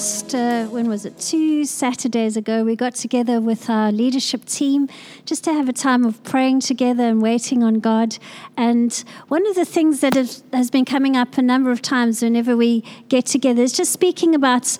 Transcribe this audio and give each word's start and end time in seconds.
last, 0.00 0.34
uh, 0.34 0.64
when 0.68 0.88
was 0.88 1.04
it, 1.04 1.18
two 1.18 1.62
Saturdays 1.66 2.34
ago, 2.34 2.64
we 2.64 2.74
got 2.74 2.94
together 2.94 3.38
with 3.38 3.68
our 3.68 3.92
leadership 3.92 4.46
team 4.46 4.88
just 5.26 5.44
to 5.44 5.52
have 5.52 5.68
a 5.68 5.74
time 5.74 6.06
of 6.06 6.24
praying 6.24 6.60
together 6.60 7.02
and 7.02 7.20
waiting 7.20 7.62
on 7.62 7.80
God. 7.80 8.16
And 8.56 8.90
one 9.28 9.46
of 9.46 9.56
the 9.56 9.66
things 9.66 10.00
that 10.00 10.14
has 10.14 10.70
been 10.70 10.86
coming 10.86 11.18
up 11.18 11.36
a 11.36 11.42
number 11.42 11.70
of 11.70 11.82
times 11.82 12.22
whenever 12.22 12.56
we 12.56 12.82
get 13.10 13.26
together 13.26 13.60
is 13.60 13.74
just 13.74 13.92
speaking 13.92 14.34
about 14.34 14.78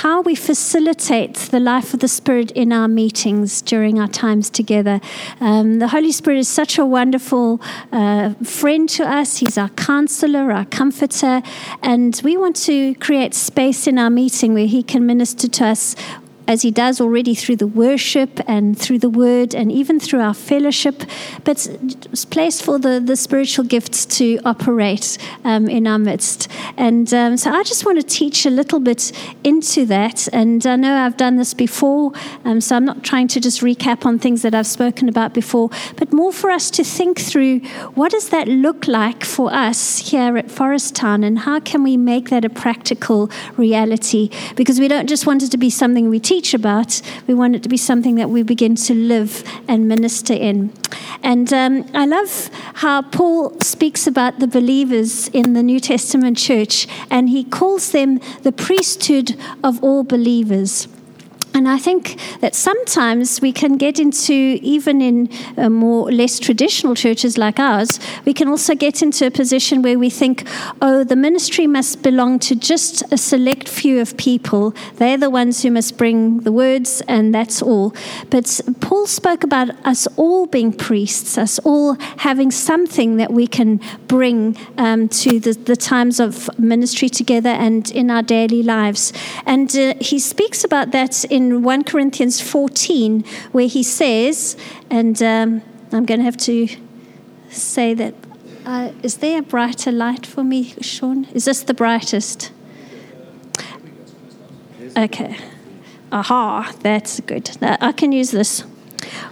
how 0.00 0.22
we 0.22 0.34
facilitate 0.34 1.34
the 1.50 1.60
life 1.60 1.92
of 1.92 2.00
the 2.00 2.08
Spirit 2.08 2.50
in 2.52 2.72
our 2.72 2.88
meetings 2.88 3.60
during 3.60 4.00
our 4.00 4.08
times 4.08 4.48
together. 4.48 5.02
Um, 5.38 5.80
the 5.80 5.88
Holy 5.88 6.12
Spirit 6.12 6.38
is 6.38 6.48
such 6.48 6.78
a 6.78 6.86
wonderful 6.86 7.60
uh, 7.92 8.32
friend 8.42 8.88
to 8.88 9.06
us, 9.06 9.36
He's 9.36 9.58
our 9.58 9.68
counselor, 9.68 10.50
our 10.50 10.64
comforter, 10.64 11.42
and 11.82 12.18
we 12.24 12.38
want 12.38 12.56
to 12.64 12.94
create 12.94 13.34
space 13.34 13.86
in 13.86 13.98
our 13.98 14.08
meeting 14.08 14.54
where 14.54 14.66
He 14.66 14.82
can 14.82 15.04
minister 15.04 15.46
to 15.46 15.66
us 15.66 15.94
as 16.46 16.62
He 16.62 16.70
does 16.70 17.00
already 17.00 17.34
through 17.34 17.56
the 17.56 17.66
worship 17.66 18.40
and 18.46 18.78
through 18.78 18.98
the 18.98 19.08
word 19.08 19.54
and 19.54 19.70
even 19.70 20.00
through 20.00 20.20
our 20.20 20.34
fellowship, 20.34 21.04
but 21.44 21.66
it's 21.66 22.24
place 22.24 22.60
for 22.60 22.78
the, 22.78 23.00
the 23.00 23.16
spiritual 23.16 23.64
gifts 23.64 24.06
to 24.06 24.38
operate 24.44 25.18
um, 25.44 25.68
in 25.68 25.86
our 25.86 25.98
midst. 25.98 26.48
And 26.76 27.12
um, 27.14 27.36
so 27.36 27.50
I 27.50 27.62
just 27.62 27.84
want 27.86 28.00
to 28.00 28.06
teach 28.06 28.46
a 28.46 28.50
little 28.50 28.80
bit 28.80 29.12
into 29.44 29.86
that. 29.86 30.28
And 30.32 30.66
I 30.66 30.76
know 30.76 30.96
I've 30.96 31.16
done 31.16 31.36
this 31.36 31.54
before, 31.54 32.12
um, 32.44 32.60
so 32.60 32.76
I'm 32.76 32.84
not 32.84 33.02
trying 33.02 33.28
to 33.28 33.40
just 33.40 33.60
recap 33.60 34.04
on 34.04 34.18
things 34.18 34.42
that 34.42 34.54
I've 34.54 34.66
spoken 34.66 35.08
about 35.08 35.34
before, 35.34 35.70
but 35.96 36.12
more 36.12 36.32
for 36.32 36.50
us 36.50 36.70
to 36.72 36.84
think 36.84 37.20
through 37.20 37.60
what 37.94 38.12
does 38.12 38.30
that 38.30 38.48
look 38.48 38.88
like 38.88 39.24
for 39.24 39.52
us 39.52 40.10
here 40.10 40.36
at 40.36 40.50
Forest 40.50 40.96
Town 40.96 41.22
and 41.24 41.40
how 41.40 41.60
can 41.60 41.82
we 41.82 41.96
make 41.96 42.30
that 42.30 42.44
a 42.44 42.50
practical 42.50 43.30
reality? 43.56 44.30
Because 44.56 44.80
we 44.80 44.88
don't 44.88 45.08
just 45.08 45.26
want 45.26 45.42
it 45.42 45.50
to 45.50 45.58
be 45.58 45.70
something 45.70 46.08
we 46.08 46.20
teach 46.20 46.31
teach 46.32 46.54
about. 46.54 47.02
We 47.26 47.34
want 47.34 47.54
it 47.56 47.62
to 47.64 47.68
be 47.68 47.76
something 47.76 48.14
that 48.14 48.30
we 48.30 48.42
begin 48.42 48.74
to 48.88 48.94
live 48.94 49.44
and 49.68 49.86
minister 49.86 50.32
in. 50.32 50.72
And 51.22 51.52
um, 51.52 51.84
I 51.92 52.06
love 52.06 52.48
how 52.84 53.02
Paul 53.02 53.60
speaks 53.60 54.06
about 54.06 54.38
the 54.38 54.46
believers 54.46 55.28
in 55.28 55.52
the 55.52 55.62
New 55.62 55.78
Testament 55.78 56.38
church, 56.38 56.88
and 57.10 57.28
he 57.28 57.44
calls 57.44 57.92
them 57.92 58.18
the 58.42 58.52
priesthood 58.52 59.36
of 59.62 59.84
all 59.84 60.04
believers. 60.04 60.88
And 61.54 61.68
I 61.68 61.78
think 61.78 62.18
that 62.40 62.54
sometimes 62.54 63.40
we 63.40 63.52
can 63.52 63.76
get 63.76 63.98
into, 63.98 64.58
even 64.62 65.02
in 65.02 65.28
uh, 65.56 65.68
more 65.68 66.10
less 66.10 66.38
traditional 66.38 66.94
churches 66.94 67.36
like 67.36 67.60
ours, 67.60 68.00
we 68.24 68.32
can 68.32 68.48
also 68.48 68.74
get 68.74 69.02
into 69.02 69.26
a 69.26 69.30
position 69.30 69.82
where 69.82 69.98
we 69.98 70.08
think, 70.08 70.44
oh, 70.80 71.04
the 71.04 71.16
ministry 71.16 71.66
must 71.66 72.02
belong 72.02 72.38
to 72.40 72.54
just 72.56 73.02
a 73.12 73.18
select 73.18 73.68
few 73.68 74.00
of 74.00 74.16
people. 74.16 74.74
They're 74.96 75.18
the 75.18 75.30
ones 75.30 75.62
who 75.62 75.70
must 75.70 75.98
bring 75.98 76.40
the 76.40 76.52
words, 76.52 77.02
and 77.06 77.34
that's 77.34 77.60
all. 77.60 77.94
But 78.30 78.60
Paul 78.80 79.06
spoke 79.06 79.44
about 79.44 79.70
us 79.84 80.06
all 80.16 80.46
being 80.46 80.72
priests, 80.72 81.36
us 81.36 81.58
all 81.60 81.96
having 82.18 82.50
something 82.50 83.16
that 83.16 83.32
we 83.32 83.46
can 83.46 83.80
bring 84.08 84.56
um, 84.78 85.08
to 85.08 85.38
the, 85.38 85.52
the, 85.52 85.76
times 85.82 86.20
of 86.20 86.48
ministry 86.58 87.08
together 87.08 87.50
and 87.50 87.90
in 87.90 88.10
our 88.10 88.22
daily 88.22 88.62
lives. 88.62 89.12
And 89.46 89.74
uh, 89.76 89.94
he 90.00 90.18
speaks 90.18 90.64
about 90.64 90.92
that 90.92 91.24
in 91.24 91.41
in 91.50 91.62
1 91.62 91.84
Corinthians 91.84 92.40
14, 92.40 93.24
where 93.52 93.66
he 93.66 93.82
says, 93.82 94.56
and 94.90 95.22
um, 95.22 95.62
I'm 95.92 96.04
going 96.04 96.20
to 96.20 96.24
have 96.24 96.36
to 96.38 96.68
say 97.50 97.94
that. 97.94 98.14
Uh, 98.64 98.92
is 99.02 99.18
there 99.18 99.40
a 99.40 99.42
brighter 99.42 99.90
light 99.90 100.24
for 100.24 100.44
me, 100.44 100.74
Sean? 100.80 101.24
Is 101.34 101.44
this 101.44 101.62
the 101.62 101.74
brightest? 101.74 102.52
Okay. 104.96 105.36
Aha, 106.12 106.72
that's 106.80 107.20
good. 107.20 107.50
I 107.62 107.92
can 107.92 108.12
use 108.12 108.30
this. 108.30 108.60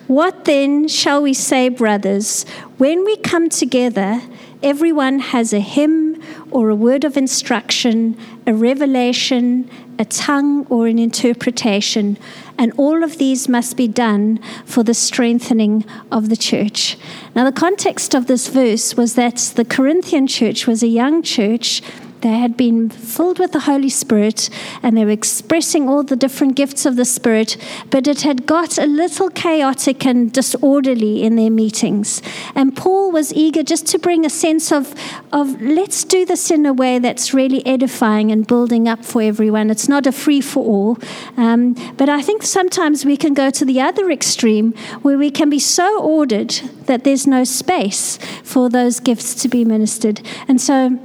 What 0.06 0.46
then 0.46 0.88
shall 0.88 1.22
we 1.22 1.34
say, 1.34 1.68
brothers? 1.68 2.44
When 2.78 3.04
we 3.04 3.16
come 3.18 3.48
together, 3.48 4.22
everyone 4.62 5.18
has 5.18 5.52
a 5.52 5.60
hymn 5.60 6.22
or 6.50 6.68
a 6.68 6.74
word 6.74 7.04
of 7.04 7.16
instruction, 7.16 8.16
a 8.46 8.52
revelation, 8.52 9.70
a 9.98 10.04
tongue, 10.04 10.66
or 10.66 10.86
an 10.86 10.98
interpretation, 10.98 12.16
and 12.58 12.72
all 12.76 13.02
of 13.02 13.18
these 13.18 13.48
must 13.48 13.76
be 13.76 13.88
done 13.88 14.38
for 14.64 14.82
the 14.82 14.94
strengthening 14.94 15.84
of 16.10 16.28
the 16.28 16.36
church. 16.36 16.96
Now, 17.34 17.44
the 17.44 17.52
context 17.52 18.14
of 18.14 18.26
this 18.26 18.48
verse 18.48 18.96
was 18.96 19.14
that 19.14 19.52
the 19.56 19.64
Corinthian 19.64 20.26
church 20.26 20.66
was 20.66 20.82
a 20.82 20.88
young 20.88 21.22
church 21.22 21.82
they 22.22 22.38
had 22.38 22.56
been 22.56 22.90
filled 22.90 23.38
with 23.38 23.52
the 23.52 23.60
Holy 23.60 23.88
Spirit 23.88 24.50
and 24.82 24.96
they 24.96 25.04
were 25.04 25.10
expressing 25.10 25.88
all 25.88 26.02
the 26.02 26.16
different 26.16 26.54
gifts 26.54 26.86
of 26.86 26.96
the 26.96 27.04
Spirit, 27.04 27.56
but 27.90 28.06
it 28.06 28.22
had 28.22 28.46
got 28.46 28.78
a 28.78 28.86
little 28.86 29.30
chaotic 29.30 30.04
and 30.04 30.32
disorderly 30.32 31.22
in 31.22 31.36
their 31.36 31.50
meetings. 31.50 32.22
And 32.54 32.76
Paul 32.76 33.10
was 33.10 33.32
eager 33.32 33.62
just 33.62 33.86
to 33.88 33.98
bring 33.98 34.24
a 34.24 34.30
sense 34.30 34.70
of, 34.72 34.94
of 35.32 35.60
let's 35.60 36.04
do 36.04 36.24
this 36.24 36.50
in 36.50 36.66
a 36.66 36.72
way 36.72 36.98
that's 36.98 37.32
really 37.32 37.64
edifying 37.66 38.30
and 38.30 38.46
building 38.46 38.88
up 38.88 39.04
for 39.04 39.22
everyone. 39.22 39.70
It's 39.70 39.88
not 39.88 40.06
a 40.06 40.12
free 40.12 40.40
for 40.40 40.64
all. 40.64 40.98
Um, 41.36 41.74
but 41.96 42.08
I 42.08 42.22
think 42.22 42.42
sometimes 42.42 43.04
we 43.04 43.16
can 43.16 43.34
go 43.34 43.50
to 43.50 43.64
the 43.64 43.80
other 43.80 44.10
extreme 44.10 44.72
where 45.02 45.18
we 45.18 45.30
can 45.30 45.50
be 45.50 45.58
so 45.58 46.02
ordered 46.02 46.50
that 46.86 47.04
there's 47.04 47.26
no 47.26 47.44
space 47.44 48.18
for 48.42 48.68
those 48.68 49.00
gifts 49.00 49.34
to 49.42 49.48
be 49.48 49.64
ministered. 49.64 50.20
And 50.48 50.60
so, 50.60 50.98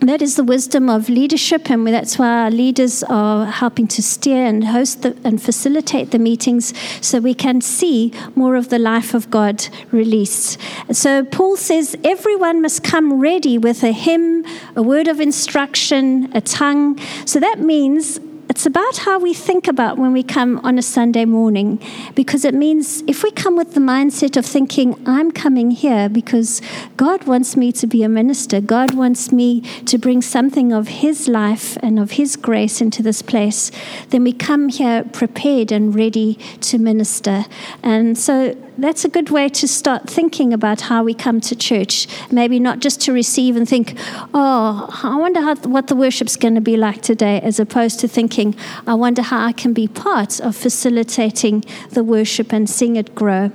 that 0.00 0.20
is 0.20 0.36
the 0.36 0.44
wisdom 0.44 0.90
of 0.90 1.08
leadership, 1.08 1.70
and 1.70 1.86
that's 1.86 2.18
why 2.18 2.44
our 2.44 2.50
leaders 2.50 3.02
are 3.04 3.46
helping 3.46 3.86
to 3.88 4.02
steer 4.02 4.44
and 4.44 4.64
host 4.66 5.02
the, 5.02 5.16
and 5.24 5.40
facilitate 5.40 6.10
the 6.10 6.18
meetings 6.18 6.74
so 7.00 7.18
we 7.18 7.34
can 7.34 7.60
see 7.60 8.12
more 8.34 8.56
of 8.56 8.68
the 8.68 8.78
life 8.78 9.14
of 9.14 9.30
God 9.30 9.66
released. 9.92 10.60
So, 10.92 11.24
Paul 11.24 11.56
says 11.56 11.96
everyone 12.04 12.60
must 12.60 12.84
come 12.84 13.20
ready 13.20 13.56
with 13.58 13.82
a 13.82 13.92
hymn, 13.92 14.44
a 14.74 14.82
word 14.82 15.08
of 15.08 15.20
instruction, 15.20 16.30
a 16.34 16.40
tongue. 16.40 16.98
So, 17.24 17.40
that 17.40 17.60
means 17.60 18.20
it's 18.56 18.64
about 18.64 18.96
how 18.96 19.18
we 19.18 19.34
think 19.34 19.68
about 19.68 19.98
when 19.98 20.14
we 20.14 20.22
come 20.22 20.58
on 20.64 20.78
a 20.78 20.82
Sunday 20.82 21.26
morning, 21.26 21.78
because 22.14 22.42
it 22.42 22.54
means 22.54 23.02
if 23.06 23.22
we 23.22 23.30
come 23.30 23.54
with 23.54 23.74
the 23.74 23.80
mindset 23.80 24.34
of 24.38 24.46
thinking, 24.46 24.98
I'm 25.04 25.30
coming 25.30 25.72
here 25.72 26.08
because 26.08 26.62
God 26.96 27.26
wants 27.26 27.54
me 27.54 27.70
to 27.72 27.86
be 27.86 28.02
a 28.02 28.08
minister, 28.08 28.62
God 28.62 28.94
wants 28.94 29.30
me 29.30 29.60
to 29.84 29.98
bring 29.98 30.22
something 30.22 30.72
of 30.72 30.88
His 30.88 31.28
life 31.28 31.76
and 31.82 31.98
of 31.98 32.12
His 32.12 32.34
grace 32.34 32.80
into 32.80 33.02
this 33.02 33.20
place, 33.20 33.70
then 34.08 34.24
we 34.24 34.32
come 34.32 34.70
here 34.70 35.04
prepared 35.04 35.70
and 35.70 35.94
ready 35.94 36.36
to 36.62 36.78
minister. 36.78 37.44
And 37.82 38.16
so 38.16 38.56
that's 38.78 39.04
a 39.04 39.08
good 39.08 39.30
way 39.30 39.48
to 39.48 39.68
start 39.68 40.08
thinking 40.08 40.52
about 40.52 40.82
how 40.82 41.02
we 41.02 41.14
come 41.14 41.40
to 41.42 41.56
church. 41.56 42.06
Maybe 42.30 42.58
not 42.58 42.80
just 42.80 43.00
to 43.02 43.12
receive 43.12 43.56
and 43.56 43.68
think, 43.68 43.94
oh, 44.34 44.88
I 45.02 45.16
wonder 45.16 45.40
how, 45.40 45.54
what 45.56 45.88
the 45.88 45.96
worship's 45.96 46.36
going 46.36 46.54
to 46.54 46.60
be 46.60 46.76
like 46.76 47.02
today, 47.02 47.40
as 47.40 47.58
opposed 47.58 48.00
to 48.00 48.08
thinking, 48.08 48.54
I 48.86 48.94
wonder 48.94 49.22
how 49.22 49.44
I 49.44 49.52
can 49.52 49.72
be 49.72 49.88
part 49.88 50.40
of 50.40 50.56
facilitating 50.56 51.64
the 51.90 52.04
worship 52.04 52.52
and 52.52 52.68
seeing 52.68 52.96
it 52.96 53.14
grow. 53.14 53.50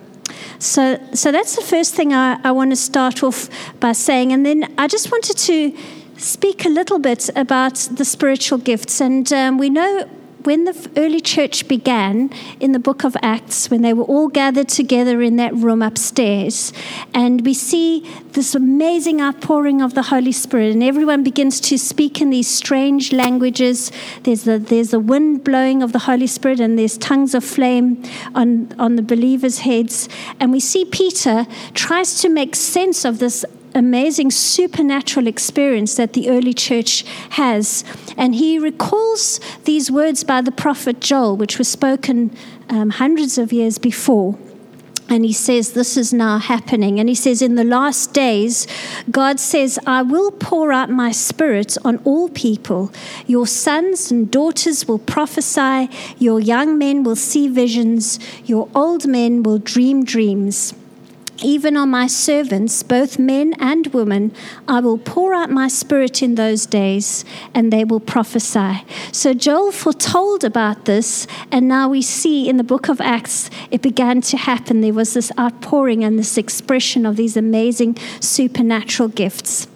So, 0.59 0.99
so 1.13 1.31
that's 1.31 1.55
the 1.55 1.61
first 1.61 1.95
thing 1.95 2.13
I, 2.13 2.39
I 2.43 2.51
want 2.51 2.71
to 2.71 2.75
start 2.75 3.23
off 3.23 3.49
by 3.79 3.91
saying. 3.91 4.31
And 4.31 4.45
then 4.45 4.73
I 4.77 4.87
just 4.87 5.11
wanted 5.11 5.37
to 5.37 5.77
speak 6.17 6.65
a 6.65 6.69
little 6.69 6.99
bit 6.99 7.29
about 7.35 7.75
the 7.91 8.05
spiritual 8.05 8.59
gifts. 8.59 9.01
And 9.01 9.31
um, 9.33 9.57
we 9.57 9.69
know 9.69 10.07
when 10.45 10.65
the 10.65 10.91
early 10.97 11.21
church 11.21 11.67
began 11.67 12.29
in 12.59 12.71
the 12.71 12.79
book 12.79 13.03
of 13.03 13.15
Acts, 13.21 13.69
when 13.69 13.81
they 13.81 13.93
were 13.93 14.03
all 14.03 14.27
gathered 14.27 14.69
together 14.69 15.21
in 15.21 15.35
that 15.37 15.53
room 15.53 15.81
upstairs, 15.81 16.73
and 17.13 17.45
we 17.45 17.53
see 17.53 18.07
this 18.33 18.55
amazing 18.55 19.21
outpouring 19.21 19.81
of 19.81 19.93
the 19.93 20.03
Holy 20.03 20.31
Spirit, 20.31 20.73
and 20.73 20.83
everyone 20.83 21.23
begins 21.23 21.59
to 21.61 21.77
speak 21.77 22.21
in 22.21 22.29
these 22.29 22.47
strange 22.47 23.11
languages. 23.11 23.91
There's 24.23 24.47
a, 24.47 24.57
there's 24.57 24.93
a 24.93 24.99
wind 24.99 25.43
blowing 25.43 25.83
of 25.83 25.91
the 25.91 25.99
Holy 25.99 26.27
Spirit, 26.27 26.59
and 26.59 26.77
there's 26.77 26.97
tongues 26.97 27.35
of 27.35 27.43
flame 27.43 28.03
on, 28.35 28.73
on 28.79 28.95
the 28.95 29.01
believers' 29.01 29.59
heads. 29.59 30.09
And 30.39 30.51
we 30.51 30.59
see 30.59 30.85
Peter 30.85 31.45
tries 31.73 32.21
to 32.21 32.29
make 32.29 32.55
sense 32.55 33.05
of 33.05 33.19
this 33.19 33.45
amazing 33.73 34.31
supernatural 34.31 35.27
experience 35.27 35.95
that 35.95 36.13
the 36.13 36.29
early 36.29 36.53
church 36.53 37.03
has. 37.31 37.83
And 38.17 38.35
he 38.35 38.59
recalls 38.59 39.39
these 39.65 39.91
words 39.91 40.23
by 40.23 40.41
the 40.41 40.51
prophet 40.51 40.99
Joel, 40.99 41.37
which 41.37 41.57
were 41.57 41.63
spoken 41.63 42.35
um, 42.69 42.91
hundreds 42.91 43.37
of 43.37 43.51
years 43.51 43.77
before. 43.77 44.37
And 45.11 45.25
he 45.25 45.33
says, 45.33 45.73
This 45.73 45.97
is 45.97 46.13
now 46.13 46.37
happening. 46.37 46.97
And 46.97 47.09
he 47.09 47.15
says, 47.15 47.41
In 47.41 47.55
the 47.55 47.65
last 47.65 48.13
days, 48.13 48.65
God 49.11 49.41
says, 49.41 49.77
I 49.85 50.01
will 50.03 50.31
pour 50.31 50.71
out 50.71 50.89
my 50.89 51.11
spirit 51.11 51.77
on 51.83 51.97
all 52.05 52.29
people. 52.29 52.93
Your 53.27 53.45
sons 53.45 54.09
and 54.09 54.31
daughters 54.31 54.87
will 54.87 54.99
prophesy, 54.99 55.89
your 56.17 56.39
young 56.39 56.77
men 56.77 57.03
will 57.03 57.17
see 57.17 57.49
visions, 57.49 58.19
your 58.45 58.69
old 58.73 59.05
men 59.05 59.43
will 59.43 59.57
dream 59.57 60.05
dreams. 60.05 60.73
Even 61.43 61.77
on 61.77 61.89
my 61.89 62.07
servants, 62.07 62.83
both 62.83 63.19
men 63.19 63.53
and 63.59 63.87
women, 63.87 64.33
I 64.67 64.79
will 64.79 64.97
pour 64.97 65.33
out 65.33 65.49
my 65.49 65.67
spirit 65.67 66.21
in 66.21 66.35
those 66.35 66.65
days, 66.65 67.25
and 67.53 67.71
they 67.71 67.83
will 67.83 67.99
prophesy. 67.99 68.85
So 69.11 69.33
Joel 69.33 69.71
foretold 69.71 70.43
about 70.43 70.85
this, 70.85 71.27
and 71.51 71.67
now 71.67 71.89
we 71.89 72.01
see 72.01 72.47
in 72.47 72.57
the 72.57 72.63
book 72.63 72.89
of 72.89 73.01
Acts 73.01 73.49
it 73.71 73.81
began 73.81 74.21
to 74.21 74.37
happen. 74.37 74.81
There 74.81 74.93
was 74.93 75.13
this 75.13 75.31
outpouring 75.39 76.03
and 76.03 76.19
this 76.19 76.37
expression 76.37 77.05
of 77.05 77.15
these 77.15 77.37
amazing 77.37 77.97
supernatural 78.19 79.09
gifts. 79.09 79.67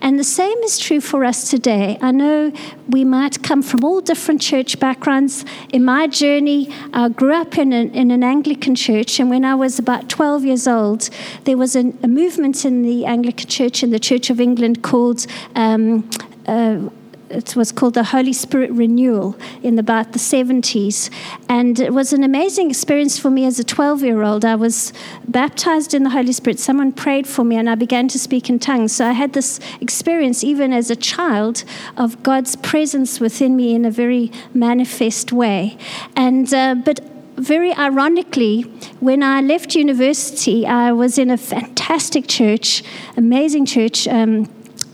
And 0.00 0.18
the 0.18 0.24
same 0.24 0.58
is 0.58 0.78
true 0.78 1.00
for 1.00 1.24
us 1.24 1.50
today. 1.50 1.98
I 2.00 2.10
know 2.10 2.52
we 2.88 3.04
might 3.04 3.42
come 3.42 3.62
from 3.62 3.84
all 3.84 4.00
different 4.00 4.40
church 4.40 4.78
backgrounds. 4.78 5.44
In 5.72 5.84
my 5.84 6.06
journey, 6.06 6.68
I 6.92 7.08
grew 7.08 7.34
up 7.34 7.58
in 7.58 7.72
an, 7.72 7.94
in 7.94 8.10
an 8.10 8.22
Anglican 8.22 8.74
church, 8.74 9.20
and 9.20 9.30
when 9.30 9.44
I 9.44 9.54
was 9.54 9.78
about 9.78 10.08
12 10.08 10.44
years 10.44 10.66
old, 10.66 11.10
there 11.44 11.56
was 11.56 11.76
a, 11.76 11.92
a 12.02 12.08
movement 12.08 12.64
in 12.64 12.82
the 12.82 13.06
Anglican 13.06 13.48
church 13.48 13.82
in 13.82 13.90
the 13.90 13.98
Church 13.98 14.30
of 14.30 14.40
England 14.40 14.82
called 14.82 15.26
um, 15.54 16.08
uh, 16.46 16.88
it 17.30 17.54
was 17.54 17.70
called 17.70 17.94
the 17.94 18.04
Holy 18.04 18.32
Spirit 18.32 18.72
Renewal 18.72 19.36
in 19.62 19.78
about 19.78 20.12
the 20.12 20.18
70s. 20.18 21.10
And 21.48 21.78
it 21.78 21.94
was 21.94 22.12
an 22.12 22.24
amazing 22.24 22.70
experience 22.70 23.18
for 23.18 23.30
me 23.30 23.46
as 23.46 23.60
a 23.60 23.64
12 23.64 24.02
year 24.02 24.22
old. 24.22 24.44
I 24.44 24.56
was 24.56 24.92
baptized 25.28 25.94
in 25.94 26.02
the 26.02 26.10
Holy 26.10 26.32
Spirit. 26.32 26.58
Someone 26.58 26.92
prayed 26.92 27.28
for 27.28 27.44
me, 27.44 27.56
and 27.56 27.70
I 27.70 27.76
began 27.76 28.08
to 28.08 28.18
speak 28.18 28.50
in 28.50 28.58
tongues. 28.58 28.92
So 28.92 29.06
I 29.06 29.12
had 29.12 29.32
this 29.32 29.60
experience, 29.80 30.42
even 30.42 30.72
as 30.72 30.90
a 30.90 30.96
child, 30.96 31.62
of 31.96 32.20
God's 32.24 32.56
presence 32.56 33.20
within 33.20 33.54
me 33.54 33.74
in 33.74 33.84
a 33.84 33.90
very 33.92 34.32
manifest 34.52 35.32
way. 35.32 35.78
And, 36.16 36.52
uh, 36.52 36.74
but 36.74 36.98
very 37.36 37.72
ironically, 37.74 38.62
when 38.98 39.22
I 39.22 39.40
left 39.40 39.76
university, 39.76 40.66
I 40.66 40.90
was 40.90 41.16
in 41.16 41.30
a 41.30 41.38
fantastic 41.38 42.26
church, 42.26 42.82
amazing 43.16 43.66
church. 43.66 44.08
Um, 44.08 44.48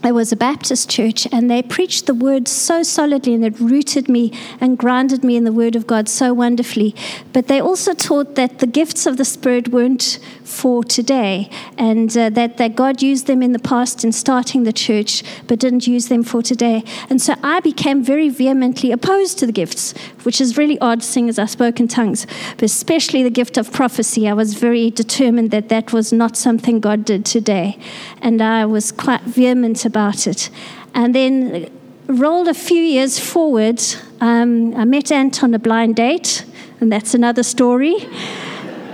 there 0.07 0.13
was 0.13 0.31
a 0.31 0.37
Baptist 0.37 0.89
church, 0.89 1.27
and 1.33 1.51
they 1.51 1.61
preached 1.61 2.05
the 2.05 2.13
word 2.13 2.47
so 2.47 2.81
solidly, 2.81 3.33
and 3.33 3.43
it 3.43 3.59
rooted 3.59 4.07
me 4.07 4.31
and 4.61 4.77
grounded 4.77 5.21
me 5.21 5.35
in 5.35 5.43
the 5.43 5.51
word 5.51 5.75
of 5.75 5.85
God 5.85 6.07
so 6.07 6.33
wonderfully. 6.33 6.95
But 7.33 7.47
they 7.47 7.59
also 7.59 7.93
taught 7.93 8.35
that 8.35 8.59
the 8.59 8.67
gifts 8.67 9.05
of 9.05 9.17
the 9.17 9.25
Spirit 9.25 9.67
weren't 9.67 10.17
for 10.45 10.81
today, 10.81 11.49
and 11.77 12.09
uh, 12.17 12.29
that, 12.29 12.55
that 12.55 12.77
God 12.77 13.01
used 13.01 13.27
them 13.27 13.43
in 13.43 13.51
the 13.51 13.59
past 13.59 14.05
in 14.05 14.13
starting 14.13 14.63
the 14.63 14.71
church, 14.71 15.23
but 15.45 15.59
didn't 15.59 15.87
use 15.87 16.07
them 16.07 16.23
for 16.23 16.41
today. 16.41 16.85
And 17.09 17.21
so 17.21 17.35
I 17.43 17.59
became 17.59 18.01
very 18.01 18.29
vehemently 18.29 18.93
opposed 18.93 19.37
to 19.39 19.45
the 19.45 19.51
gifts, 19.51 19.91
which 20.23 20.39
is 20.39 20.57
really 20.57 20.79
odd, 20.79 21.03
seeing 21.03 21.27
as 21.27 21.37
I 21.37 21.47
spoke 21.47 21.81
in 21.81 21.89
tongues, 21.89 22.25
but 22.55 22.63
especially 22.63 23.23
the 23.23 23.29
gift 23.29 23.57
of 23.57 23.73
prophecy. 23.73 24.25
I 24.25 24.31
was 24.31 24.53
very 24.53 24.89
determined 24.89 25.51
that 25.51 25.67
that 25.67 25.91
was 25.91 26.13
not 26.13 26.37
something 26.37 26.79
God 26.79 27.03
did 27.03 27.25
today, 27.25 27.77
and 28.21 28.41
I 28.41 28.65
was 28.65 28.93
quite 28.93 29.23
vehement 29.23 29.83
about 29.83 29.96
it. 30.27 30.49
And 30.93 31.13
then 31.13 31.69
rolled 32.07 32.47
a 32.47 32.53
few 32.53 32.81
years 32.81 33.19
forward, 33.19 33.81
um, 34.21 34.75
I 34.75 34.85
met 34.85 35.11
Ant 35.11 35.43
on 35.43 35.53
a 35.53 35.59
blind 35.59 35.95
date, 35.95 36.45
and 36.79 36.91
that's 36.91 37.13
another 37.13 37.43
story. 37.43 37.95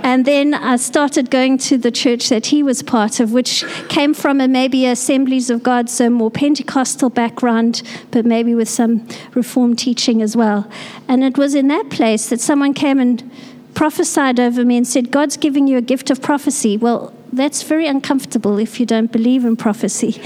And 0.02 0.26
then 0.26 0.52
I 0.52 0.76
started 0.76 1.30
going 1.30 1.56
to 1.58 1.78
the 1.78 1.90
church 1.90 2.28
that 2.28 2.46
he 2.46 2.62
was 2.62 2.82
part 2.82 3.20
of, 3.20 3.32
which 3.32 3.64
came 3.88 4.12
from 4.12 4.38
a 4.38 4.46
maybe 4.46 4.84
Assemblies 4.84 5.48
of 5.48 5.62
God, 5.62 5.88
so 5.88 6.10
more 6.10 6.30
Pentecostal 6.30 7.08
background, 7.08 7.82
but 8.10 8.26
maybe 8.26 8.54
with 8.54 8.68
some 8.68 9.08
Reformed 9.34 9.78
teaching 9.78 10.20
as 10.20 10.36
well. 10.36 10.70
And 11.08 11.24
it 11.24 11.38
was 11.38 11.54
in 11.54 11.68
that 11.68 11.88
place 11.88 12.28
that 12.28 12.40
someone 12.40 12.74
came 12.74 13.00
and 13.00 13.30
prophesied 13.72 14.38
over 14.38 14.62
me 14.64 14.76
and 14.76 14.86
said, 14.86 15.10
God's 15.10 15.38
giving 15.38 15.66
you 15.66 15.78
a 15.78 15.82
gift 15.82 16.10
of 16.10 16.20
prophecy. 16.20 16.76
Well, 16.76 17.14
that's 17.32 17.62
very 17.62 17.86
uncomfortable 17.86 18.58
if 18.58 18.78
you 18.78 18.86
don't 18.86 19.10
believe 19.10 19.44
in 19.44 19.56
prophecy. 19.56 20.20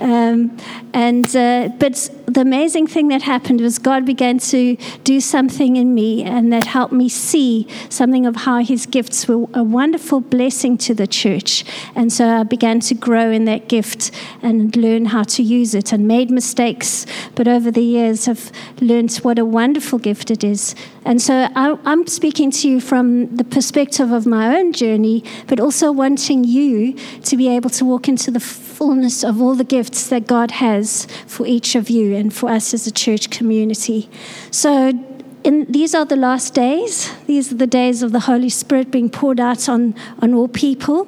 Um, 0.00 0.56
and 0.92 1.34
uh, 1.34 1.68
but 1.78 2.10
the 2.26 2.40
amazing 2.40 2.86
thing 2.86 3.08
that 3.08 3.22
happened 3.22 3.60
was 3.60 3.78
God 3.78 4.04
began 4.04 4.38
to 4.38 4.76
do 5.04 5.20
something 5.20 5.76
in 5.76 5.94
me, 5.94 6.22
and 6.22 6.52
that 6.52 6.64
helped 6.64 6.92
me 6.92 7.08
see 7.08 7.68
something 7.88 8.26
of 8.26 8.36
how 8.36 8.62
His 8.62 8.86
gifts 8.86 9.28
were 9.28 9.46
a 9.54 9.62
wonderful 9.62 10.20
blessing 10.20 10.76
to 10.78 10.94
the 10.94 11.06
church. 11.06 11.64
And 11.94 12.12
so 12.12 12.28
I 12.28 12.42
began 12.42 12.80
to 12.80 12.94
grow 12.94 13.30
in 13.30 13.44
that 13.44 13.68
gift 13.68 14.10
and 14.42 14.74
learn 14.76 15.06
how 15.06 15.22
to 15.22 15.42
use 15.42 15.74
it, 15.74 15.92
and 15.92 16.08
made 16.08 16.30
mistakes, 16.30 17.06
but 17.34 17.46
over 17.46 17.70
the 17.70 17.82
years 17.82 18.26
have 18.26 18.50
learned 18.80 19.14
what 19.16 19.38
a 19.38 19.44
wonderful 19.44 19.98
gift 19.98 20.30
it 20.30 20.42
is. 20.42 20.74
And 21.04 21.20
so 21.20 21.48
I, 21.54 21.78
I'm 21.84 22.06
speaking 22.06 22.50
to 22.52 22.68
you 22.68 22.80
from 22.80 23.36
the 23.36 23.44
perspective 23.44 24.10
of 24.10 24.26
my 24.26 24.56
own 24.56 24.72
journey, 24.72 25.22
but 25.46 25.60
also 25.60 25.92
wanting 25.92 26.44
you 26.44 26.94
to 27.22 27.36
be 27.36 27.48
able 27.48 27.70
to 27.70 27.84
walk 27.84 28.08
into 28.08 28.30
the 28.30 28.40
fullness 28.40 29.22
of 29.22 29.40
all 29.40 29.54
the 29.54 29.64
gifts 29.64 29.93
that 30.02 30.26
God 30.26 30.50
has 30.52 31.06
for 31.26 31.46
each 31.46 31.74
of 31.74 31.88
you 31.88 32.14
and 32.14 32.32
for 32.32 32.50
us 32.50 32.74
as 32.74 32.86
a 32.86 32.92
church 32.92 33.30
community. 33.30 34.08
So, 34.50 34.92
in, 35.44 35.70
these 35.70 35.94
are 35.94 36.04
the 36.04 36.16
last 36.16 36.54
days. 36.54 37.12
These 37.26 37.52
are 37.52 37.56
the 37.56 37.66
days 37.66 38.02
of 38.02 38.12
the 38.12 38.20
Holy 38.20 38.48
Spirit 38.48 38.90
being 38.90 39.10
poured 39.10 39.38
out 39.38 39.68
on, 39.68 39.94
on 40.20 40.34
all 40.34 40.48
people. 40.48 41.06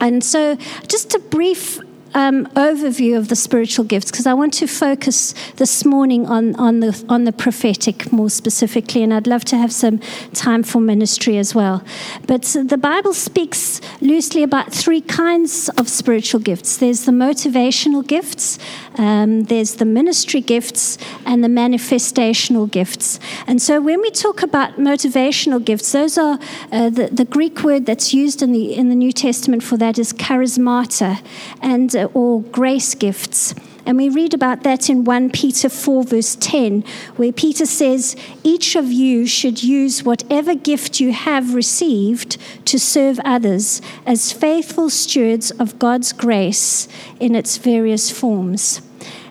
And 0.00 0.24
so, 0.24 0.56
just 0.88 1.14
a 1.14 1.18
brief 1.18 1.80
um, 2.14 2.46
overview 2.54 3.18
of 3.18 3.28
the 3.28 3.36
spiritual 3.36 3.84
gifts 3.84 4.10
because 4.10 4.26
I 4.26 4.34
want 4.34 4.54
to 4.54 4.66
focus 4.66 5.34
this 5.56 5.84
morning 5.84 6.26
on, 6.26 6.54
on, 6.56 6.80
the, 6.80 7.04
on 7.08 7.24
the 7.24 7.32
prophetic 7.32 8.12
more 8.12 8.30
specifically, 8.30 9.02
and 9.02 9.12
I'd 9.12 9.26
love 9.26 9.44
to 9.46 9.56
have 9.56 9.72
some 9.72 9.98
time 10.32 10.62
for 10.62 10.80
ministry 10.80 11.36
as 11.38 11.54
well. 11.54 11.84
But 12.26 12.42
the 12.42 12.78
Bible 12.78 13.12
speaks 13.12 13.80
loosely 14.00 14.42
about 14.42 14.72
three 14.72 15.00
kinds 15.00 15.68
of 15.70 15.88
spiritual 15.88 16.40
gifts 16.40 16.76
there's 16.76 17.04
the 17.04 17.12
motivational 17.12 18.06
gifts, 18.06 18.58
um, 18.96 19.44
there's 19.44 19.76
the 19.76 19.84
ministry 19.84 20.40
gifts, 20.40 20.98
and 21.26 21.42
the 21.42 21.48
manifestational 21.48 22.70
gifts. 22.70 23.20
And 23.46 23.60
so 23.60 23.80
when 23.80 24.00
we 24.00 24.10
talk 24.10 24.42
about 24.42 24.76
motivational 24.76 25.64
gifts, 25.64 25.92
those 25.92 26.18
are 26.18 26.38
uh, 26.70 26.90
the, 26.90 27.08
the 27.10 27.24
Greek 27.24 27.62
word 27.62 27.86
that's 27.86 28.14
used 28.14 28.42
in 28.42 28.52
the, 28.52 28.74
in 28.74 28.88
the 28.88 28.94
New 28.94 29.12
Testament 29.12 29.62
for 29.62 29.76
that 29.76 29.98
is 29.98 30.12
charismata. 30.12 31.24
And 31.60 31.94
uh, 31.94 32.08
or 32.14 32.42
grace 32.42 32.94
gifts. 32.94 33.54
And 33.86 33.98
we 33.98 34.08
read 34.08 34.32
about 34.32 34.62
that 34.62 34.88
in 34.88 35.04
1 35.04 35.30
Peter 35.30 35.68
4, 35.68 36.04
verse 36.04 36.36
10, 36.40 36.84
where 37.16 37.32
Peter 37.32 37.66
says, 37.66 38.16
Each 38.42 38.76
of 38.76 38.90
you 38.90 39.26
should 39.26 39.62
use 39.62 40.02
whatever 40.02 40.54
gift 40.54 41.00
you 41.00 41.12
have 41.12 41.54
received 41.54 42.38
to 42.66 42.78
serve 42.78 43.20
others 43.24 43.82
as 44.06 44.32
faithful 44.32 44.88
stewards 44.88 45.50
of 45.52 45.78
God's 45.78 46.12
grace 46.12 46.88
in 47.20 47.34
its 47.34 47.58
various 47.58 48.10
forms. 48.10 48.80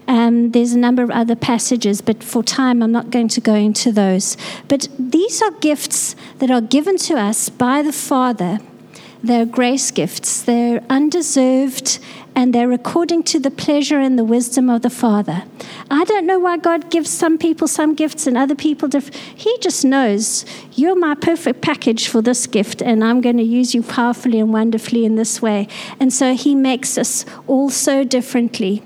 Um, 0.07 0.51
there's 0.51 0.74
a 0.74 0.79
number 0.79 1.01
of 1.01 1.10
other 1.10 1.36
passages, 1.36 2.01
but 2.01 2.24
for 2.24 2.43
time, 2.43 2.83
I'm 2.83 2.91
not 2.91 3.10
going 3.10 3.29
to 3.29 3.41
go 3.41 3.55
into 3.55 3.91
those. 3.91 4.38
But 4.67 4.89
these 5.00 5.41
are 5.41 5.51
gifts 5.51 6.15
that 6.39 6.51
are 6.51 6.62
given 6.62 6.98
to 6.98 7.15
us 7.15 7.50
by 7.50 7.81
the 7.81 7.93
Father. 7.93 8.60
They're 9.24 9.46
grace 9.46 9.89
gifts. 9.89 10.42
They're 10.42 10.84
undeserved 10.89 12.00
and 12.36 12.53
they're 12.53 12.74
according 12.74 13.24
to 13.24 13.39
the 13.39 13.51
pleasure 13.51 13.98
and 13.98 14.20
the 14.20 14.25
wisdom 14.25 14.70
of 14.70 14.82
the 14.82 14.89
Father. 14.89 15.44
I 15.89 16.03
don't 16.03 16.25
know 16.25 16.39
why 16.39 16.58
God 16.58 16.89
gives 16.89 17.10
some 17.10 17.38
people 17.38 17.70
some 17.70 17.96
gifts 17.96 18.27
and 18.27 18.38
other 18.38 18.56
people 18.56 18.89
different. 18.89 19.15
He 19.15 19.56
just 19.60 19.86
knows 19.86 20.46
you're 20.74 20.98
my 20.98 21.15
perfect 21.15 21.62
package 21.62 22.08
for 22.08 22.22
this 22.22 22.48
gift, 22.48 22.82
and 22.82 23.03
I'm 23.03 23.22
going 23.22 23.38
to 23.38 23.44
use 23.44 23.74
you 23.74 23.82
powerfully 23.82 24.39
and 24.39 24.51
wonderfully 24.51 25.06
in 25.06 25.15
this 25.15 25.42
way. 25.42 25.68
And 26.00 26.12
so 26.12 26.36
He 26.36 26.56
makes 26.56 26.98
us 26.98 27.25
all 27.48 27.70
so 27.70 28.03
differently. 28.03 28.84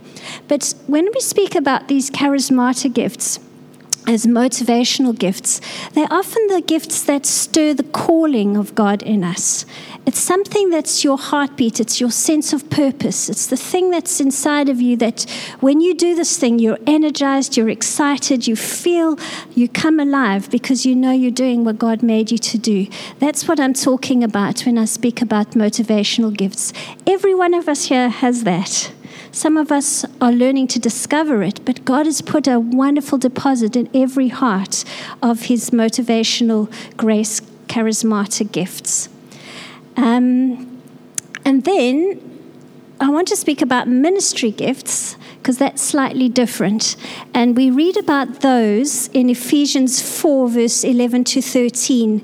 But 0.48 0.75
when 0.88 1.06
we 1.13 1.20
speak 1.22 1.56
about 1.56 1.88
these 1.88 2.12
charismatic 2.12 2.94
gifts, 2.94 3.39
as 4.08 4.25
motivational 4.25 5.17
gifts, 5.17 5.60
they're 5.94 6.08
often 6.10 6.48
the 6.48 6.62
gifts 6.62 7.03
that 7.03 7.25
stir 7.25 7.74
the 7.74 7.84
calling 7.84 8.56
of 8.56 8.74
God 8.74 9.03
in 9.03 9.22
us. 9.22 9.65
It's 10.07 10.19
something 10.19 10.69
that's 10.69 11.03
your 11.03 11.17
heartbeat, 11.17 11.81
it's 11.81 11.99
your 11.99 12.11
sense 12.11 12.53
of 12.53 12.69
purpose. 12.69 13.27
It's 13.27 13.45
the 13.45 13.57
thing 13.57 13.91
that's 13.91 14.21
inside 14.21 14.69
of 14.69 14.79
you 14.79 14.95
that 14.95 15.25
when 15.59 15.81
you 15.81 15.93
do 15.93 16.15
this 16.15 16.37
thing, 16.37 16.59
you're 16.59 16.79
energized, 16.87 17.57
you're 17.57 17.67
excited, 17.67 18.47
you 18.47 18.55
feel 18.55 19.19
you 19.53 19.67
come 19.67 19.99
alive 19.99 20.49
because 20.49 20.85
you 20.85 20.95
know 20.95 21.11
you're 21.11 21.29
doing 21.29 21.65
what 21.65 21.77
God 21.77 22.03
made 22.03 22.31
you 22.31 22.37
to 22.37 22.57
do. 22.57 22.87
That's 23.19 23.49
what 23.49 23.59
I'm 23.59 23.73
talking 23.73 24.23
about 24.23 24.61
when 24.61 24.77
I 24.77 24.85
speak 24.85 25.21
about 25.21 25.51
motivational 25.51 26.33
gifts. 26.33 26.71
Every 27.05 27.35
one 27.35 27.53
of 27.53 27.67
us 27.67 27.87
here 27.87 28.07
has 28.07 28.45
that. 28.45 28.93
Some 29.33 29.57
of 29.57 29.73
us 29.73 30.05
are 30.21 30.31
learning 30.31 30.67
to 30.67 30.79
discover 30.79 31.43
it, 31.43 31.65
but 31.65 31.83
God 31.83 32.05
has 32.05 32.21
put 32.21 32.47
a 32.47 32.61
wonderful 32.61 33.17
deposit 33.17 33.75
in 33.75 33.89
every 33.93 34.29
heart 34.29 34.85
of 35.21 35.47
His 35.47 35.71
motivational 35.71 36.71
grace, 36.95 37.41
charismatic 37.67 38.53
gifts. 38.53 39.09
Um, 39.98 40.82
and 41.44 41.63
then 41.66 42.22
I 43.00 43.10
want 43.10 43.27
to 43.27 43.36
speak 43.36 43.62
about 43.62 43.88
ministry 43.88 44.51
gifts 44.51 45.18
because 45.38 45.58
that's 45.58 45.82
slightly 45.82 46.30
different. 46.30 46.96
And 47.34 47.56
we 47.56 47.70
read 47.70 47.98
about 47.98 48.42
those 48.42 49.08
in 49.10 49.30
Ephesians 49.30 50.01
4, 50.01 50.50
verse 50.50 50.84
11 50.84 51.24
to 51.25 51.42
13, 51.42 52.24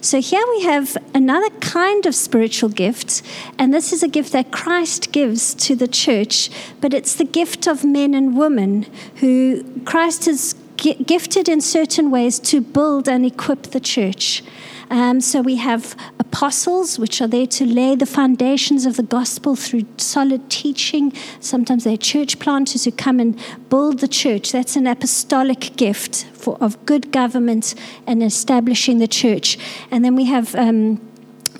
So 0.00 0.20
here 0.20 0.44
we 0.50 0.62
have 0.62 0.96
another 1.14 1.50
kind 1.60 2.06
of 2.06 2.14
spiritual 2.14 2.68
gift, 2.68 3.22
and 3.58 3.72
this 3.72 3.92
is 3.92 4.02
a 4.02 4.08
gift 4.08 4.32
that 4.32 4.50
Christ 4.50 5.12
gives 5.12 5.54
to 5.54 5.74
the 5.74 5.88
church, 5.88 6.50
but 6.80 6.94
it's 6.94 7.14
the 7.14 7.24
gift 7.24 7.66
of 7.66 7.84
men 7.84 8.14
and 8.14 8.36
women 8.36 8.86
who 9.16 9.64
Christ 9.84 10.26
has 10.26 10.54
gifted 10.76 11.48
in 11.48 11.60
certain 11.60 12.10
ways 12.10 12.38
to 12.38 12.60
build 12.60 13.08
and 13.08 13.24
equip 13.24 13.62
the 13.64 13.80
church. 13.80 14.42
Um, 14.90 15.20
so 15.20 15.40
we 15.40 15.56
have 15.56 15.96
apostles, 16.18 16.98
which 16.98 17.20
are 17.20 17.26
there 17.26 17.46
to 17.46 17.64
lay 17.64 17.96
the 17.96 18.06
foundations 18.06 18.86
of 18.86 18.96
the 18.96 19.02
gospel 19.02 19.56
through 19.56 19.86
solid 19.96 20.48
teaching. 20.50 21.12
Sometimes 21.40 21.84
they're 21.84 21.96
church 21.96 22.38
planters 22.38 22.84
who 22.84 22.92
come 22.92 23.20
and 23.20 23.38
build 23.68 24.00
the 24.00 24.08
church. 24.08 24.52
That's 24.52 24.76
an 24.76 24.86
apostolic 24.86 25.76
gift 25.76 26.24
for, 26.32 26.56
of 26.60 26.84
good 26.86 27.10
government 27.10 27.74
and 28.06 28.22
establishing 28.22 28.98
the 28.98 29.08
church. 29.08 29.58
And 29.90 30.04
then 30.04 30.16
we 30.16 30.26
have. 30.26 30.54
Um, 30.54 31.00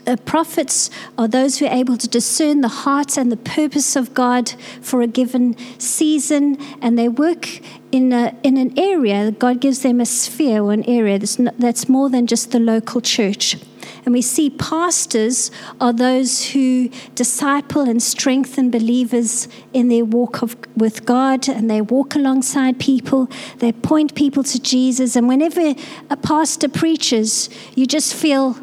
uh, 0.06 0.16
prophets 0.24 0.90
are 1.18 1.28
those 1.28 1.58
who 1.58 1.66
are 1.66 1.72
able 1.72 1.96
to 1.96 2.08
discern 2.08 2.60
the 2.60 2.68
heart 2.68 3.16
and 3.16 3.30
the 3.30 3.36
purpose 3.36 3.96
of 3.96 4.14
God 4.14 4.54
for 4.80 5.02
a 5.02 5.06
given 5.06 5.56
season, 5.78 6.58
and 6.80 6.98
they 6.98 7.08
work 7.08 7.60
in, 7.92 8.12
a, 8.12 8.34
in 8.42 8.56
an 8.56 8.78
area. 8.78 9.30
God 9.30 9.60
gives 9.60 9.82
them 9.82 10.00
a 10.00 10.06
sphere 10.06 10.62
or 10.62 10.72
an 10.72 10.84
area 10.84 11.18
that's, 11.18 11.38
not, 11.38 11.58
that's 11.58 11.88
more 11.88 12.08
than 12.10 12.26
just 12.26 12.52
the 12.52 12.58
local 12.60 13.00
church. 13.00 13.56
And 14.04 14.12
we 14.12 14.22
see 14.22 14.50
pastors 14.50 15.50
are 15.80 15.92
those 15.92 16.50
who 16.50 16.88
disciple 17.14 17.82
and 17.82 18.00
strengthen 18.02 18.70
believers 18.70 19.48
in 19.72 19.88
their 19.88 20.04
walk 20.04 20.42
of, 20.42 20.56
with 20.76 21.04
God, 21.04 21.48
and 21.48 21.68
they 21.68 21.80
walk 21.80 22.14
alongside 22.14 22.78
people. 22.78 23.28
They 23.58 23.72
point 23.72 24.14
people 24.14 24.44
to 24.44 24.60
Jesus. 24.60 25.16
And 25.16 25.28
whenever 25.28 25.74
a 26.10 26.16
pastor 26.16 26.68
preaches, 26.68 27.48
you 27.74 27.86
just 27.86 28.14
feel 28.14 28.56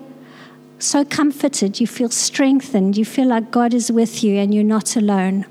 so 0.83 1.05
comforted, 1.05 1.79
you 1.79 1.87
feel 1.87 2.09
strengthened, 2.09 2.97
you 2.97 3.05
feel 3.05 3.27
like 3.27 3.51
God 3.51 3.73
is 3.73 3.91
with 3.91 4.23
you 4.23 4.35
and 4.35 4.53
you're 4.53 4.63
not 4.63 4.95
alone. 4.95 5.45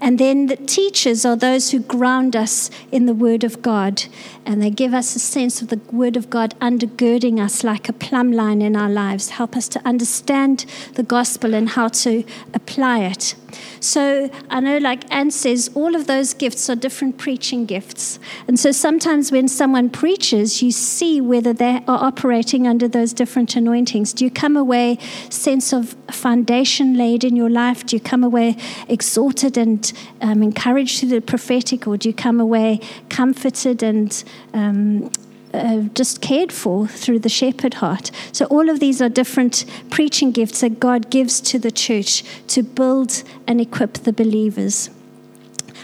And 0.00 0.18
then 0.18 0.46
the 0.46 0.56
teachers 0.56 1.24
are 1.24 1.36
those 1.36 1.70
who 1.70 1.80
ground 1.80 2.34
us 2.34 2.70
in 2.90 3.06
the 3.06 3.14
Word 3.14 3.44
of 3.44 3.62
God, 3.62 4.04
and 4.44 4.62
they 4.62 4.70
give 4.70 4.92
us 4.94 5.14
a 5.14 5.18
sense 5.20 5.62
of 5.62 5.68
the 5.68 5.80
Word 5.92 6.16
of 6.16 6.28
God 6.28 6.58
undergirding 6.60 7.38
us 7.38 7.62
like 7.62 7.88
a 7.88 7.92
plumb 7.92 8.32
line 8.32 8.62
in 8.62 8.76
our 8.76 8.90
lives, 8.90 9.30
help 9.30 9.56
us 9.56 9.68
to 9.68 9.86
understand 9.86 10.66
the 10.94 11.02
gospel 11.02 11.54
and 11.54 11.70
how 11.70 11.88
to 11.88 12.24
apply 12.52 13.00
it. 13.00 13.34
So 13.80 14.30
I 14.48 14.60
know, 14.60 14.78
like 14.78 15.04
Anne 15.12 15.30
says, 15.30 15.70
all 15.74 15.94
of 15.94 16.06
those 16.06 16.34
gifts 16.34 16.68
are 16.70 16.76
different 16.76 17.18
preaching 17.18 17.66
gifts. 17.66 18.18
And 18.46 18.58
so 18.58 18.72
sometimes 18.72 19.32
when 19.32 19.48
someone 19.48 19.90
preaches, 19.90 20.62
you 20.62 20.70
see 20.70 21.20
whether 21.20 21.52
they 21.52 21.82
are 21.86 22.04
operating 22.04 22.66
under 22.66 22.88
those 22.88 23.12
different 23.12 23.56
anointings. 23.56 24.12
Do 24.12 24.24
you 24.24 24.30
come 24.30 24.56
away 24.56 24.98
sense 25.30 25.72
of 25.72 25.96
foundation 26.10 26.96
laid 26.96 27.24
in 27.24 27.36
your 27.36 27.50
life? 27.50 27.86
Do 27.86 27.96
you 27.96 28.00
come 28.00 28.24
away 28.24 28.56
exhorted 28.88 29.56
and 29.56 29.92
um, 30.20 30.42
encouraged 30.42 31.00
through 31.00 31.10
the 31.10 31.20
prophetic, 31.20 31.86
or 31.86 31.96
do 31.96 32.08
you 32.08 32.14
come 32.14 32.40
away 32.40 32.80
comforted 33.08 33.82
and 33.82 34.24
um, 34.54 35.10
uh, 35.52 35.82
just 35.94 36.20
cared 36.20 36.52
for 36.52 36.86
through 36.86 37.18
the 37.18 37.28
shepherd 37.28 37.74
heart. 37.74 38.10
So, 38.32 38.46
all 38.46 38.68
of 38.68 38.80
these 38.80 39.02
are 39.02 39.08
different 39.08 39.64
preaching 39.90 40.30
gifts 40.30 40.60
that 40.60 40.80
God 40.80 41.10
gives 41.10 41.40
to 41.42 41.58
the 41.58 41.70
church 41.70 42.24
to 42.48 42.62
build 42.62 43.22
and 43.46 43.60
equip 43.60 43.94
the 43.94 44.12
believers. 44.12 44.90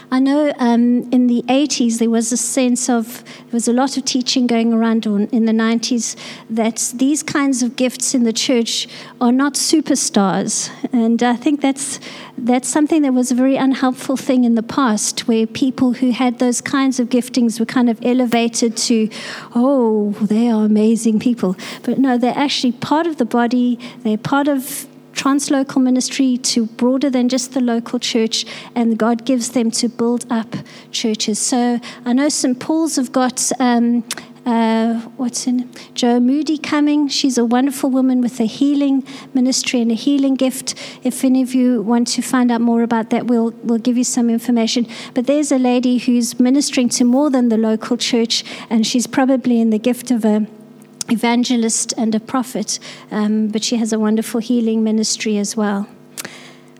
I 0.09 0.19
know 0.19 0.53
um, 0.57 1.11
in 1.11 1.27
the 1.27 1.43
80s 1.49 1.99
there 1.99 2.09
was 2.09 2.31
a 2.31 2.37
sense 2.37 2.89
of, 2.89 3.25
there 3.25 3.51
was 3.51 3.67
a 3.67 3.73
lot 3.73 3.97
of 3.97 4.05
teaching 4.05 4.47
going 4.47 4.71
around 4.71 5.05
in 5.05 5.45
the 5.45 5.51
90s 5.51 6.15
that 6.49 6.93
these 6.95 7.23
kinds 7.23 7.61
of 7.61 7.75
gifts 7.75 8.15
in 8.15 8.23
the 8.23 8.31
church 8.31 8.87
are 9.19 9.33
not 9.33 9.55
superstars. 9.55 10.71
And 10.93 11.21
I 11.21 11.35
think 11.35 11.59
that's, 11.59 11.99
that's 12.37 12.69
something 12.69 13.01
that 13.01 13.13
was 13.13 13.31
a 13.31 13.35
very 13.35 13.57
unhelpful 13.57 14.15
thing 14.15 14.45
in 14.45 14.55
the 14.55 14.63
past, 14.63 15.27
where 15.27 15.45
people 15.45 15.93
who 15.93 16.11
had 16.11 16.39
those 16.39 16.61
kinds 16.61 17.01
of 17.01 17.09
giftings 17.09 17.59
were 17.59 17.65
kind 17.65 17.89
of 17.89 17.99
elevated 18.01 18.77
to, 18.77 19.09
oh, 19.55 20.11
they 20.21 20.49
are 20.49 20.63
amazing 20.63 21.19
people. 21.19 21.57
But 21.83 21.99
no, 21.99 22.17
they're 22.17 22.37
actually 22.37 22.71
part 22.71 23.07
of 23.07 23.17
the 23.17 23.25
body, 23.25 23.77
they're 24.03 24.17
part 24.17 24.47
of 24.47 24.87
translocal 25.17 25.81
ministry 25.81 26.37
to 26.37 26.67
broader 26.67 27.09
than 27.09 27.27
just 27.27 27.53
the 27.53 27.59
local 27.59 27.99
church, 27.99 28.45
and 28.75 28.97
God 28.97 29.25
gives 29.25 29.49
them 29.51 29.71
to 29.71 29.89
build 29.89 30.25
up 30.29 30.55
churches. 30.91 31.39
So 31.39 31.79
I 32.05 32.13
know 32.13 32.29
St. 32.29 32.59
Paul's 32.59 32.95
have 32.95 33.11
got. 33.11 33.51
Um, 33.59 34.03
uh, 34.47 35.01
what's 35.17 35.45
in 35.45 35.69
Joe 35.93 36.21
Moody 36.21 36.57
coming. 36.57 37.09
She's 37.09 37.37
a 37.37 37.43
wonderful 37.43 37.89
woman 37.89 38.21
with 38.21 38.39
a 38.39 38.45
healing 38.45 39.03
ministry 39.33 39.81
and 39.81 39.91
a 39.91 39.93
healing 39.93 40.35
gift. 40.35 40.73
If 41.03 41.25
any 41.25 41.41
of 41.41 41.53
you 41.53 41.81
want 41.81 42.07
to 42.15 42.21
find 42.21 42.49
out 42.49 42.61
more 42.61 42.81
about 42.81 43.09
that, 43.09 43.27
we'll 43.27 43.51
we'll 43.63 43.79
give 43.79 43.97
you 43.97 44.05
some 44.05 44.29
information. 44.29 44.87
But 45.13 45.27
there's 45.27 45.51
a 45.51 45.57
lady 45.57 45.97
who's 45.97 46.39
ministering 46.39 46.87
to 46.89 47.03
more 47.03 47.29
than 47.29 47.49
the 47.49 47.57
local 47.57 47.97
church, 47.97 48.45
and 48.69 48.87
she's 48.87 49.05
probably 49.05 49.59
in 49.59 49.69
the 49.69 49.79
gift 49.79 50.11
of 50.11 50.23
a 50.23 50.47
evangelist 51.09 51.93
and 51.97 52.13
a 52.15 52.19
prophet, 52.19 52.79
um, 53.11 53.47
but 53.47 53.63
she 53.63 53.77
has 53.77 53.93
a 53.93 53.99
wonderful 53.99 54.39
healing 54.39 54.83
ministry 54.83 55.37
as 55.37 55.55
well. 55.55 55.87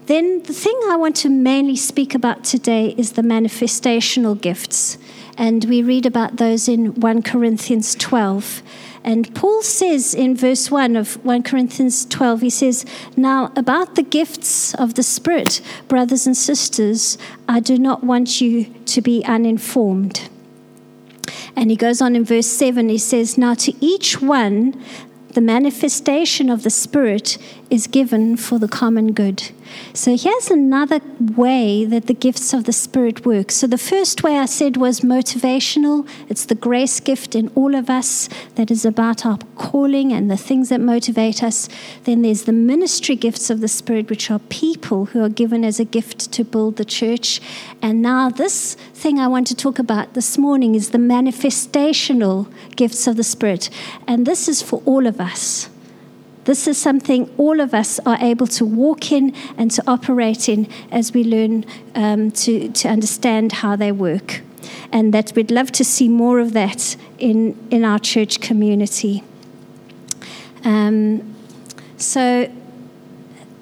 Then, 0.08 0.42
the 0.44 0.54
thing 0.54 0.80
I 0.90 0.96
want 0.96 1.18
to 1.18 1.30
mainly 1.30 1.76
speak 1.76 2.16
about 2.16 2.46
today 2.46 2.96
is 2.98 3.14
the 3.14 3.22
manifestational 3.22 4.40
gifts. 4.40 4.98
And 5.38 5.66
we 5.66 5.84
read 5.84 6.06
about 6.06 6.38
those 6.38 6.70
in 6.70 6.96
1 6.96 7.24
Corinthians 7.24 7.94
12. 7.96 8.64
And 9.04 9.34
Paul 9.36 9.62
says 9.62 10.16
in 10.16 10.36
verse 10.36 10.72
1 10.72 10.96
of 10.96 11.24
1 11.26 11.44
Corinthians 11.44 12.06
12, 12.06 12.42
he 12.42 12.50
says, 12.50 12.86
Now 13.16 13.52
about 13.56 13.96
the 13.96 14.02
gifts 14.02 14.74
of 14.76 14.94
the 14.94 15.04
Spirit, 15.04 15.62
brothers 15.90 16.26
and 16.26 16.38
sisters, 16.38 17.18
I 17.48 17.60
do 17.60 17.78
not 17.78 18.04
want 18.04 18.40
you 18.40 18.74
to 18.86 19.02
be 19.02 19.24
uninformed. 19.26 20.30
And 21.58 21.72
he 21.72 21.76
goes 21.76 22.04
on 22.04 22.16
in 22.16 22.24
verse 22.24 22.46
7, 22.46 22.88
he 22.88 23.00
says, 23.00 23.36
Now 23.36 23.56
to 23.56 23.74
each 23.84 24.22
one, 24.22 24.80
the 25.34 25.42
manifestation 25.42 26.52
of 26.52 26.62
the 26.62 26.70
Spirit 26.70 27.40
is 27.72 27.88
given 27.88 28.38
for 28.38 28.60
the 28.60 28.68
common 28.68 29.12
good. 29.12 29.50
So 29.94 30.16
here's 30.18 30.50
another 30.50 31.00
way 31.36 31.86
that 31.86 32.08
the 32.08 32.14
gifts 32.14 32.54
of 32.54 32.66
the 32.66 32.74
Spirit 32.74 33.26
work. 33.26 33.52
So 33.52 33.68
the 33.68 33.78
first 33.78 34.24
way 34.24 34.38
I 34.38 34.46
said 34.46 34.78
was 34.78 35.02
motivational. 35.02 36.08
It's 36.30 36.46
the 36.46 36.56
grace 36.56 37.00
gift 37.00 37.36
in 37.36 37.50
all 37.56 37.76
of 37.76 37.90
us 37.90 38.30
that 38.56 38.72
is 38.72 38.86
about 38.86 39.26
our 39.26 39.38
calling 39.56 40.14
and 40.14 40.30
the 40.30 40.38
things 40.38 40.70
that 40.70 40.82
motivate 40.82 41.44
us. 41.44 41.70
Then 42.04 42.22
there's 42.22 42.44
the 42.44 42.54
ministry 42.54 43.16
gifts 43.16 43.50
of 43.50 43.62
the 43.62 43.68
Spirit, 43.68 44.10
which 44.10 44.30
are 44.30 44.40
people 44.40 45.06
who 45.06 45.24
are 45.24 45.30
given 45.30 45.64
as 45.64 45.80
a 45.80 45.86
gift 45.86 46.32
to 46.34 46.44
build 46.44 46.78
the 46.78 46.86
church. 46.86 47.42
And 47.82 48.02
now 48.02 48.30
this 48.30 48.76
thing 48.94 49.20
I 49.20 49.28
want 49.28 49.48
to 49.48 49.56
talk 49.56 49.80
about 49.80 50.14
this 50.14 50.38
morning 50.38 50.76
is 50.76 50.90
the 50.90 50.98
manifestational 50.98 52.52
gifts 52.76 53.08
of 53.08 53.16
the 53.16 53.24
Spirit. 53.24 53.70
And 54.08 54.26
this 54.26 54.48
is 54.48 54.62
for 54.62 54.82
all 54.86 55.08
of 55.08 55.20
us. 55.20 55.70
This 56.48 56.66
is 56.66 56.78
something 56.78 57.30
all 57.38 57.60
of 57.60 57.74
us 57.74 58.00
are 58.06 58.18
able 58.22 58.48
to 58.48 58.66
walk 58.66 59.12
in 59.12 59.36
and 59.58 59.70
to 59.72 59.84
operate 59.86 60.48
in 60.48 60.70
as 60.94 61.12
we 61.12 61.26
learn 61.26 61.66
um, 61.94 62.32
to, 62.32 62.70
to 62.70 62.88
understand 62.88 63.52
how 63.52 63.76
they 63.76 63.92
work. 63.92 64.40
And 64.94 65.14
that 65.14 65.34
we'd 65.36 65.52
love 65.52 65.74
to 65.74 65.84
see 65.84 66.08
more 66.08 66.40
of 66.40 66.54
that 66.54 66.96
in, 67.20 67.58
in 67.70 67.84
our 67.84 68.00
church 68.00 68.40
community. 68.40 69.26
Um, 70.64 71.36
so 71.98 72.50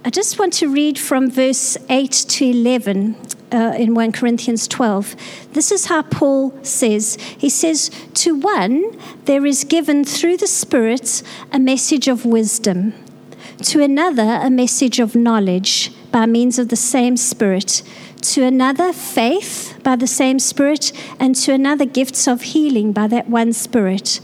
I 0.05 0.09
just 0.11 0.37
want 0.37 0.53
to 0.53 0.71
read 0.71 0.99
from 0.99 1.31
verse 1.31 1.77
8 1.89 2.11
to 2.11 2.45
11 2.45 3.15
uh, 3.55 3.73
in 3.73 3.95
1 3.95 4.11
Corinthians 4.11 4.67
12. 4.67 5.15
This 5.53 5.71
is 5.71 5.85
how 5.85 6.01
Paul 6.03 6.53
says 6.63 7.15
He 7.37 7.49
says, 7.49 7.89
To 8.15 8.35
one 8.35 8.99
there 9.25 9.45
is 9.45 9.63
given 9.63 10.03
through 10.03 10.37
the 10.37 10.47
Spirit 10.47 11.23
a 11.51 11.59
message 11.59 12.07
of 12.07 12.25
wisdom, 12.25 12.93
to 13.63 13.81
another 13.81 14.39
a 14.41 14.49
message 14.49 14.99
of 14.99 15.15
knowledge 15.15 15.91
by 16.11 16.25
means 16.25 16.59
of 16.59 16.69
the 16.69 16.75
same 16.75 17.17
Spirit, 17.17 17.81
to 18.21 18.43
another, 18.43 18.91
faith 18.91 19.79
by 19.83 19.95
the 19.95 20.07
same 20.07 20.39
Spirit, 20.39 20.91
and 21.19 21.35
to 21.35 21.53
another, 21.53 21.85
gifts 21.85 22.27
of 22.27 22.41
healing 22.41 22.91
by 22.91 23.07
that 23.07 23.29
one 23.29 23.53
Spirit 23.53 24.19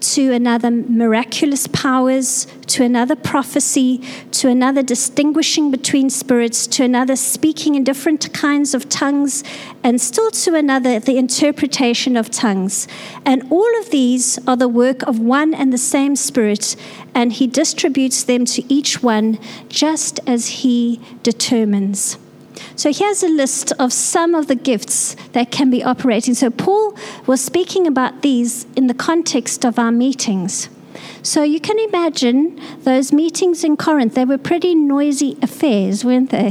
to 0.00 0.32
another 0.32 0.70
miraculous 0.70 1.66
powers, 1.66 2.46
to 2.66 2.84
another 2.84 3.16
prophecy, 3.16 3.98
to 4.30 4.48
another 4.48 4.82
distinguishing 4.82 5.70
between 5.70 6.10
spirits, 6.10 6.66
to 6.66 6.84
another 6.84 7.16
speaking 7.16 7.74
in 7.74 7.84
different 7.84 8.32
kinds 8.32 8.74
of 8.74 8.88
tongues, 8.88 9.44
and 9.82 10.00
still 10.00 10.30
to 10.30 10.54
another 10.54 11.00
the 11.00 11.18
interpretation 11.18 12.16
of 12.16 12.30
tongues. 12.30 12.88
And 13.24 13.42
all 13.50 13.78
of 13.80 13.90
these 13.90 14.38
are 14.46 14.56
the 14.56 14.68
work 14.68 15.02
of 15.02 15.18
one 15.18 15.54
and 15.54 15.72
the 15.72 15.78
same 15.78 16.16
Spirit, 16.16 16.76
and 17.14 17.32
He 17.32 17.46
distributes 17.46 18.22
them 18.22 18.44
to 18.46 18.72
each 18.72 19.02
one 19.02 19.38
just 19.68 20.20
as 20.26 20.48
He 20.48 21.00
determines. 21.22 22.18
So 22.76 22.92
here's 22.92 23.22
a 23.22 23.28
list 23.28 23.72
of 23.78 23.92
some 23.92 24.34
of 24.34 24.46
the 24.46 24.54
gifts 24.54 25.16
that 25.32 25.50
can 25.50 25.70
be 25.70 25.82
operating. 25.82 26.34
So 26.34 26.50
Paul 26.50 26.96
was 27.26 27.40
speaking 27.40 27.86
about 27.86 28.22
these 28.22 28.66
in 28.76 28.86
the 28.86 28.94
context 28.94 29.64
of 29.64 29.78
our 29.78 29.92
meetings. 29.92 30.68
So 31.22 31.42
you 31.42 31.60
can 31.60 31.78
imagine 31.78 32.58
those 32.80 33.12
meetings 33.12 33.62
in 33.62 33.76
Corinth, 33.76 34.14
they 34.14 34.24
were 34.24 34.38
pretty 34.38 34.74
noisy 34.74 35.36
affairs, 35.42 36.04
weren't 36.04 36.30
they? 36.30 36.50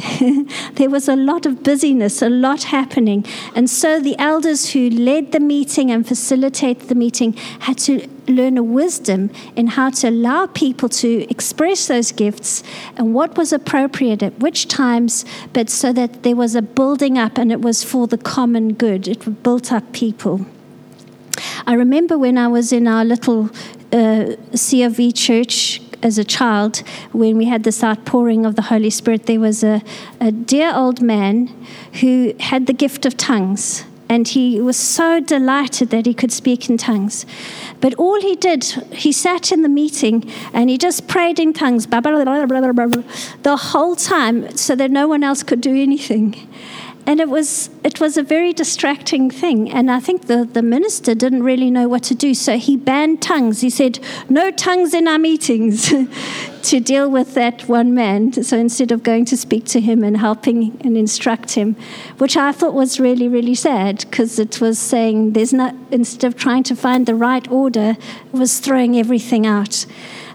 there 0.73 0.89
was 0.89 1.07
a 1.07 1.15
lot 1.15 1.45
of 1.45 1.63
busyness, 1.63 2.21
a 2.21 2.29
lot 2.29 2.63
happening. 2.63 3.25
And 3.55 3.69
so 3.69 3.99
the 3.99 4.17
elders 4.19 4.71
who 4.71 4.89
led 4.89 5.31
the 5.31 5.39
meeting 5.39 5.89
and 5.89 6.07
facilitated 6.07 6.87
the 6.87 6.95
meeting 6.95 7.33
had 7.61 7.79
to 7.79 8.07
learn 8.27 8.57
a 8.57 8.63
wisdom 8.63 9.31
in 9.55 9.67
how 9.67 9.89
to 9.89 10.09
allow 10.09 10.45
people 10.45 10.87
to 10.87 11.25
express 11.31 11.87
those 11.87 12.11
gifts 12.11 12.61
and 12.95 13.15
what 13.15 13.37
was 13.37 13.51
appropriate 13.51 14.21
at 14.21 14.37
which 14.39 14.67
times, 14.67 15.25
but 15.51 15.69
so 15.69 15.91
that 15.93 16.21
there 16.21 16.35
was 16.35 16.53
a 16.53 16.61
building 16.61 17.17
up 17.17 17.39
and 17.39 17.51
it 17.51 17.61
was 17.61 17.83
for 17.83 18.05
the 18.05 18.17
common 18.17 18.73
good. 18.73 19.07
It 19.07 19.41
built 19.41 19.71
up 19.71 19.91
people. 19.93 20.45
I 21.65 21.73
remember 21.73 22.17
when 22.17 22.37
I 22.37 22.47
was 22.47 22.71
in 22.71 22.87
our 22.87 23.05
little 23.05 23.49
uh, 23.91 24.35
CRV 24.53 25.15
church 25.15 25.81
as 26.01 26.17
a 26.17 26.23
child, 26.23 26.77
when 27.11 27.37
we 27.37 27.45
had 27.45 27.63
this 27.63 27.83
outpouring 27.83 28.45
of 28.45 28.55
the 28.55 28.63
Holy 28.63 28.89
Spirit, 28.89 29.25
there 29.25 29.39
was 29.39 29.63
a, 29.63 29.81
a 30.19 30.31
dear 30.31 30.73
old 30.73 31.01
man 31.01 31.47
who 31.99 32.33
had 32.39 32.67
the 32.67 32.73
gift 32.73 33.05
of 33.05 33.17
tongues. 33.17 33.83
And 34.11 34.27
he 34.27 34.59
was 34.59 34.75
so 34.75 35.19
delighted 35.19 35.91
that 35.91 36.07
he 36.07 36.15
could 36.15 36.31
speak 36.31 36.67
in 36.67 36.77
tongues. 36.77 37.27
But 37.79 37.93
all 37.95 38.19
he 38.19 38.35
did, 38.35 38.63
he 38.91 39.11
sat 39.11 39.51
in 39.51 39.61
the 39.61 39.69
meeting 39.69 40.27
and 40.51 40.67
he 40.67 40.79
just 40.79 41.07
prayed 41.07 41.37
in 41.37 41.53
tongues 41.53 41.85
the 43.43 43.57
whole 43.57 43.95
time 43.95 44.57
so 44.57 44.75
that 44.75 44.89
no 44.89 45.07
one 45.07 45.23
else 45.23 45.43
could 45.43 45.61
do 45.61 45.75
anything 45.75 46.47
and 47.09 47.19
it 47.19 47.27
was 47.27 47.71
it 47.83 47.99
was 47.99 48.17
a 48.17 48.23
very 48.23 48.53
distracting 48.53 49.31
thing. 49.31 49.71
And 49.71 49.89
i 49.89 49.99
think 49.99 50.27
the, 50.27 50.45
the 50.45 50.61
minister 50.61 51.15
didn't 51.15 51.41
really 51.41 51.71
know 51.71 51.87
what 51.87 52.03
to 52.03 52.15
do. 52.15 52.35
So 52.35 52.59
he 52.59 52.77
banned 52.77 53.19
tongues. 53.19 53.61
He 53.61 53.71
said 53.71 53.99
no 54.29 54.51
tongues 54.51 54.93
in 54.93 55.07
our 55.07 55.17
meetings 55.17 55.87
to 56.69 56.79
deal 56.79 57.09
with 57.09 57.33
that 57.33 57.67
one 57.67 57.95
man. 57.95 58.31
So 58.43 58.59
instead 58.59 58.91
of 58.91 59.01
going 59.01 59.25
to 59.25 59.37
speak 59.37 59.65
to 59.73 59.81
him 59.81 60.03
and 60.03 60.17
helping 60.17 60.79
and 60.81 60.95
instruct 60.95 61.55
him 61.55 61.75
which 62.19 62.35
i 62.37 62.51
thought 62.51 62.75
was 62.83 62.99
really 62.99 63.27
really 63.27 63.55
sad 63.55 64.05
because 64.05 64.37
it 64.37 64.61
was 64.61 64.77
saying 64.77 65.33
there's 65.33 65.53
not 65.53 65.73
instead 65.89 66.27
of 66.27 66.35
trying 66.35 66.63
to 66.63 66.75
find 66.75 67.05
the 67.07 67.15
right 67.15 67.49
order 67.49 67.89
it 68.33 68.37
was 68.43 68.59
throwing 68.59 68.97
everything 68.97 69.47
out. 69.47 69.85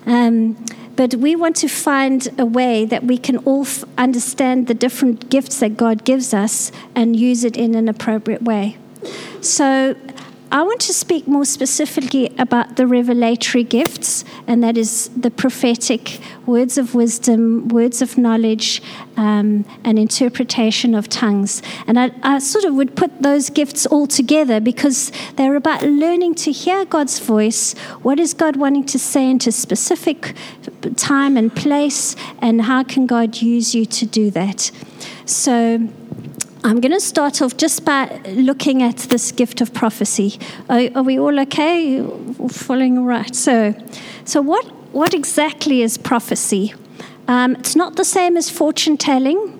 Um, 0.06 0.56
but 0.96 1.14
we 1.14 1.34
want 1.34 1.56
to 1.56 1.68
find 1.68 2.28
a 2.38 2.46
way 2.46 2.84
that 2.84 3.04
we 3.04 3.18
can 3.18 3.38
all 3.38 3.62
f- 3.62 3.84
understand 3.98 4.66
the 4.66 4.74
different 4.74 5.30
gifts 5.30 5.60
that 5.60 5.76
God 5.76 6.04
gives 6.04 6.32
us 6.32 6.70
and 6.94 7.16
use 7.16 7.44
it 7.44 7.56
in 7.56 7.74
an 7.74 7.88
appropriate 7.88 8.42
way. 8.42 8.76
So, 9.40 9.96
I 10.54 10.62
want 10.62 10.78
to 10.82 10.92
speak 10.92 11.26
more 11.26 11.44
specifically 11.44 12.32
about 12.38 12.76
the 12.76 12.86
revelatory 12.86 13.64
gifts, 13.64 14.24
and 14.46 14.62
that 14.62 14.78
is 14.78 15.08
the 15.08 15.32
prophetic 15.32 16.20
words 16.46 16.78
of 16.78 16.94
wisdom, 16.94 17.66
words 17.66 18.00
of 18.00 18.16
knowledge, 18.16 18.80
um, 19.16 19.64
and 19.82 19.98
interpretation 19.98 20.94
of 20.94 21.08
tongues. 21.08 21.60
And 21.88 21.98
I, 21.98 22.12
I, 22.22 22.38
sort 22.38 22.64
of 22.64 22.74
would 22.74 22.94
put 22.94 23.20
those 23.20 23.50
gifts 23.50 23.84
all 23.84 24.06
together 24.06 24.60
because 24.60 25.10
they're 25.34 25.56
about 25.56 25.82
learning 25.82 26.36
to 26.36 26.52
hear 26.52 26.84
God's 26.84 27.18
voice. 27.18 27.76
What 28.02 28.20
is 28.20 28.32
God 28.32 28.54
wanting 28.54 28.84
to 28.86 28.98
say 28.98 29.28
into 29.28 29.50
specific 29.50 30.36
time 30.94 31.36
and 31.36 31.52
place, 31.52 32.14
and 32.40 32.62
how 32.62 32.84
can 32.84 33.06
God 33.06 33.42
use 33.42 33.74
you 33.74 33.86
to 33.86 34.06
do 34.06 34.30
that? 34.30 34.70
So, 35.26 35.88
I'm 36.66 36.80
going 36.80 36.92
to 36.92 37.00
start 37.00 37.42
off 37.42 37.58
just 37.58 37.84
by 37.84 38.22
looking 38.26 38.82
at 38.82 38.96
this 38.96 39.32
gift 39.32 39.60
of 39.60 39.74
prophecy. 39.74 40.38
Are, 40.70 40.88
are 40.94 41.02
we 41.02 41.18
all 41.18 41.38
okay? 41.40 42.02
Following 42.48 42.96
all 42.96 43.04
right? 43.04 43.36
So, 43.36 43.74
so 44.24 44.40
what, 44.40 44.64
what 44.92 45.12
exactly 45.12 45.82
is 45.82 45.98
prophecy? 45.98 46.72
Um, 47.28 47.54
it's 47.56 47.76
not 47.76 47.96
the 47.96 48.04
same 48.04 48.38
as 48.38 48.48
fortune 48.48 48.96
telling. 48.96 49.53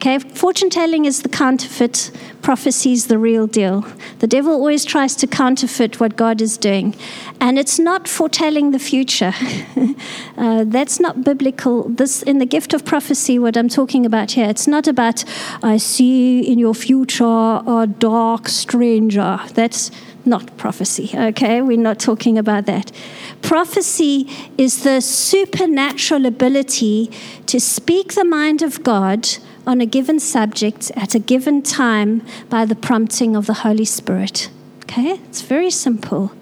Okay, 0.00 0.18
fortune 0.18 0.70
telling 0.70 1.04
is 1.04 1.20
the 1.20 1.28
counterfeit, 1.28 2.10
prophecy 2.40 2.92
is 2.92 3.08
the 3.08 3.18
real 3.18 3.46
deal. 3.46 3.84
The 4.20 4.26
devil 4.26 4.54
always 4.54 4.86
tries 4.86 5.14
to 5.16 5.26
counterfeit 5.26 6.00
what 6.00 6.16
God 6.16 6.40
is 6.40 6.56
doing, 6.56 6.94
and 7.38 7.58
it's 7.58 7.78
not 7.78 8.08
foretelling 8.08 8.70
the 8.70 8.78
future. 8.78 9.34
uh, 10.38 10.64
that's 10.66 11.00
not 11.00 11.22
biblical. 11.22 11.86
This 11.90 12.22
in 12.22 12.38
the 12.38 12.46
gift 12.46 12.72
of 12.72 12.86
prophecy, 12.86 13.38
what 13.38 13.58
I'm 13.58 13.68
talking 13.68 14.06
about 14.06 14.30
here, 14.30 14.48
it's 14.48 14.66
not 14.66 14.88
about 14.88 15.22
I 15.62 15.76
see 15.76 16.50
in 16.50 16.58
your 16.58 16.74
future 16.74 17.60
a 17.66 17.86
dark 17.86 18.48
stranger. 18.48 19.38
That's 19.52 19.90
not 20.24 20.56
prophecy. 20.56 21.10
Okay, 21.14 21.60
we're 21.60 21.76
not 21.76 21.98
talking 21.98 22.38
about 22.38 22.64
that. 22.64 22.90
Prophecy 23.42 24.30
is 24.56 24.82
the 24.82 25.02
supernatural 25.02 26.24
ability 26.24 27.10
to 27.44 27.60
speak 27.60 28.14
the 28.14 28.24
mind 28.24 28.62
of 28.62 28.82
God 28.82 29.28
on 29.70 29.80
a 29.80 29.86
given 29.86 30.18
subject 30.18 30.90
at 30.96 31.14
a 31.14 31.18
given 31.20 31.62
time 31.62 32.26
by 32.48 32.64
the 32.64 32.74
prompting 32.74 33.36
of 33.36 33.46
the 33.46 33.54
Holy 33.54 33.84
Spirit. 33.84 34.50
Okay? 34.82 35.12
It's 35.28 35.42
very 35.42 35.70
simple. 35.70 36.32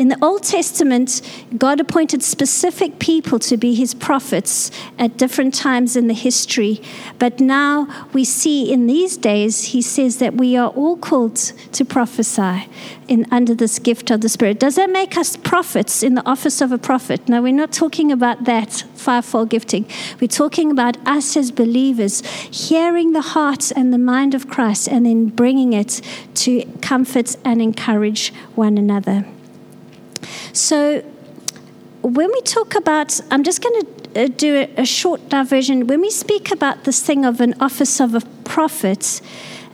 In 0.00 0.08
the 0.08 0.16
Old 0.24 0.44
Testament, 0.44 1.20
God 1.58 1.78
appointed 1.78 2.22
specific 2.22 2.98
people 2.98 3.38
to 3.40 3.58
be 3.58 3.74
his 3.74 3.92
prophets 3.92 4.70
at 4.98 5.18
different 5.18 5.52
times 5.52 5.94
in 5.94 6.06
the 6.06 6.14
history. 6.14 6.80
But 7.18 7.38
now 7.38 7.86
we 8.14 8.24
see 8.24 8.72
in 8.72 8.86
these 8.86 9.18
days, 9.18 9.64
he 9.64 9.82
says 9.82 10.16
that 10.16 10.36
we 10.36 10.56
are 10.56 10.70
all 10.70 10.96
called 10.96 11.36
to 11.36 11.84
prophesy 11.84 12.66
in, 13.08 13.26
under 13.30 13.54
this 13.54 13.78
gift 13.78 14.10
of 14.10 14.22
the 14.22 14.30
Spirit. 14.30 14.58
Does 14.58 14.76
that 14.76 14.88
make 14.88 15.18
us 15.18 15.36
prophets 15.36 16.02
in 16.02 16.14
the 16.14 16.26
office 16.26 16.62
of 16.62 16.72
a 16.72 16.78
prophet? 16.78 17.28
No, 17.28 17.42
we're 17.42 17.52
not 17.52 17.70
talking 17.70 18.10
about 18.10 18.44
that 18.44 18.72
fivefold 18.94 19.50
gifting. 19.50 19.84
We're 20.18 20.28
talking 20.28 20.70
about 20.70 20.96
us 21.06 21.36
as 21.36 21.50
believers 21.50 22.22
hearing 22.50 23.12
the 23.12 23.20
heart 23.20 23.70
and 23.72 23.92
the 23.92 23.98
mind 23.98 24.34
of 24.34 24.48
Christ 24.48 24.88
and 24.88 25.04
then 25.04 25.26
bringing 25.26 25.74
it 25.74 26.00
to 26.36 26.62
comfort 26.80 27.36
and 27.44 27.60
encourage 27.60 28.32
one 28.54 28.78
another. 28.78 29.26
So, 30.52 31.02
when 32.02 32.30
we 32.32 32.40
talk 32.42 32.74
about, 32.74 33.20
I'm 33.30 33.44
just 33.44 33.62
going 33.62 33.82
to 33.82 34.24
uh, 34.24 34.28
do 34.36 34.66
a, 34.76 34.84
short 34.84 35.28
diversion. 35.28 35.86
When 35.86 36.00
we 36.00 36.10
speak 36.10 36.50
about 36.50 36.84
this 36.84 37.02
thing 37.02 37.24
of 37.24 37.40
an 37.40 37.54
office 37.60 38.00
of 38.00 38.14
a 38.14 38.20
prophet, 38.44 39.20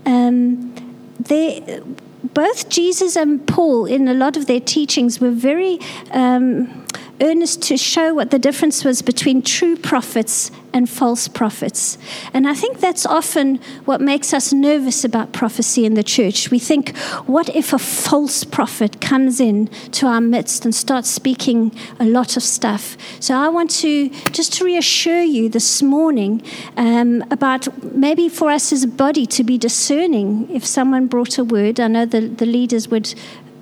um, 0.05 0.75
they, 1.19 1.81
both 2.23 2.69
Jesus 2.69 3.17
and 3.17 3.47
Paul, 3.47 3.87
in 3.87 4.09
a 4.09 4.15
lot 4.15 4.37
of 4.37 4.47
their 4.47 4.61
teachings, 4.61 5.21
were 5.21 5.31
very 5.31 5.79
um, 6.11 6.86
earnest 7.21 7.63
to 7.63 7.77
show 7.77 8.15
what 8.15 8.31
the 8.31 8.39
difference 8.39 8.85
was 8.85 9.03
between 9.03 9.43
true 9.43 9.77
prophets 9.77 10.51
and 10.73 10.91
false 10.91 11.27
prophets. 11.27 11.97
And 12.35 12.47
I 12.47 12.53
think 12.53 12.81
that's 12.81 13.07
often 13.07 13.57
what 13.87 14.01
makes 14.01 14.35
us 14.35 14.53
nervous 14.53 15.05
about 15.05 15.33
prophecy 15.33 15.87
in 15.87 15.95
the 15.95 16.03
church. 16.03 16.51
We 16.51 16.59
think, 16.59 16.97
what 17.27 17.49
if 17.57 17.73
a 17.73 17.79
false 17.79 18.45
prophet 18.45 19.01
comes 19.01 19.41
in 19.41 19.69
to 19.93 20.07
our 20.07 20.21
midst 20.21 20.65
and 20.67 20.75
starts 20.75 21.09
speaking 21.09 21.75
a 21.99 22.05
lot 22.05 22.37
of 22.37 22.43
stuff? 22.43 22.97
So 23.21 23.35
I 23.35 23.49
want 23.49 23.71
to 23.83 24.11
just 24.33 24.53
to 24.55 24.65
reassure 24.65 25.23
you 25.23 25.49
this 25.49 25.83
morning 25.83 26.43
um, 26.77 27.25
about 27.31 27.83
maybe 27.83 28.29
for 28.29 28.51
us 28.51 28.73
as 28.73 28.85
a 28.85 28.89
body 28.89 29.25
to 29.27 29.43
be 29.43 29.57
discerning 29.57 30.49
if 30.51 30.67
someone 30.67 31.07
brought 31.07 31.39
a 31.39 31.45
word. 31.45 31.81
I 31.81 31.89
know 31.89 32.05
the, 32.05 32.21
the 32.21 32.47
leaders 32.47 32.89
would 32.89 33.15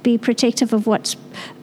be 0.03 0.19
protective 0.19 0.73
of 0.73 0.87
what's 0.87 1.15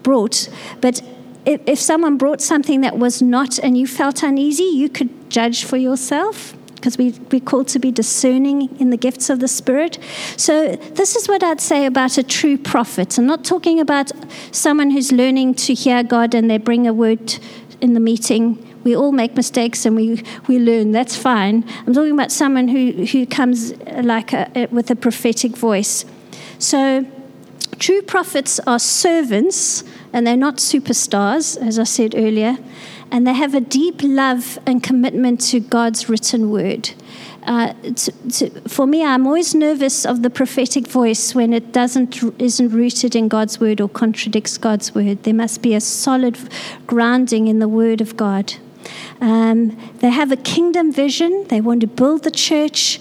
brought, 0.04 0.50
but 0.80 1.02
if, 1.46 1.80
someone 1.80 2.18
brought 2.18 2.42
something 2.42 2.82
that 2.82 2.98
was 2.98 3.22
not 3.22 3.58
and 3.60 3.78
you 3.78 3.88
felt 3.88 4.24
uneasy, 4.24 4.64
you 4.64 4.90
could 4.90 5.30
judge 5.30 5.64
for 5.64 5.78
yourself 5.78 6.56
because 6.76 6.98
we, 6.98 7.12
we're 7.32 7.40
called 7.40 7.68
to 7.70 7.80
be 7.80 7.92
discerning 7.92 8.76
in 8.80 8.90
the 8.90 8.98
gifts 8.98 9.30
of 9.30 9.40
the 9.40 9.48
Spirit. 9.48 10.00
So, 10.36 10.76
this 10.76 11.16
is 11.16 11.28
what 11.28 11.44
I'd 11.44 11.62
say 11.62 11.86
about 11.86 12.18
a 12.18 12.24
true 12.24 12.58
prophet. 12.58 13.18
I'm 13.18 13.28
not 13.28 13.46
talking 13.46 13.80
about 13.80 14.12
someone 14.52 14.90
who's 14.90 15.12
learning 15.12 15.56
to 15.56 15.74
hear 15.76 16.02
God 16.04 16.34
and 16.34 16.50
they 16.50 16.58
bring 16.58 16.88
a 16.88 16.94
word 16.94 17.36
in 17.82 17.94
the 17.94 18.00
meeting 18.00 18.68
We 18.84 18.96
all 18.96 19.12
make 19.12 19.36
mistakes 19.36 19.86
and 19.86 19.96
we, 19.96 20.24
we 20.48 20.58
learn. 20.58 20.92
That's 20.92 21.16
fine. 21.16 21.64
I'm 21.86 21.94
talking 21.94 22.14
about 22.14 22.32
someone 22.32 22.68
who, 22.68 23.06
who 23.06 23.26
comes 23.28 23.74
uh, 23.74 24.02
like 24.04 24.34
a, 24.34 24.68
with 24.72 24.90
a 24.90 24.96
prophetic 24.96 25.56
voice. 25.56 26.06
So, 26.58 27.06
true 27.78 28.02
prophets 28.02 28.60
are 28.66 28.80
servants 28.80 29.84
and 30.14 30.26
they're 30.26 30.38
not 30.38 30.58
superstars, 30.58 31.58
as 31.58 31.80
I 31.80 31.84
said 31.84 32.16
earlier, 32.16 32.58
and 33.12 33.28
they 33.28 33.34
have 33.34 33.54
a 33.54 33.62
deep 33.62 34.02
love 34.04 34.58
and 34.66 34.82
commitment 34.82 35.42
to 35.42 35.60
God's 35.60 36.10
written 36.10 36.50
word. 36.50 36.92
Uh, 37.44 37.74
to, 37.96 38.12
to, 38.30 38.50
for 38.70 38.86
me, 38.86 39.04
I'm 39.04 39.26
always 39.26 39.56
nervous 39.56 40.06
of 40.06 40.22
the 40.22 40.30
prophetic 40.30 40.88
voice 40.88 41.34
when 41.34 41.54
it 41.54 41.72
doesn't 41.72 42.22
isn't 42.40 42.70
rooted 42.70 43.16
in 43.16 43.28
God's 43.28 43.60
word 43.60 43.82
or 43.82 43.90
contradicts 43.90 44.58
God's 44.58 44.94
word. 44.94 45.24
There 45.24 45.34
must 45.34 45.62
be 45.62 45.74
a 45.74 45.82
solid 45.82 46.38
grounding 46.86 47.48
in 47.48 47.60
the 47.60 47.68
word 47.68 48.00
of 48.00 48.16
God. 48.16 48.54
Um, 49.20 49.78
they 50.00 50.10
have 50.10 50.32
a 50.32 50.38
kingdom 50.38 50.92
vision. 50.92 51.46
They 51.48 51.62
want 51.62 51.82
to 51.82 51.88
build 51.88 52.24
the 52.24 52.32
church 52.32 53.00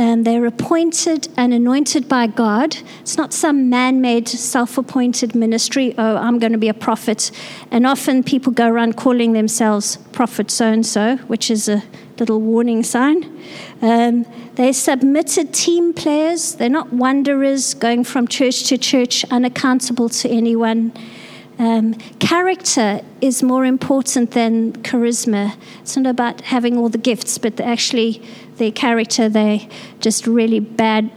um, 0.00 0.22
they're 0.22 0.46
appointed 0.46 1.28
and 1.36 1.52
anointed 1.52 2.08
by 2.08 2.28
God. 2.28 2.76
It's 3.00 3.16
not 3.16 3.32
some 3.32 3.68
man 3.68 4.00
made, 4.00 4.28
self 4.28 4.78
appointed 4.78 5.34
ministry. 5.34 5.92
Oh, 5.98 6.16
I'm 6.16 6.38
going 6.38 6.52
to 6.52 6.58
be 6.58 6.68
a 6.68 6.74
prophet. 6.74 7.32
And 7.72 7.84
often 7.84 8.22
people 8.22 8.52
go 8.52 8.68
around 8.68 8.96
calling 8.96 9.32
themselves 9.32 9.96
prophet 10.12 10.52
so 10.52 10.66
and 10.66 10.86
so, 10.86 11.16
which 11.26 11.50
is 11.50 11.68
a 11.68 11.82
little 12.20 12.40
warning 12.40 12.84
sign. 12.84 13.42
Um, 13.82 14.24
they're 14.54 14.72
submitted 14.72 15.52
team 15.52 15.92
players. 15.92 16.54
They're 16.54 16.68
not 16.68 16.92
wanderers 16.92 17.74
going 17.74 18.04
from 18.04 18.28
church 18.28 18.64
to 18.68 18.78
church, 18.78 19.24
unaccountable 19.32 20.08
to 20.10 20.28
anyone. 20.28 20.92
Um, 21.58 21.94
character 22.20 23.00
is 23.20 23.42
more 23.42 23.64
important 23.64 24.30
than 24.30 24.74
charisma. 24.74 25.56
It's 25.80 25.96
not 25.96 26.08
about 26.08 26.42
having 26.42 26.76
all 26.76 26.88
the 26.88 26.98
gifts, 26.98 27.36
but 27.36 27.60
actually 27.60 28.22
their 28.58 28.72
character. 28.72 29.28
They 29.28 29.68
just 30.00 30.26
really 30.26 30.60
bad, 30.60 31.10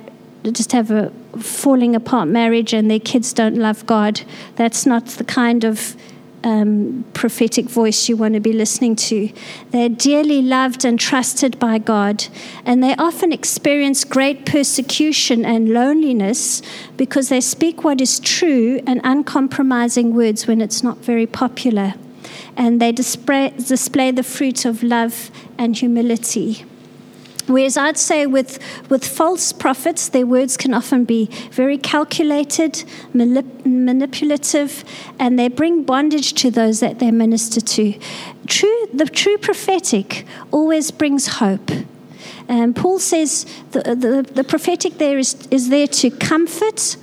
just 0.43 0.71
have 0.71 0.91
a 0.91 1.11
falling 1.39 1.95
apart 1.95 2.27
marriage, 2.27 2.73
and 2.73 2.89
their 2.89 2.99
kids 2.99 3.33
don't 3.33 3.55
love 3.55 3.85
God. 3.85 4.21
That's 4.55 4.85
not 4.85 5.05
the 5.07 5.23
kind 5.23 5.63
of 5.63 5.95
um, 6.43 7.05
prophetic 7.13 7.65
voice 7.65 8.09
you 8.09 8.17
want 8.17 8.33
to 8.33 8.39
be 8.39 8.53
listening 8.53 8.95
to. 8.95 9.29
They're 9.71 9.89
dearly 9.89 10.41
loved 10.41 10.85
and 10.85 10.99
trusted 10.99 11.59
by 11.59 11.77
God, 11.77 12.25
and 12.65 12.83
they 12.83 12.95
often 12.95 13.31
experience 13.31 14.03
great 14.03 14.45
persecution 14.45 15.45
and 15.45 15.69
loneliness 15.69 16.61
because 16.97 17.29
they 17.29 17.41
speak 17.41 17.83
what 17.83 18.01
is 18.01 18.19
true 18.19 18.81
and 18.87 19.01
uncompromising 19.03 20.13
words 20.13 20.47
when 20.47 20.61
it's 20.61 20.83
not 20.83 20.97
very 20.97 21.27
popular. 21.27 21.93
And 22.57 22.81
they 22.81 22.91
display, 22.91 23.51
display 23.51 24.11
the 24.11 24.23
fruit 24.23 24.65
of 24.65 24.83
love 24.83 25.31
and 25.57 25.77
humility. 25.77 26.65
Whereas 27.47 27.77
I'd 27.77 27.97
say 27.97 28.25
with, 28.25 28.59
with 28.89 29.05
false 29.05 29.51
prophets, 29.51 30.09
their 30.09 30.25
words 30.25 30.57
can 30.57 30.73
often 30.73 31.05
be 31.05 31.25
very 31.51 31.77
calculated, 31.77 32.83
manip- 33.13 33.65
manipulative, 33.65 34.83
and 35.19 35.37
they 35.37 35.47
bring 35.47 35.83
bondage 35.83 36.33
to 36.35 36.51
those 36.51 36.79
that 36.79 36.99
they 36.99 37.11
minister 37.11 37.61
to. 37.61 37.99
True, 38.47 38.87
the 38.93 39.05
true 39.05 39.37
prophetic 39.37 40.25
always 40.51 40.91
brings 40.91 41.27
hope. 41.27 41.71
And 42.47 42.75
Paul 42.75 42.99
says 42.99 43.45
the, 43.71 43.81
the, 43.95 44.29
the 44.33 44.43
prophetic 44.43 44.97
there 44.97 45.17
is, 45.17 45.47
is 45.51 45.69
there 45.69 45.87
to 45.87 46.09
comfort, 46.09 46.97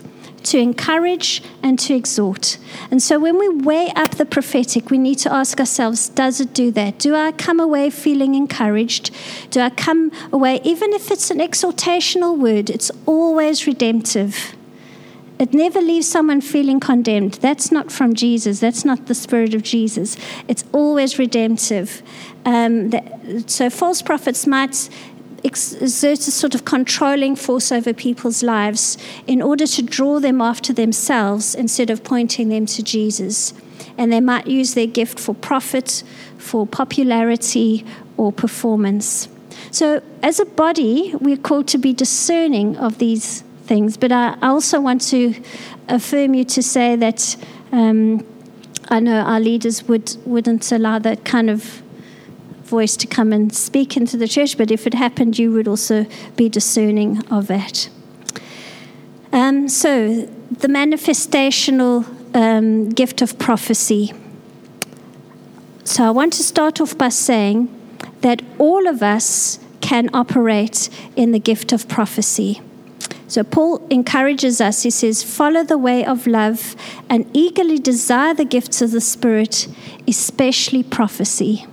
to 0.45 0.59
encourage, 0.59 1.43
and 1.63 1.79
to 1.81 1.95
exhort. 1.95 2.59
And 2.91 3.03
so 3.03 3.19
when 3.19 3.39
we 3.39 3.49
weigh 3.49 3.91
up 3.97 4.13
the 4.13 4.27
prophetic, 4.27 4.91
we 4.91 4.99
need 4.99 5.19
to 5.19 5.33
ask 5.33 5.59
ourselves 5.61 6.09
does 6.09 6.41
it 6.41 6.55
do 6.55 6.71
that? 6.73 6.99
Do 6.99 7.15
I 7.15 7.33
come 7.33 7.61
away 7.61 7.91
feeling 7.91 8.35
encouraged? 8.35 9.15
Do 9.51 9.61
I 9.61 9.71
come 9.71 10.11
away, 10.33 10.61
even 10.65 10.93
if 10.93 11.11
it's 11.11 11.31
an 11.31 11.39
exhortational 11.39 12.39
word, 12.39 12.71
it's 12.71 12.91
always 13.07 13.67
redemptive. 13.67 14.55
It 15.39 15.55
never 15.55 15.81
leaves 15.81 16.09
someone 16.09 16.41
feeling 16.41 16.81
condemned. 16.81 17.35
That's 17.35 17.71
not 17.71 17.93
from 17.93 18.15
Jesus. 18.15 18.59
That's 18.59 18.85
not 18.85 19.07
the 19.07 19.15
spirit 19.15 19.55
of 19.55 19.63
Jesus. 19.63 20.17
It's 20.49 20.65
always 20.73 21.19
redemptive. 21.19 22.03
Um, 22.45 22.91
that, 22.91 23.45
so 23.47 23.71
false 23.71 24.03
prophets 24.03 24.47
might 24.49 24.89
exert 25.45 26.19
a 26.21 26.31
sort 26.31 26.55
of 26.55 26.65
controlling 26.65 27.37
force 27.37 27.71
over 27.71 27.93
people's 27.93 28.43
lives 28.43 28.99
in 29.27 29.41
order 29.41 29.67
to 29.67 29.83
draw 29.83 30.21
them 30.21 30.41
after 30.41 30.73
themselves 30.73 31.55
instead 31.55 31.91
of 31.91 32.05
pointing 32.05 32.49
them 32.49 32.67
to 32.67 32.83
Jesus. 32.83 33.55
And 33.97 34.13
they 34.13 34.21
might 34.21 34.47
use 34.47 34.75
their 34.75 34.87
gift 34.87 35.19
for 35.19 35.35
profit, 35.35 36.03
for 36.39 36.67
popularity, 36.67 37.85
or 38.17 38.33
performance. 38.33 39.29
So, 39.71 40.03
as 40.23 40.41
a 40.41 40.45
body, 40.45 41.15
we're 41.21 41.37
called 41.37 41.69
to 41.69 41.79
be 41.79 41.93
discerning 41.93 42.77
of 42.77 42.99
these 42.99 43.43
things. 43.65 43.97
But 43.97 44.13
I 44.13 44.37
also 44.41 44.81
want 44.81 45.03
to 45.09 45.35
affirm 45.89 46.35
you 46.35 46.45
to 46.45 46.63
say 46.63 46.97
that 46.97 47.37
um, 47.73 48.27
I 48.89 49.01
know 49.01 49.21
our 49.21 49.41
leaders 49.41 49.87
would, 49.89 50.17
wouldn't 50.25 50.73
allow 50.73 50.99
that 51.01 51.25
kind 51.25 51.51
of 51.51 51.83
voice 52.69 52.97
to 52.97 53.07
come 53.07 53.33
and 53.33 53.55
speak 53.55 53.97
into 53.97 54.17
the 54.17 54.29
church, 54.29 54.57
but 54.57 54.71
if 54.71 54.87
it 54.87 54.95
happened, 54.95 55.39
you 55.39 55.51
would 55.53 55.67
also 55.67 56.07
be 56.37 56.49
discerning 56.49 57.27
of 57.29 57.47
that. 57.49 57.89
Um, 59.33 59.69
so, 59.69 60.27
the 60.51 60.69
manifestational 60.69 62.07
um, 62.35 62.89
gift 62.91 63.21
of 63.21 63.39
prophecy. 63.39 64.13
So, 65.85 66.05
I 66.05 66.11
want 66.11 66.33
to 66.35 66.43
start 66.43 66.81
off 66.81 66.97
by 66.97 67.11
saying 67.11 67.69
that 68.21 68.43
all 68.59 68.87
of 68.87 69.03
us 69.03 69.59
can 69.81 70.09
operate 70.15 70.89
in 71.17 71.33
the 71.33 71.39
gift 71.39 71.73
of 71.73 71.89
prophecy. 71.89 72.61
So, 73.27 73.45
Paul 73.45 73.87
encourages 73.91 74.61
us, 74.61 74.83
he 74.83 74.91
says, 74.91 75.23
follow 75.23 75.63
the 75.63 75.77
way 75.77 76.05
of 76.05 76.27
love 76.27 76.75
and 77.11 77.31
eagerly 77.35 77.79
desire 77.79 78.33
the 78.33 78.47
gifts 78.47 78.81
of 78.81 78.93
the 78.93 79.03
Spirit, 79.03 79.69
especially 80.07 80.83
prophecy. 80.83 81.67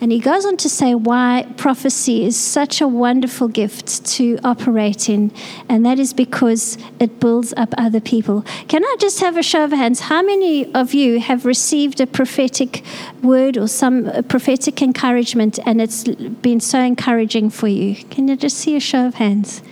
And 0.00 0.12
he 0.12 0.20
goes 0.20 0.46
on 0.46 0.56
to 0.58 0.68
say 0.68 0.94
why 0.94 1.52
prophecy 1.56 2.24
is 2.24 2.36
such 2.36 2.80
a 2.80 2.86
wonderful 2.86 3.48
gift 3.48 4.06
to 4.06 4.38
operate 4.44 5.08
in, 5.08 5.32
and 5.68 5.84
that 5.84 5.98
is 5.98 6.12
because 6.12 6.78
it 7.00 7.18
builds 7.18 7.52
up 7.56 7.74
other 7.76 8.00
people. 8.00 8.42
Can 8.68 8.84
I 8.84 8.96
just 9.00 9.18
have 9.20 9.36
a 9.36 9.42
show 9.42 9.64
of 9.64 9.72
hands? 9.72 10.00
How 10.00 10.22
many 10.22 10.72
of 10.72 10.94
you 10.94 11.18
have 11.18 11.44
received 11.44 12.00
a 12.00 12.06
prophetic 12.06 12.84
word 13.22 13.56
or 13.56 13.66
some 13.66 14.10
prophetic 14.28 14.80
encouragement, 14.82 15.58
and 15.66 15.80
it's 15.80 16.04
been 16.04 16.60
so 16.60 16.78
encouraging 16.78 17.50
for 17.50 17.66
you? 17.66 17.96
Can 18.04 18.28
you 18.28 18.36
just 18.36 18.56
see 18.56 18.76
a 18.76 18.80
show 18.80 19.08
of 19.08 19.16
hands? 19.16 19.62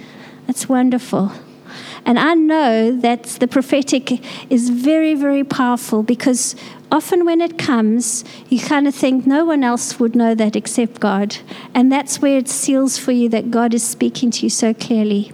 That's 0.48 0.68
wonderful. 0.68 1.32
And 2.07 2.21
I 2.21 2.35
know 2.35 2.97
that 2.97 3.25
the 3.25 3.49
prophetic 3.49 4.23
is 4.49 4.71
very, 4.71 5.14
very 5.14 5.42
powerful 5.42 6.05
because 6.05 6.55
often 6.90 7.27
when 7.27 7.40
it 7.40 7.59
comes, 7.59 8.25
you 8.49 8.61
kind 8.61 8.87
of 8.87 8.95
think 8.95 9.27
no 9.27 9.45
one 9.45 9.64
else 9.64 9.99
would 9.99 10.14
know 10.14 10.33
that 10.37 10.55
except 10.55 11.01
God. 11.01 11.38
And 11.75 11.90
that's 11.90 12.23
where 12.23 12.38
it 12.38 12.49
seals 12.49 12.97
for 12.97 13.11
you 13.11 13.29
that 13.31 13.51
God 13.51 13.75
is 13.75 13.83
speaking 13.83 14.31
to 14.31 14.45
you 14.45 14.51
so 14.51 14.73
clearly. 14.73 15.33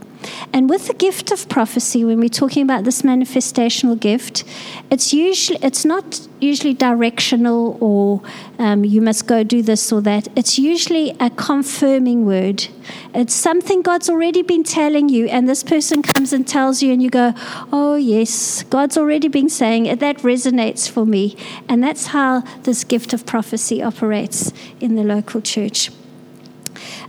And 0.53 0.69
with 0.69 0.89
the 0.89 0.95
gift 0.95 1.31
of 1.33 1.49
prophecy, 1.49 2.05
when 2.05 2.21
we're 2.21 2.29
talking 2.29 2.63
about 2.63 2.85
this 2.85 3.03
manifestational 3.03 3.99
gift, 3.99 4.45
it's 4.91 5.13
usually 5.13 5.59
it's 5.63 5.85
not 5.85 6.29
usually 6.41 6.75
directional 6.75 7.79
or 7.81 8.21
um, 8.59 8.85
you 8.85 9.01
must 9.01 9.27
go 9.27 9.43
do 9.43 9.63
this 9.63 9.93
or 9.93 10.01
that. 10.03 10.29
It's 10.37 10.59
usually 10.59 11.17
a 11.21 11.31
confirming 11.31 12.27
word. 12.27 12.67
It's 13.15 13.35
something 13.35 13.83
God's 13.83 14.11
already 14.11 14.43
been 14.43 14.65
telling 14.65 15.09
you, 15.09 15.27
and 15.27 15.49
this 15.49 15.63
person 15.63 16.03
comes 16.03 16.33
and 16.33 16.47
tells 16.47 16.83
you, 16.83 16.93
and 16.93 17.03
you 17.03 17.11
go, 17.11 17.35
"Oh 17.73 17.95
yes, 17.95 18.63
God's 18.65 18.99
already 18.99 19.29
been 19.29 19.49
saying 19.49 19.87
it. 19.87 20.01
That 20.01 20.19
resonates 20.19 20.89
for 20.89 21.07
me." 21.07 21.37
And 21.69 21.83
that's 21.83 22.07
how 22.09 22.43
this 22.65 22.85
gift 22.85 23.13
of 23.13 23.25
prophecy 23.27 23.83
operates 23.83 24.53
in 24.81 24.97
the 24.97 25.05
local 25.05 25.41
church. 25.41 25.91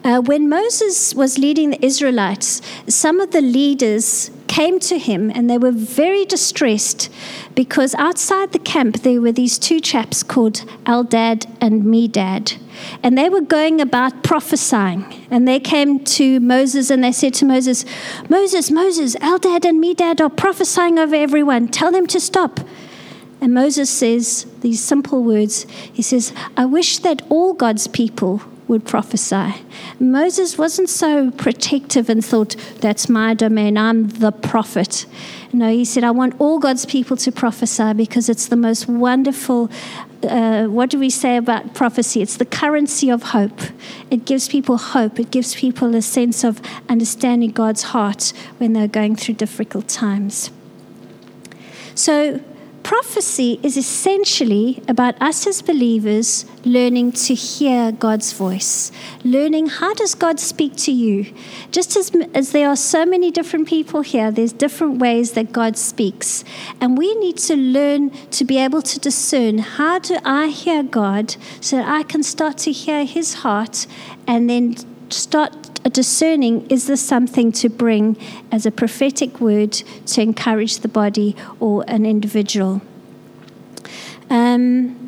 Uh, 0.03 0.19
when 0.21 0.49
Moses 0.49 1.15
was 1.15 1.37
leading 1.37 1.69
the 1.69 1.85
Israelites, 1.85 2.61
some 2.87 3.19
of 3.19 3.31
the 3.31 3.41
leaders 3.41 4.31
came 4.53 4.79
to 4.79 4.99
him 4.99 5.31
and 5.33 5.49
they 5.49 5.57
were 5.57 5.71
very 5.71 6.25
distressed 6.25 7.09
because 7.55 7.95
outside 7.95 8.51
the 8.51 8.59
camp 8.59 9.01
there 9.01 9.19
were 9.19 9.31
these 9.31 9.57
two 9.57 9.79
chaps 9.79 10.21
called 10.21 10.57
Eldad 10.85 11.49
and 11.59 11.83
Medad. 11.83 12.57
And 13.01 13.17
they 13.17 13.29
were 13.29 13.41
going 13.41 13.81
about 13.81 14.23
prophesying. 14.23 15.05
And 15.31 15.47
they 15.47 15.59
came 15.59 16.03
to 16.17 16.39
Moses 16.39 16.91
and 16.91 17.03
they 17.03 17.11
said 17.11 17.33
to 17.35 17.45
Moses, 17.45 17.83
Moses, 18.29 18.69
Moses, 18.69 19.15
Eldad 19.15 19.65
and 19.65 19.83
Medad 19.83 20.21
are 20.21 20.29
prophesying 20.29 20.99
over 20.99 21.15
everyone. 21.15 21.67
Tell 21.67 21.91
them 21.91 22.05
to 22.07 22.19
stop. 22.19 22.59
And 23.41 23.53
Moses 23.53 23.89
says 23.89 24.45
these 24.61 24.83
simple 24.83 25.23
words 25.23 25.63
He 25.91 26.01
says, 26.01 26.31
I 26.55 26.65
wish 26.65 26.99
that 26.99 27.23
all 27.29 27.53
God's 27.53 27.87
people 27.87 28.41
would 28.73 28.85
prophesy. 28.85 29.53
Moses 29.99 30.57
wasn't 30.57 30.89
so 30.89 31.31
protective 31.31 32.09
and 32.09 32.25
thought, 32.25 32.55
that's 32.81 33.07
my 33.07 33.33
domain, 33.33 33.77
I'm 33.77 34.09
the 34.09 34.31
prophet. 34.31 35.05
No, 35.53 35.69
he 35.69 35.85
said, 35.85 36.03
I 36.03 36.09
want 36.09 36.33
all 36.39 36.57
God's 36.57 36.85
people 36.85 37.15
to 37.17 37.31
prophesy 37.31 37.93
because 37.93 38.27
it's 38.27 38.47
the 38.47 38.55
most 38.55 38.87
wonderful. 38.87 39.69
Uh, 40.23 40.65
what 40.65 40.89
do 40.89 40.97
we 40.97 41.11
say 41.11 41.37
about 41.37 41.75
prophecy? 41.75 42.23
It's 42.23 42.37
the 42.37 42.45
currency 42.45 43.09
of 43.09 43.21
hope. 43.37 43.61
It 44.09 44.25
gives 44.25 44.47
people 44.47 44.77
hope. 44.77 45.19
It 45.19 45.29
gives 45.29 45.53
people 45.53 45.93
a 45.93 46.01
sense 46.01 46.43
of 46.43 46.59
understanding 46.89 47.51
God's 47.51 47.83
heart 47.83 48.33
when 48.57 48.73
they're 48.73 48.87
going 48.87 49.15
through 49.15 49.35
difficult 49.35 49.87
times. 49.87 50.49
So, 51.93 52.41
prophecy 52.83 53.59
is 53.63 53.77
essentially 53.77 54.83
about 54.87 55.19
us 55.21 55.47
as 55.47 55.61
believers 55.61 56.45
learning 56.65 57.11
to 57.13 57.33
hear 57.33 57.91
God's 57.91 58.33
voice, 58.33 58.91
learning 59.23 59.67
how 59.67 59.93
does 59.93 60.15
God 60.15 60.39
speak 60.39 60.75
to 60.77 60.91
you. 60.91 61.33
Just 61.71 61.95
as, 61.95 62.11
as 62.33 62.51
there 62.51 62.69
are 62.69 62.75
so 62.75 63.05
many 63.05 63.31
different 63.31 63.67
people 63.67 64.01
here, 64.01 64.31
there's 64.31 64.53
different 64.53 64.99
ways 64.99 65.31
that 65.31 65.51
God 65.51 65.77
speaks. 65.77 66.43
And 66.81 66.97
we 66.97 67.15
need 67.15 67.37
to 67.37 67.55
learn 67.55 68.09
to 68.31 68.43
be 68.43 68.57
able 68.57 68.81
to 68.81 68.99
discern 68.99 69.57
how 69.59 69.99
do 69.99 70.17
I 70.25 70.47
hear 70.47 70.83
God 70.83 71.35
so 71.61 71.77
that 71.77 71.87
I 71.87 72.03
can 72.03 72.23
start 72.23 72.57
to 72.59 72.71
hear 72.71 73.05
his 73.05 73.35
heart 73.35 73.87
and 74.27 74.49
then 74.49 74.75
start 75.09 75.62
discerning 75.89 76.65
is 76.67 76.87
this 76.87 77.01
something 77.01 77.51
to 77.53 77.69
bring 77.69 78.17
as 78.51 78.65
a 78.65 78.71
prophetic 78.71 79.39
word 79.39 79.71
to 79.71 80.21
encourage 80.21 80.79
the 80.79 80.87
body 80.87 81.35
or 81.59 81.83
an 81.87 82.05
individual? 82.05 82.81
Um, 84.29 85.03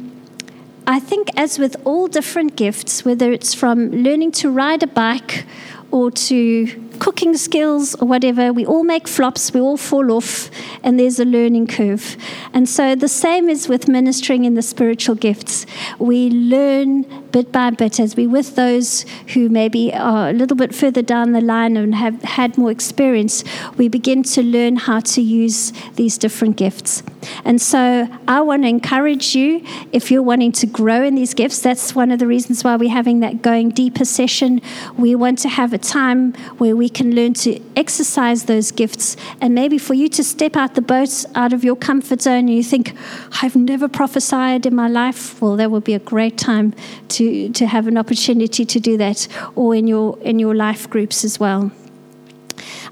I 0.87 0.99
think, 0.99 1.29
as 1.35 1.57
with 1.57 1.75
all 1.83 2.07
different 2.07 2.55
gifts, 2.55 3.03
whether 3.03 3.31
it's 3.31 3.53
from 3.53 3.89
learning 3.89 4.33
to 4.33 4.51
ride 4.51 4.83
a 4.83 4.87
bike 4.87 5.45
or 5.89 6.11
to 6.11 6.84
cooking 6.99 7.35
skills 7.37 7.95
or 7.95 8.07
whatever, 8.07 8.53
we 8.53 8.65
all 8.65 8.83
make 8.83 9.07
flops, 9.07 9.53
we 9.53 9.59
all 9.59 9.77
fall 9.77 10.11
off, 10.11 10.49
and 10.83 10.99
there's 10.99 11.19
a 11.19 11.25
learning 11.25 11.67
curve. 11.67 12.17
And 12.53 12.67
so 12.67 12.95
the 12.95 13.07
same 13.07 13.49
is 13.49 13.67
with 13.67 13.87
ministering 13.87 14.45
in 14.45 14.53
the 14.53 14.61
spiritual 14.61 15.15
gifts. 15.15 15.65
We 15.99 16.29
learn 16.29 17.03
bit 17.35 17.51
by 17.51 17.69
bit 17.69 17.99
as 17.99 18.15
we 18.15 18.25
with 18.25 18.55
those 18.55 19.05
who 19.33 19.49
maybe 19.49 19.93
are 19.93 20.29
a 20.29 20.33
little 20.33 20.55
bit 20.55 20.73
further 20.73 21.01
down 21.01 21.33
the 21.33 21.41
line 21.41 21.75
and 21.75 21.93
have 21.93 22.21
had 22.23 22.57
more 22.57 22.71
experience, 22.71 23.43
we 23.75 23.89
begin 23.89 24.23
to 24.23 24.41
learn 24.41 24.77
how 24.77 25.01
to 25.01 25.21
use 25.21 25.73
these 25.95 26.17
different 26.17 26.55
gifts. 26.55 27.03
And 27.43 27.61
so 27.61 28.07
I 28.27 28.39
want 28.39 28.63
to 28.63 28.69
encourage 28.69 29.35
you 29.35 29.65
if 29.91 30.11
you're 30.11 30.23
wanting 30.23 30.53
to 30.53 30.65
grow 30.65 31.03
in 31.03 31.15
these 31.15 31.33
gifts, 31.33 31.59
that's 31.59 31.93
one 31.93 32.09
of 32.09 32.19
the 32.19 32.27
reasons 32.27 32.63
why 32.63 32.77
we're 32.77 32.89
having 32.89 33.19
that 33.19 33.41
going 33.41 33.69
deeper 33.71 34.05
session. 34.05 34.61
We 34.97 35.13
want 35.15 35.39
to 35.39 35.49
have 35.49 35.73
a 35.73 35.77
time 35.77 36.33
where 36.57 36.75
we 36.75 36.84
can 36.89 37.15
learn 37.15 37.33
to 37.33 37.59
exercise 37.75 38.45
those 38.45 38.71
gifts 38.71 39.17
and 39.41 39.53
maybe 39.53 39.77
for 39.77 39.93
you 39.93 40.09
to 40.09 40.23
step 40.23 40.55
out 40.55 40.75
the 40.75 40.81
boat 40.81 41.25
out 41.35 41.53
of 41.53 41.63
your 41.63 41.75
comfort 41.75 42.21
zone 42.21 42.39
and 42.39 42.49
you 42.49 42.63
think, 42.63 42.93
I've 43.41 43.55
never 43.55 43.87
prophesied 43.87 44.65
in 44.65 44.75
my 44.75 44.87
life. 44.87 45.41
Well, 45.41 45.55
that 45.57 45.71
would 45.71 45.83
be 45.83 45.93
a 45.93 45.99
great 45.99 46.37
time 46.37 46.73
to, 47.09 47.49
to 47.49 47.67
have 47.67 47.87
an 47.87 47.97
opportunity 47.97 48.65
to 48.65 48.79
do 48.79 48.97
that 48.97 49.27
or 49.55 49.75
in 49.75 49.87
your 49.87 50.17
in 50.21 50.39
your 50.39 50.55
life 50.55 50.89
groups 50.89 51.23
as 51.23 51.39
well. 51.39 51.71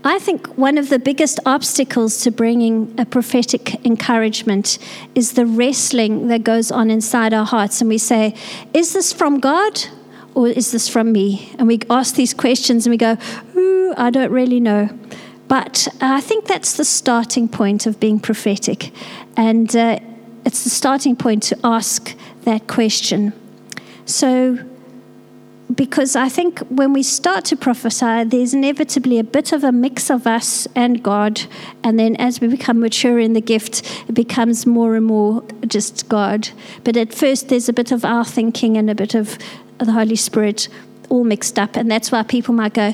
I 0.04 0.20
think 0.20 0.48
one 0.58 0.78
of 0.78 0.90
the 0.90 1.00
biggest 1.00 1.40
obstacles 1.46 2.22
to 2.22 2.32
bringing 2.32 2.94
a 2.98 3.06
prophetic 3.06 3.86
encouragement 3.86 4.78
is 5.16 5.34
the 5.34 5.46
wrestling 5.46 6.28
that 6.28 6.44
goes 6.44 6.72
on 6.72 6.92
inside 6.92 7.34
our 7.34 7.46
hearts. 7.46 7.80
And 7.80 7.90
we 7.90 7.98
say, 7.98 8.36
Is 8.74 8.94
this 8.94 9.14
from 9.14 9.40
God 9.40 9.86
or 10.36 10.48
is 10.48 10.72
this 10.72 10.88
from 10.88 11.12
me? 11.12 11.54
And 11.58 11.68
we 11.68 11.80
ask 11.90 12.16
these 12.16 12.34
questions 12.34 12.86
and 12.86 12.92
we 12.92 12.98
go, 12.98 13.18
Ooh, 13.56 13.94
I 13.98 14.10
don't 14.10 14.32
really 14.32 14.60
know. 14.60 14.90
But 15.48 15.88
I 16.02 16.22
think 16.22 16.48
that's 16.48 16.78
the 16.78 16.86
starting 16.86 17.48
point 17.48 17.86
of 17.86 18.00
being 18.00 18.20
prophetic. 18.20 18.92
And 19.38 19.76
uh, 19.76 20.00
it's 20.46 20.64
the 20.64 20.70
starting 20.70 21.16
point 21.16 21.44
to 21.44 21.60
ask 21.64 22.16
that 22.44 22.68
question. 22.68 23.34
So, 24.06 24.60
because 25.74 26.16
I 26.16 26.30
think 26.30 26.60
when 26.70 26.94
we 26.94 27.04
start 27.04 27.46
to 27.46 27.56
prophesy, 27.56 28.26
there's 28.26 28.54
inevitably 28.54 29.18
a 29.18 29.24
bit 29.24 29.52
of 29.52 29.64
a 29.64 29.72
mix 29.72 30.10
of 30.10 30.28
us 30.28 30.68
and 30.76 31.02
God. 31.02 31.44
And 31.84 31.98
then 31.98 32.16
as 32.18 32.42
we 32.42 32.48
become 32.48 32.80
mature 32.80 33.18
in 33.18 33.34
the 33.34 33.42
gift, 33.42 33.82
it 34.08 34.14
becomes 34.14 34.66
more 34.66 34.96
and 34.96 35.06
more 35.06 35.44
just 35.68 36.10
God. 36.10 36.50
But 36.84 36.98
at 36.98 37.14
first, 37.14 37.50
there's 37.50 37.70
a 37.70 37.74
bit 37.74 37.92
of 37.92 38.04
our 38.06 38.26
thinking 38.26 38.78
and 38.78 38.90
a 38.90 38.96
bit 38.96 39.16
of 39.16 39.38
the 39.78 39.92
Holy 39.92 40.16
Spirit 40.16 40.70
all 41.10 41.24
mixed 41.24 41.60
up. 41.60 41.76
And 41.76 41.90
that's 41.90 42.12
why 42.12 42.24
people 42.24 42.54
might 42.54 42.74
go, 42.74 42.94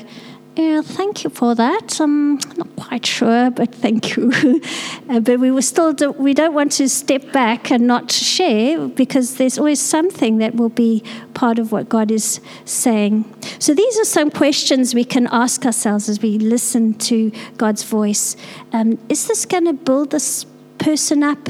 yeah, 0.56 0.82
thank 0.82 1.24
you 1.24 1.30
for 1.30 1.54
that. 1.54 2.00
I'm 2.00 2.34
not 2.34 2.74
quite 2.76 3.06
sure, 3.06 3.50
but 3.50 3.74
thank 3.74 4.16
you. 4.16 4.32
uh, 5.08 5.20
but 5.20 5.38
we 5.38 5.50
were 5.50 5.62
still 5.62 5.92
do, 5.92 6.10
we 6.10 6.34
don't 6.34 6.52
want 6.52 6.72
to 6.72 6.88
step 6.88 7.32
back 7.32 7.70
and 7.70 7.86
not 7.86 8.10
share 8.10 8.88
because 8.88 9.36
there's 9.36 9.58
always 9.58 9.80
something 9.80 10.38
that 10.38 10.56
will 10.56 10.68
be 10.68 11.02
part 11.34 11.58
of 11.58 11.72
what 11.72 11.88
God 11.88 12.10
is 12.10 12.40
saying. 12.64 13.24
So 13.58 13.74
these 13.74 13.98
are 13.98 14.04
some 14.04 14.30
questions 14.30 14.94
we 14.94 15.04
can 15.04 15.28
ask 15.30 15.64
ourselves 15.64 16.08
as 16.08 16.20
we 16.20 16.38
listen 16.38 16.94
to 16.94 17.30
God's 17.56 17.84
voice. 17.84 18.36
Um, 18.72 18.98
is 19.08 19.28
this 19.28 19.46
going 19.46 19.66
to 19.66 19.72
build 19.72 20.10
this 20.10 20.44
person 20.78 21.22
up? 21.22 21.48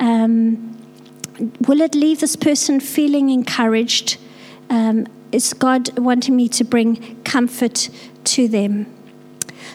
Um, 0.00 0.76
will 1.66 1.80
it 1.80 1.94
leave 1.94 2.20
this 2.20 2.36
person 2.36 2.80
feeling 2.80 3.30
encouraged? 3.30 4.18
Um, 4.70 5.06
is 5.32 5.52
God 5.52 5.98
wanting 5.98 6.34
me 6.34 6.48
to 6.48 6.64
bring 6.64 7.22
comfort 7.22 7.88
to 8.24 8.48
them. 8.48 8.86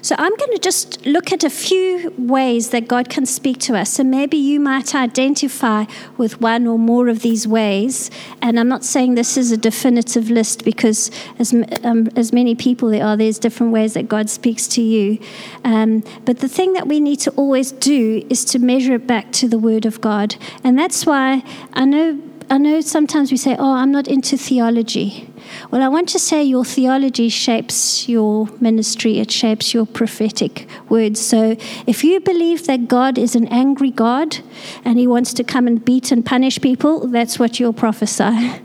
So 0.02 0.16
I'm 0.20 0.36
going 0.36 0.52
to 0.52 0.60
just 0.60 1.04
look 1.06 1.32
at 1.32 1.44
a 1.44 1.50
few 1.50 2.14
ways 2.18 2.70
that 2.70 2.88
God 2.88 3.10
can 3.10 3.26
speak 3.26 3.58
to 3.62 3.76
us. 3.76 3.94
So 3.94 4.04
maybe 4.04 4.38
you 4.38 4.60
might 4.60 4.94
identify 4.94 5.86
with 6.18 6.40
one 6.42 6.68
or 6.68 6.78
more 6.78 7.08
of 7.08 7.22
these 7.22 7.48
ways. 7.48 8.12
And 8.42 8.60
I'm 8.60 8.68
not 8.68 8.84
saying 8.84 9.16
this 9.16 9.36
is 9.36 9.52
a 9.52 9.58
definitive 9.58 10.30
list 10.30 10.64
because 10.64 11.10
as, 11.40 11.54
um, 11.84 12.08
as 12.16 12.32
many 12.32 12.54
people 12.54 12.90
there 12.90 13.04
are, 13.04 13.18
there's 13.18 13.40
different 13.40 13.74
ways 13.74 13.94
that 13.96 14.08
God 14.08 14.30
speaks 14.30 14.68
to 14.70 14.82
you. 14.82 15.18
Um, 15.64 16.04
but 16.24 16.40
the 16.40 16.50
thing 16.50 16.74
that 16.74 16.88
we 16.88 17.00
need 17.00 17.20
to 17.22 17.32
always 17.32 17.72
do 17.72 18.26
is 18.30 18.46
to 18.46 18.60
measure 18.60 18.94
it 18.96 19.08
back 19.08 19.32
to 19.34 19.48
the 19.48 19.58
Word 19.58 19.86
of 19.86 20.02
God. 20.02 20.36
And 20.64 20.78
that's 20.78 21.06
why 21.06 21.44
I 21.74 21.86
know, 21.86 22.22
I 22.50 22.58
know 22.58 22.82
sometimes 22.82 23.32
we 23.32 23.38
say, 23.38 23.56
oh, 23.58 23.74
I'm 23.74 23.92
not 23.92 24.08
into 24.08 24.38
theology. 24.38 25.30
Well, 25.72 25.82
I 25.82 25.88
want 25.88 26.10
to 26.10 26.20
say 26.20 26.44
your 26.44 26.64
theology 26.64 27.30
shapes 27.30 28.08
your 28.08 28.48
ministry, 28.60 29.20
it 29.20 29.32
shapes 29.32 29.74
your 29.74 29.86
prophetic 29.86 30.68
words. 30.90 31.20
So 31.20 31.58
if 31.88 32.04
you 32.04 32.20
believe 32.20 32.68
that 32.68 32.88
God 32.88 33.18
is 33.18 33.36
an 33.36 33.48
angry 33.48 33.92
God 33.92 34.38
and 34.84 35.00
he 35.00 35.08
wants 35.08 35.34
to 35.34 35.44
come 35.44 35.68
and 35.68 35.84
beat 35.84 36.12
and 36.12 36.26
punish 36.26 36.62
people, 36.62 37.08
that's 37.08 37.40
what 37.40 37.60
you'll 37.60 37.74
prophesy. 37.74 38.62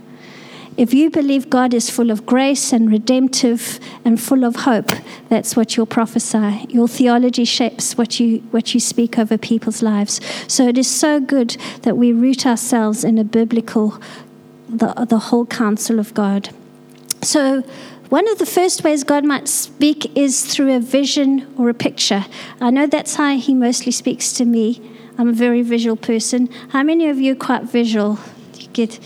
If 0.81 0.95
you 0.95 1.11
believe 1.11 1.51
God 1.51 1.75
is 1.75 1.90
full 1.90 2.11
of 2.11 2.25
grace 2.25 2.73
and 2.73 2.90
redemptive 2.90 3.79
and 4.03 4.19
full 4.19 4.45
of 4.45 4.57
hope, 4.57 4.90
that's 5.29 5.55
what 5.55 5.77
you'll 5.77 5.85
prophesy. 5.85 6.64
Your 6.71 6.88
theology 6.88 7.45
shapes 7.45 7.99
what 7.99 8.19
you, 8.19 8.38
what 8.51 8.73
you 8.73 8.81
speak 8.81 9.19
over 9.19 9.37
people's 9.37 9.83
lives. 9.83 10.23
So 10.49 10.66
it 10.66 10.79
is 10.79 10.88
so 10.88 11.21
good 11.21 11.59
that 11.83 11.99
we 11.99 12.14
root 12.14 12.47
ourselves 12.47 13.05
in 13.05 13.19
a 13.19 13.25
biblical, 13.25 14.01
the, 14.71 14.95
the 15.07 15.19
whole 15.19 15.45
counsel 15.45 15.99
of 15.99 16.14
God. 16.14 16.49
So, 17.21 17.61
one 18.09 18.27
of 18.27 18.38
the 18.38 18.47
first 18.47 18.83
ways 18.83 19.05
God 19.05 19.27
might 19.27 19.49
speak 19.49 20.16
is 20.16 20.47
through 20.47 20.75
a 20.75 20.81
vision 20.81 21.47
or 21.59 21.69
a 21.69 21.75
picture. 21.75 22.25
I 22.59 22.71
know 22.71 22.87
that's 22.87 23.16
how 23.16 23.37
He 23.37 23.53
mostly 23.53 23.93
speaks 23.93 24.33
to 24.33 24.47
me. 24.47 24.81
I'm 25.19 25.29
a 25.29 25.35
very 25.35 25.61
visual 25.61 25.97
person. 25.97 26.49
How 26.71 26.83
many 26.83 27.11
of 27.11 27.21
you 27.21 27.33
are 27.33 27.37
quite 27.37 27.64
visual? 27.64 28.19
You 28.55 28.69
get 28.69 28.99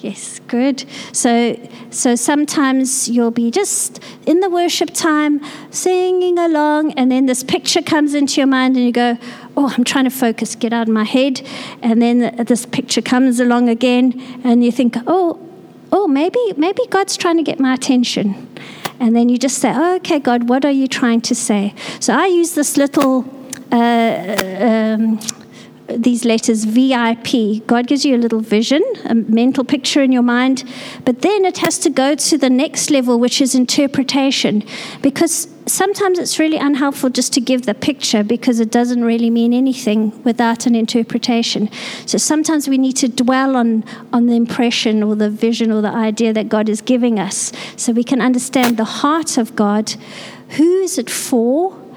Yes, 0.00 0.40
good. 0.46 0.84
So, 1.12 1.58
so 1.90 2.14
sometimes 2.14 3.08
you'll 3.08 3.32
be 3.32 3.50
just 3.50 4.00
in 4.26 4.40
the 4.40 4.48
worship 4.48 4.90
time, 4.94 5.40
singing 5.70 6.38
along, 6.38 6.92
and 6.92 7.10
then 7.10 7.26
this 7.26 7.42
picture 7.42 7.82
comes 7.82 8.14
into 8.14 8.40
your 8.40 8.46
mind, 8.46 8.76
and 8.76 8.84
you 8.84 8.92
go, 8.92 9.18
"Oh, 9.56 9.74
I'm 9.76 9.82
trying 9.82 10.04
to 10.04 10.10
focus, 10.10 10.54
get 10.54 10.72
out 10.72 10.88
of 10.88 10.94
my 10.94 11.04
head." 11.04 11.42
And 11.82 12.00
then 12.00 12.44
this 12.46 12.64
picture 12.64 13.02
comes 13.02 13.40
along 13.40 13.68
again, 13.68 14.40
and 14.44 14.64
you 14.64 14.70
think, 14.70 14.96
"Oh, 15.06 15.40
oh, 15.92 16.06
maybe, 16.06 16.38
maybe 16.56 16.82
God's 16.90 17.16
trying 17.16 17.36
to 17.36 17.42
get 17.42 17.58
my 17.58 17.74
attention. 17.74 18.48
And 19.00 19.14
then 19.14 19.28
you 19.28 19.38
just 19.38 19.58
say, 19.58 19.72
oh, 19.74 19.96
okay, 19.96 20.18
God, 20.18 20.48
what 20.48 20.64
are 20.64 20.70
you 20.70 20.88
trying 20.88 21.20
to 21.22 21.34
say? 21.34 21.74
So 22.00 22.14
I 22.14 22.26
use 22.26 22.54
this 22.54 22.76
little 22.76 23.24
uh, 23.70 24.36
um, 24.60 25.20
these 25.88 26.24
letters 26.24 26.64
VIP. 26.64 27.66
God 27.66 27.86
gives 27.86 28.04
you 28.04 28.14
a 28.14 28.18
little 28.18 28.40
vision, 28.40 28.82
a 29.04 29.14
mental 29.14 29.64
picture 29.64 30.02
in 30.02 30.12
your 30.12 30.22
mind, 30.22 30.64
but 31.04 31.22
then 31.22 31.44
it 31.44 31.58
has 31.58 31.78
to 31.80 31.90
go 31.90 32.14
to 32.14 32.38
the 32.38 32.50
next 32.50 32.90
level, 32.90 33.18
which 33.18 33.40
is 33.40 33.54
interpretation. 33.54 34.64
Because 35.02 35.48
sometimes 35.66 36.18
it's 36.18 36.38
really 36.38 36.56
unhelpful 36.56 37.10
just 37.10 37.32
to 37.34 37.40
give 37.40 37.66
the 37.66 37.74
picture 37.74 38.22
because 38.22 38.60
it 38.60 38.70
doesn't 38.70 39.02
really 39.04 39.30
mean 39.30 39.52
anything 39.52 40.22
without 40.24 40.66
an 40.66 40.74
interpretation. 40.74 41.70
So 42.06 42.18
sometimes 42.18 42.68
we 42.68 42.78
need 42.78 42.96
to 42.98 43.08
dwell 43.08 43.56
on, 43.56 43.84
on 44.12 44.26
the 44.26 44.36
impression 44.36 45.02
or 45.02 45.14
the 45.14 45.30
vision 45.30 45.70
or 45.72 45.80
the 45.80 45.90
idea 45.90 46.32
that 46.32 46.48
God 46.48 46.68
is 46.68 46.80
giving 46.80 47.18
us 47.18 47.52
so 47.76 47.92
we 47.92 48.04
can 48.04 48.20
understand 48.20 48.76
the 48.76 48.84
heart 48.84 49.38
of 49.38 49.56
God. 49.56 49.94
Who 50.50 50.80
is 50.80 50.98
it 50.98 51.10
for? 51.10 51.87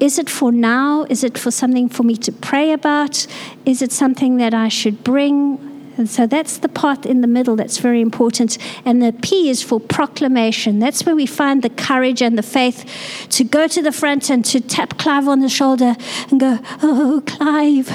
Is 0.00 0.18
it 0.18 0.30
for 0.30 0.50
now? 0.50 1.06
Is 1.10 1.22
it 1.22 1.36
for 1.36 1.50
something 1.50 1.90
for 1.90 2.02
me 2.02 2.16
to 2.16 2.32
pray 2.32 2.72
about? 2.72 3.26
Is 3.66 3.82
it 3.82 3.92
something 3.92 4.38
that 4.38 4.54
I 4.54 4.68
should 4.68 5.04
bring? 5.04 5.70
And 5.98 6.08
so 6.08 6.26
that's 6.26 6.56
the 6.56 6.70
path 6.70 7.04
in 7.04 7.20
the 7.20 7.26
middle 7.26 7.56
that's 7.56 7.76
very 7.76 8.00
important. 8.00 8.56
And 8.86 9.02
the 9.02 9.12
P 9.12 9.50
is 9.50 9.62
for 9.62 9.78
proclamation. 9.78 10.78
That's 10.78 11.04
where 11.04 11.14
we 11.14 11.26
find 11.26 11.62
the 11.62 11.68
courage 11.68 12.22
and 12.22 12.38
the 12.38 12.42
faith 12.42 13.26
to 13.28 13.44
go 13.44 13.68
to 13.68 13.82
the 13.82 13.92
front 13.92 14.30
and 14.30 14.42
to 14.46 14.60
tap 14.62 14.96
Clive 14.96 15.28
on 15.28 15.40
the 15.40 15.50
shoulder 15.50 15.96
and 16.30 16.40
go, 16.40 16.58
Oh, 16.82 17.22
Clive, 17.26 17.90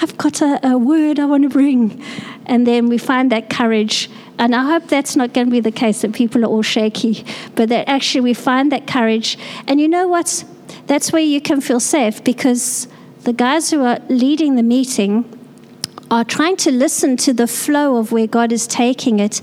I've 0.00 0.16
got 0.16 0.40
a, 0.40 0.60
a 0.64 0.78
word 0.78 1.18
I 1.18 1.24
want 1.24 1.42
to 1.42 1.48
bring. 1.48 2.00
And 2.46 2.64
then 2.64 2.86
we 2.86 2.98
find 2.98 3.32
that 3.32 3.50
courage. 3.50 4.08
And 4.38 4.54
I 4.54 4.64
hope 4.64 4.86
that's 4.86 5.16
not 5.16 5.34
going 5.34 5.48
to 5.48 5.50
be 5.50 5.58
the 5.58 5.72
case 5.72 6.02
that 6.02 6.12
people 6.12 6.44
are 6.44 6.48
all 6.48 6.62
shaky, 6.62 7.24
but 7.56 7.68
that 7.70 7.88
actually 7.88 8.20
we 8.20 8.34
find 8.34 8.70
that 8.70 8.86
courage. 8.86 9.36
And 9.66 9.80
you 9.80 9.88
know 9.88 10.06
what's 10.06 10.44
that's 10.86 11.12
where 11.12 11.22
you 11.22 11.40
can 11.40 11.60
feel 11.60 11.80
safe 11.80 12.22
because 12.24 12.88
the 13.24 13.32
guys 13.32 13.70
who 13.70 13.84
are 13.84 13.98
leading 14.08 14.56
the 14.56 14.62
meeting 14.62 15.37
are 16.10 16.24
trying 16.24 16.56
to 16.56 16.70
listen 16.70 17.16
to 17.18 17.32
the 17.32 17.46
flow 17.46 17.96
of 17.96 18.12
where 18.12 18.26
God 18.26 18.52
is 18.52 18.66
taking 18.66 19.20
it. 19.20 19.40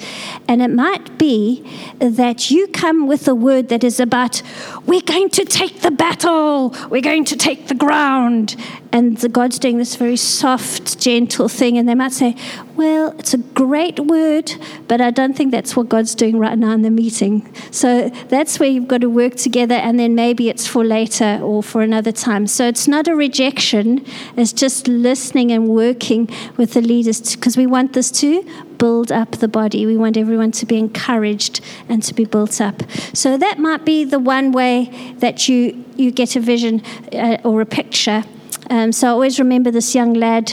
And 0.48 0.62
it 0.62 0.70
might 0.70 1.18
be 1.18 1.64
that 2.00 2.50
you 2.50 2.68
come 2.68 3.08
with 3.08 3.28
a 3.28 3.36
word 3.36 3.70
that 3.70 3.84
is 3.84 4.00
about, 4.00 4.42
we're 4.86 5.02
going 5.02 5.30
to 5.32 5.46
take 5.46 5.82
the 5.82 5.92
battle, 5.92 6.76
we're 6.90 7.02
going 7.02 7.26
to 7.26 7.38
take 7.38 7.68
the 7.68 7.76
ground 7.76 8.56
and 8.96 9.18
the 9.18 9.28
God's 9.28 9.60
doing 9.60 9.78
this 9.78 9.98
very 9.98 10.16
soft, 10.16 11.00
gentle 11.02 11.50
thing, 11.50 11.78
and 11.78 11.86
they 11.86 11.96
might 11.96 12.14
say, 12.14 12.34
Well, 12.78 13.14
it's 13.20 13.34
a 13.34 13.40
great 13.40 14.00
word, 14.00 14.54
but 14.88 15.02
I 15.02 15.12
don't 15.12 15.36
think 15.36 15.52
that's 15.52 15.76
what 15.76 15.90
God's 15.90 16.16
doing 16.16 16.40
right 16.40 16.58
now 16.58 16.72
in 16.72 16.82
the 16.82 16.90
meeting. 16.90 17.54
So 17.72 18.08
that's 18.30 18.58
where 18.58 18.70
you've 18.70 18.88
got 18.88 19.02
to 19.02 19.10
work 19.10 19.36
together, 19.36 19.76
and 19.76 20.00
then 20.00 20.16
maybe 20.16 20.48
it's 20.48 20.66
for 20.66 20.86
later 20.86 21.42
or 21.44 21.62
for 21.62 21.82
another 21.82 22.14
time. 22.14 22.48
So 22.48 22.70
it's 22.70 22.88
not 22.88 23.10
a 23.10 23.16
rejection, 23.18 24.06
it's 24.38 24.54
just 24.54 24.88
listening 24.88 25.52
and 25.52 25.68
working 25.68 26.30
with 26.58 26.74
the 26.74 26.82
leaders 26.82 27.36
because 27.36 27.58
we 27.58 27.66
want 27.66 27.94
this 27.94 28.12
to 28.12 28.44
build 28.78 29.12
up 29.12 29.32
the 29.32 29.48
body. 29.48 29.86
We 29.86 29.98
want 29.98 30.18
everyone 30.18 30.52
to 30.54 30.66
be 30.66 30.78
encouraged 30.78 31.62
and 31.90 32.02
to 32.04 32.14
be 32.14 32.26
built 32.26 32.62
up. 32.62 32.84
So 33.14 33.38
that 33.38 33.60
might 33.60 33.86
be 33.86 34.04
the 34.04 34.20
one 34.20 34.52
way 34.52 35.16
that 35.20 35.48
you, 35.50 35.86
you 35.96 36.12
get 36.12 36.36
a 36.36 36.40
vision 36.40 36.82
uh, 37.14 37.38
or 37.44 37.62
a 37.62 37.66
picture 37.66 38.24
um, 38.70 38.92
so 38.92 39.08
I 39.08 39.12
always 39.12 39.40
remember 39.40 39.72
this 39.72 39.94
young 39.94 40.14
lad 40.14 40.52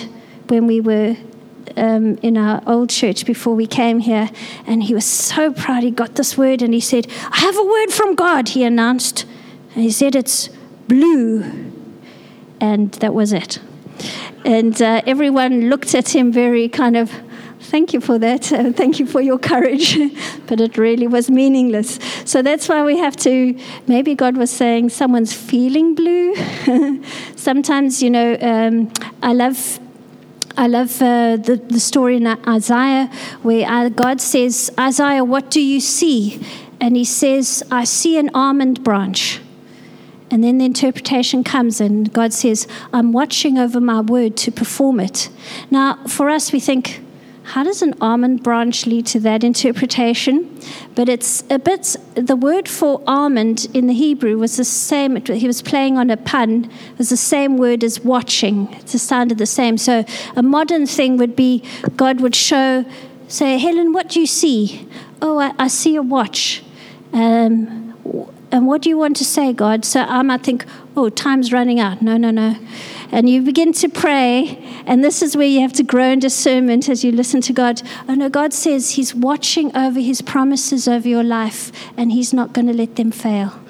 when 0.48 0.66
we 0.66 0.80
were 0.80 1.16
um, 1.76 2.18
in 2.18 2.36
our 2.36 2.62
old 2.66 2.90
church 2.90 3.24
before 3.24 3.54
we 3.54 3.66
came 3.66 4.00
here, 4.00 4.30
and 4.66 4.82
he 4.82 4.94
was 4.94 5.06
so 5.06 5.52
proud. 5.52 5.82
He 5.82 5.90
got 5.90 6.16
this 6.16 6.36
word, 6.36 6.60
and 6.60 6.74
he 6.74 6.80
said, 6.80 7.06
I 7.30 7.38
have 7.38 7.56
a 7.56 7.64
word 7.64 7.90
from 7.90 8.14
God, 8.14 8.50
he 8.50 8.64
announced. 8.64 9.24
And 9.74 9.82
he 9.82 9.90
said, 9.90 10.14
It's 10.14 10.48
blue. 10.88 11.72
And 12.60 12.92
that 12.94 13.14
was 13.14 13.32
it. 13.32 13.58
And 14.44 14.80
uh, 14.82 15.02
everyone 15.06 15.70
looked 15.70 15.94
at 15.94 16.14
him 16.14 16.32
very 16.32 16.68
kind 16.68 16.96
of 16.96 17.12
thank 17.72 17.94
you 17.94 18.00
for 18.00 18.18
that. 18.18 18.52
Uh, 18.52 18.72
thank 18.80 18.98
you 18.98 19.06
for 19.06 19.20
your 19.20 19.38
courage. 19.38 19.98
but 20.46 20.60
it 20.60 20.76
really 20.76 21.06
was 21.06 21.30
meaningless. 21.30 21.98
So 22.24 22.42
that's 22.42 22.68
why 22.68 22.84
we 22.84 22.98
have 22.98 23.16
to, 23.18 23.58
maybe 23.86 24.14
God 24.14 24.36
was 24.36 24.50
saying 24.50 24.90
someone's 24.90 25.32
feeling 25.32 25.94
blue. 25.94 26.34
Sometimes, 27.36 28.02
you 28.02 28.10
know, 28.10 28.36
um, 28.40 28.92
I 29.22 29.32
love 29.32 29.80
I 30.54 30.66
love 30.66 31.00
uh, 31.00 31.36
the, 31.36 31.56
the 31.56 31.80
story 31.80 32.16
in 32.18 32.26
Isaiah 32.26 33.10
where 33.40 33.66
uh, 33.66 33.88
God 33.88 34.20
says, 34.20 34.70
Isaiah, 34.78 35.24
what 35.24 35.50
do 35.50 35.62
you 35.62 35.80
see? 35.80 36.44
And 36.78 36.94
he 36.94 37.06
says, 37.06 37.62
I 37.70 37.84
see 37.84 38.18
an 38.18 38.28
almond 38.34 38.84
branch. 38.84 39.40
And 40.32 40.42
then 40.42 40.56
the 40.56 40.64
interpretation 40.64 41.44
comes, 41.44 41.78
and 41.78 42.10
God 42.10 42.32
says, 42.32 42.66
I'm 42.90 43.12
watching 43.12 43.58
over 43.58 43.82
my 43.82 44.00
word 44.00 44.34
to 44.38 44.50
perform 44.50 44.98
it. 44.98 45.28
Now, 45.70 46.02
for 46.06 46.30
us, 46.30 46.52
we 46.52 46.58
think, 46.58 47.02
how 47.42 47.64
does 47.64 47.82
an 47.82 47.94
almond 48.00 48.42
branch 48.42 48.86
lead 48.86 49.04
to 49.08 49.20
that 49.20 49.44
interpretation? 49.44 50.58
But 50.94 51.10
it's 51.10 51.44
a 51.50 51.58
bit, 51.58 51.96
the 52.14 52.34
word 52.34 52.66
for 52.66 53.02
almond 53.06 53.66
in 53.74 53.88
the 53.88 53.92
Hebrew 53.92 54.38
was 54.38 54.56
the 54.56 54.64
same, 54.64 55.16
he 55.16 55.46
was 55.46 55.60
playing 55.60 55.98
on 55.98 56.08
a 56.08 56.16
pun, 56.16 56.64
it 56.64 56.98
was 56.98 57.10
the 57.10 57.16
same 57.18 57.58
word 57.58 57.84
as 57.84 58.00
watching. 58.00 58.72
It 58.72 58.88
sounded 58.88 59.36
the 59.36 59.44
same. 59.44 59.76
So 59.76 60.02
a 60.34 60.42
modern 60.42 60.86
thing 60.86 61.18
would 61.18 61.36
be 61.36 61.62
God 61.96 62.22
would 62.22 62.34
show, 62.34 62.86
say, 63.28 63.58
Helen, 63.58 63.92
what 63.92 64.08
do 64.08 64.20
you 64.20 64.26
see? 64.26 64.88
Oh, 65.20 65.38
I, 65.38 65.52
I 65.58 65.68
see 65.68 65.94
a 65.96 66.02
watch. 66.02 66.62
Um, 67.12 67.94
and 68.52 68.66
what 68.66 68.82
do 68.82 68.88
you 68.88 68.98
want 68.98 69.16
to 69.16 69.24
say, 69.24 69.52
God? 69.52 69.84
So 69.84 70.02
um, 70.02 70.08
I 70.10 70.22
might 70.22 70.42
think, 70.42 70.64
oh, 70.96 71.08
time's 71.08 71.52
running 71.52 71.80
out. 71.80 72.02
No, 72.02 72.16
no, 72.16 72.30
no 72.30 72.56
and 73.12 73.28
you 73.28 73.42
begin 73.42 73.74
to 73.74 73.90
pray, 73.90 74.58
and 74.86 75.04
this 75.04 75.20
is 75.20 75.36
where 75.36 75.46
you 75.46 75.60
have 75.60 75.74
to 75.74 75.82
grow 75.82 76.08
in 76.08 76.18
discernment 76.18 76.88
as 76.88 77.04
you 77.04 77.12
listen 77.12 77.42
to 77.42 77.52
God. 77.52 77.82
Oh 78.08 78.14
no, 78.14 78.30
God 78.30 78.54
says 78.54 78.92
He's 78.92 79.14
watching 79.14 79.76
over 79.76 80.00
His 80.00 80.22
promises 80.22 80.88
over 80.88 81.06
your 81.06 81.22
life, 81.22 81.70
and 81.96 82.10
He's 82.10 82.32
not 82.32 82.54
going 82.54 82.66
to 82.68 82.72
let 82.72 82.96
them 82.96 83.12
fail. 83.12 83.60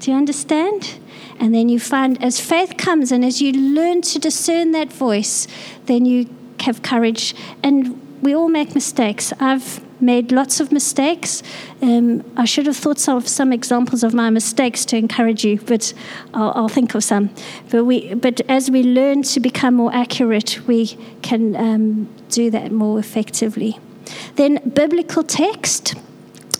Do 0.00 0.10
you 0.10 0.16
understand? 0.16 0.98
And 1.38 1.54
then 1.54 1.68
you 1.68 1.78
find 1.78 2.22
as 2.22 2.40
faith 2.40 2.76
comes 2.76 3.12
and 3.12 3.24
as 3.24 3.40
you 3.40 3.52
learn 3.52 4.02
to 4.02 4.18
discern 4.18 4.72
that 4.72 4.92
voice, 4.92 5.46
then 5.86 6.04
you 6.04 6.28
have 6.60 6.82
courage. 6.82 7.34
And 7.62 8.22
we 8.22 8.34
all 8.34 8.48
make 8.48 8.74
mistakes. 8.74 9.32
I've 9.40 9.80
made 10.04 10.32
lots 10.32 10.60
of 10.60 10.70
mistakes. 10.70 11.42
Um, 11.82 12.24
I 12.36 12.44
should 12.44 12.66
have 12.66 12.76
thought 12.76 13.08
of 13.08 13.26
some 13.26 13.52
examples 13.52 14.02
of 14.02 14.14
my 14.14 14.30
mistakes 14.30 14.84
to 14.86 14.96
encourage 14.96 15.44
you, 15.44 15.60
but 15.60 15.94
I'll, 16.32 16.52
I'll, 16.54 16.68
think 16.68 16.94
of 16.94 17.02
some. 17.02 17.30
But, 17.70 17.84
we, 17.84 18.14
but 18.14 18.40
as 18.48 18.70
we 18.70 18.82
learn 18.82 19.22
to 19.22 19.40
become 19.40 19.74
more 19.74 19.94
accurate, 19.94 20.66
we 20.66 20.96
can 21.22 21.56
um, 21.56 22.08
do 22.28 22.50
that 22.50 22.72
more 22.72 22.98
effectively. 22.98 23.78
Then, 24.36 24.60
biblical 24.74 25.22
text. 25.22 25.94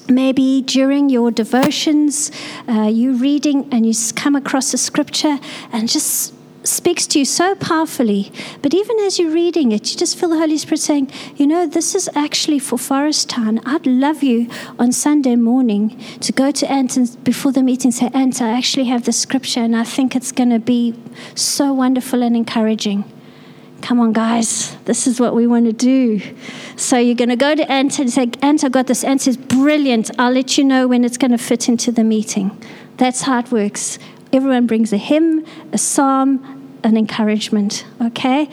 Maybe 0.06 0.60
during 0.60 1.08
your 1.08 1.30
devotions, 1.30 2.30
uh, 2.68 2.90
you 2.92 3.14
reading 3.14 3.66
and 3.72 3.86
you 3.86 3.94
come 4.14 4.36
across 4.36 4.74
a 4.74 4.76
scripture 4.76 5.38
and 5.72 5.88
just 5.88 6.33
speaks 6.64 7.06
to 7.08 7.18
you 7.18 7.24
so 7.24 7.54
powerfully. 7.54 8.32
But 8.62 8.74
even 8.74 8.98
as 9.00 9.18
you're 9.18 9.30
reading 9.30 9.70
it, 9.72 9.92
you 9.92 9.98
just 9.98 10.18
feel 10.18 10.30
the 10.30 10.38
Holy 10.38 10.58
Spirit 10.58 10.80
saying, 10.80 11.10
you 11.36 11.46
know, 11.46 11.66
this 11.66 11.94
is 11.94 12.08
actually 12.14 12.58
for 12.58 12.78
Forest 12.78 13.28
Town. 13.28 13.60
I'd 13.64 13.86
love 13.86 14.22
you 14.22 14.48
on 14.78 14.92
Sunday 14.92 15.36
morning 15.36 15.98
to 16.20 16.32
go 16.32 16.50
to 16.50 16.70
Ant 16.70 16.96
and 16.96 17.22
before 17.24 17.52
the 17.52 17.62
meeting 17.62 17.90
say, 17.90 18.10
Ant, 18.14 18.40
I 18.42 18.48
actually 18.48 18.86
have 18.86 19.04
the 19.04 19.12
scripture 19.12 19.60
and 19.60 19.76
I 19.76 19.84
think 19.84 20.16
it's 20.16 20.32
going 20.32 20.50
to 20.50 20.58
be 20.58 20.94
so 21.34 21.72
wonderful 21.72 22.22
and 22.22 22.34
encouraging. 22.34 23.04
Come 23.82 24.00
on, 24.00 24.14
guys, 24.14 24.74
this 24.86 25.06
is 25.06 25.20
what 25.20 25.34
we 25.34 25.46
want 25.46 25.66
to 25.66 25.72
do. 25.72 26.22
So 26.76 26.96
you're 26.96 27.14
going 27.14 27.28
to 27.28 27.36
go 27.36 27.54
to 27.54 27.70
Ant 27.70 27.98
and 27.98 28.10
say, 28.10 28.30
Ant, 28.40 28.64
I 28.64 28.70
got 28.70 28.86
this. 28.86 29.04
Ant 29.04 29.20
says, 29.20 29.36
brilliant. 29.36 30.10
I'll 30.18 30.32
let 30.32 30.56
you 30.56 30.64
know 30.64 30.88
when 30.88 31.04
it's 31.04 31.18
going 31.18 31.32
to 31.32 31.38
fit 31.38 31.68
into 31.68 31.92
the 31.92 32.02
meeting. 32.02 32.58
That's 32.96 33.22
how 33.22 33.40
it 33.40 33.52
works. 33.52 33.98
Everyone 34.32 34.66
brings 34.66 34.92
a 34.92 34.96
hymn, 34.96 35.44
a 35.72 35.78
psalm, 35.78 36.53
an 36.84 36.96
encouragement, 36.96 37.84
okay? 38.00 38.48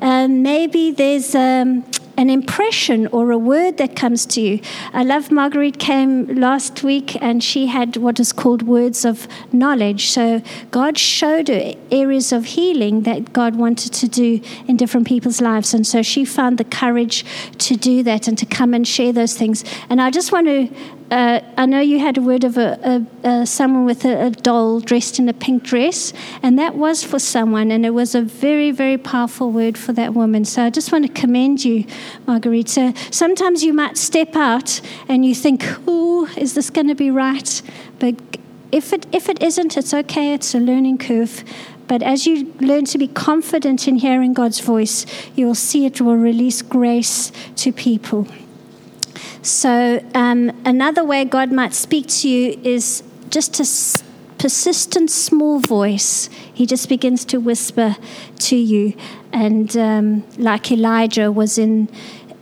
And 0.00 0.42
maybe 0.42 0.90
there's 0.90 1.34
um, 1.34 1.84
an 2.16 2.30
impression 2.30 3.06
or 3.08 3.30
a 3.30 3.38
word 3.38 3.76
that 3.78 3.96
comes 3.96 4.24
to 4.26 4.40
you. 4.40 4.60
I 4.92 5.02
love 5.02 5.30
Marguerite 5.30 5.78
came 5.78 6.26
last 6.26 6.82
week 6.82 7.20
and 7.22 7.42
she 7.42 7.66
had 7.66 7.96
what 7.96 8.20
is 8.20 8.32
called 8.32 8.62
words 8.62 9.04
of 9.04 9.26
knowledge. 9.52 10.08
So 10.08 10.42
God 10.70 10.96
showed 10.98 11.48
her 11.48 11.74
areas 11.90 12.32
of 12.32 12.46
healing 12.46 13.02
that 13.02 13.32
God 13.32 13.56
wanted 13.56 13.92
to 13.94 14.08
do 14.08 14.40
in 14.66 14.76
different 14.76 15.06
people's 15.06 15.40
lives. 15.40 15.74
And 15.74 15.86
so 15.86 16.02
she 16.02 16.24
found 16.24 16.58
the 16.58 16.64
courage 16.64 17.24
to 17.58 17.76
do 17.76 18.02
that 18.04 18.28
and 18.28 18.38
to 18.38 18.46
come 18.46 18.74
and 18.74 18.86
share 18.86 19.12
those 19.12 19.36
things. 19.36 19.64
And 19.90 20.00
I 20.00 20.10
just 20.10 20.32
want 20.32 20.46
to 20.46 20.68
uh, 21.10 21.40
I 21.56 21.66
know 21.66 21.80
you 21.80 21.98
had 21.98 22.16
a 22.16 22.22
word 22.22 22.44
of 22.44 22.56
a, 22.56 23.06
a, 23.24 23.28
a 23.28 23.46
someone 23.46 23.84
with 23.84 24.04
a, 24.04 24.26
a, 24.26 24.30
doll 24.30 24.80
dressed 24.80 25.18
in 25.18 25.28
a 25.28 25.32
pink 25.32 25.62
dress, 25.62 26.12
and 26.42 26.58
that 26.58 26.74
was 26.74 27.04
for 27.04 27.18
someone, 27.18 27.70
and 27.70 27.84
it 27.84 27.90
was 27.90 28.14
a 28.14 28.22
very, 28.22 28.70
very 28.70 28.96
powerful 28.96 29.52
word 29.52 29.76
for 29.76 29.92
that 29.92 30.14
woman. 30.14 30.44
So 30.44 30.62
I 30.64 30.70
just 30.70 30.92
want 30.92 31.06
to 31.06 31.12
commend 31.12 31.64
you, 31.64 31.84
Margarita. 32.26 32.94
Sometimes 33.10 33.62
you 33.62 33.72
might 33.72 33.96
step 33.96 34.34
out 34.34 34.80
and 35.08 35.24
you 35.24 35.34
think, 35.34 35.64
"Oh, 35.86 36.28
is 36.36 36.54
this 36.54 36.70
going 36.70 36.88
to 36.88 36.94
be 36.94 37.10
right?" 37.10 37.62
But 37.98 38.14
if 38.72 38.92
it 38.92 39.06
if 39.12 39.28
it 39.28 39.42
isn't, 39.42 39.76
it's 39.76 39.92
okay. 39.92 40.32
It's 40.32 40.54
a 40.54 40.58
learning 40.58 40.98
curve. 40.98 41.44
But 41.86 42.02
as 42.02 42.26
you 42.26 42.52
learn 42.60 42.86
to 42.86 42.98
be 42.98 43.08
confident 43.08 43.86
in 43.86 43.96
hearing 43.96 44.32
God's 44.32 44.60
voice, 44.60 45.04
you'll 45.34 45.54
see 45.54 45.84
it 45.84 46.00
will 46.00 46.16
release 46.16 46.62
grace 46.62 47.30
to 47.56 47.72
people. 47.72 48.26
So, 49.42 50.04
um, 50.14 50.50
another 50.64 51.04
way 51.04 51.24
God 51.24 51.52
might 51.52 51.74
speak 51.74 52.06
to 52.08 52.28
you 52.28 52.60
is 52.62 53.02
just 53.30 53.60
a 53.60 54.02
persistent 54.38 55.10
small 55.10 55.60
voice. 55.60 56.28
He 56.52 56.66
just 56.66 56.88
begins 56.88 57.24
to 57.26 57.38
whisper 57.38 57.96
to 58.40 58.56
you. 58.56 58.94
And 59.32 59.76
um, 59.76 60.24
like 60.38 60.70
Elijah 60.70 61.32
was 61.32 61.58
in. 61.58 61.88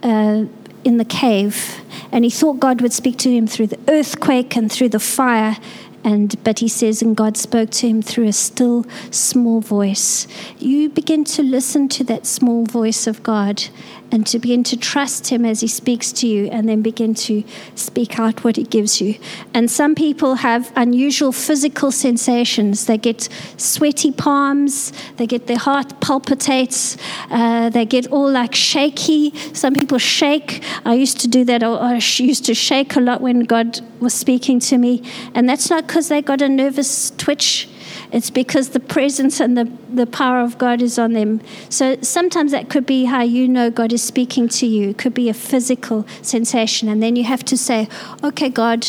Uh, 0.02 0.46
in 0.84 0.96
the 0.96 1.04
cave, 1.04 1.80
and 2.10 2.24
he 2.24 2.30
thought 2.30 2.58
God 2.58 2.80
would 2.80 2.92
speak 2.92 3.16
to 3.18 3.30
him 3.30 3.46
through 3.46 3.68
the 3.68 3.78
earthquake 3.86 4.56
and 4.56 4.70
through 4.70 4.88
the 4.88 4.98
fire, 4.98 5.56
and 6.04 6.42
but 6.42 6.58
he 6.58 6.68
says, 6.68 7.02
and 7.02 7.16
God 7.16 7.36
spoke 7.36 7.70
to 7.70 7.88
him 7.88 8.02
through 8.02 8.26
a 8.26 8.32
still 8.32 8.84
small 9.10 9.60
voice. 9.60 10.26
You 10.58 10.88
begin 10.88 11.24
to 11.24 11.42
listen 11.42 11.88
to 11.90 12.04
that 12.04 12.26
small 12.26 12.64
voice 12.64 13.06
of 13.06 13.22
God 13.22 13.64
and 14.12 14.26
to 14.26 14.38
begin 14.38 14.62
to 14.62 14.76
trust 14.76 15.28
him 15.28 15.44
as 15.44 15.60
he 15.60 15.66
speaks 15.66 16.12
to 16.12 16.26
you 16.26 16.46
and 16.48 16.68
then 16.68 16.82
begin 16.82 17.14
to 17.14 17.42
speak 17.74 18.18
out 18.18 18.44
what 18.44 18.56
he 18.56 18.62
gives 18.62 19.00
you. 19.00 19.18
And 19.54 19.70
some 19.70 19.94
people 19.94 20.36
have 20.36 20.70
unusual 20.76 21.32
physical 21.32 21.90
sensations. 21.90 22.84
They 22.86 22.98
get 22.98 23.28
sweaty 23.56 24.12
palms, 24.12 24.92
they 25.16 25.26
get 25.26 25.46
their 25.46 25.58
heart 25.58 25.98
palpitates, 26.00 26.98
uh, 27.30 27.70
they 27.70 27.86
get 27.86 28.06
all 28.08 28.30
like 28.30 28.54
shaky. 28.54 29.34
Some 29.54 29.72
people 29.72 29.98
shake. 29.98 30.62
I 30.84 30.94
used 30.94 31.18
to 31.20 31.28
do 31.28 31.44
that, 31.46 31.62
I 31.62 31.94
used 31.96 32.44
to 32.44 32.54
shake 32.54 32.94
a 32.96 33.00
lot 33.00 33.22
when 33.22 33.40
God 33.40 33.80
was 33.98 34.12
speaking 34.12 34.60
to 34.60 34.76
me. 34.76 35.02
And 35.34 35.48
that's 35.48 35.70
not 35.70 35.86
because 35.86 36.08
they 36.08 36.20
got 36.20 36.42
a 36.42 36.48
nervous 36.48 37.10
twitch 37.12 37.68
it's 38.12 38.28
because 38.28 38.68
the 38.70 38.80
presence 38.80 39.40
and 39.40 39.56
the, 39.56 39.72
the 39.92 40.06
power 40.06 40.40
of 40.40 40.58
God 40.58 40.82
is 40.82 40.98
on 40.98 41.14
them. 41.14 41.40
So 41.70 41.96
sometimes 42.02 42.52
that 42.52 42.68
could 42.68 42.84
be 42.84 43.06
how 43.06 43.22
you 43.22 43.48
know 43.48 43.70
God 43.70 43.90
is 43.90 44.02
speaking 44.02 44.48
to 44.50 44.66
you. 44.66 44.90
It 44.90 44.98
could 44.98 45.14
be 45.14 45.30
a 45.30 45.34
physical 45.34 46.06
sensation. 46.20 46.90
And 46.90 47.02
then 47.02 47.16
you 47.16 47.24
have 47.24 47.42
to 47.46 47.56
say, 47.56 47.88
okay, 48.22 48.50
God, 48.50 48.86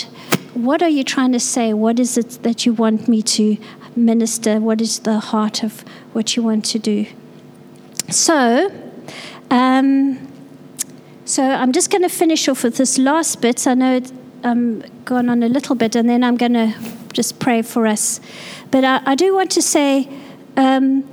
what 0.54 0.84
are 0.84 0.90
you 0.90 1.06
trying 1.06 1.32
to 1.32 1.40
say? 1.40 1.74
What 1.74 2.00
is 2.00 2.18
it 2.18 2.44
that 2.44 2.66
you 2.66 2.74
want 2.74 3.08
me 3.08 3.22
to 3.22 3.58
minister? 3.96 4.60
What 4.60 4.82
is 4.82 5.00
the 5.00 5.20
heart 5.20 5.64
of 5.64 5.86
what 6.12 6.36
you 6.36 6.44
want 6.44 6.66
to 6.66 6.80
do? 6.80 7.06
So, 8.10 8.70
um, 9.50 10.28
so 11.24 11.44
I'm 11.44 11.72
just 11.72 11.90
going 11.90 12.02
to 12.02 12.10
finish 12.10 12.50
off 12.50 12.66
with 12.66 12.76
this 12.76 12.98
last 12.98 13.40
bit. 13.40 13.66
I 13.66 13.74
know 13.74 14.02
um, 14.44 14.84
gone 15.06 15.30
on 15.30 15.44
a 15.44 15.50
little 15.50 15.76
bit, 15.76 15.96
and 15.96 16.10
then 16.10 16.24
I'm 16.24 16.38
going 16.38 16.54
to 16.54 16.74
just 17.14 17.40
pray 17.40 17.62
for 17.62 17.88
us. 17.88 18.20
But 18.72 18.84
I, 18.84 19.02
I 19.06 19.16
do 19.16 19.34
want 19.36 19.52
to 19.52 19.62
say, 19.62 20.10
um, 20.58 21.04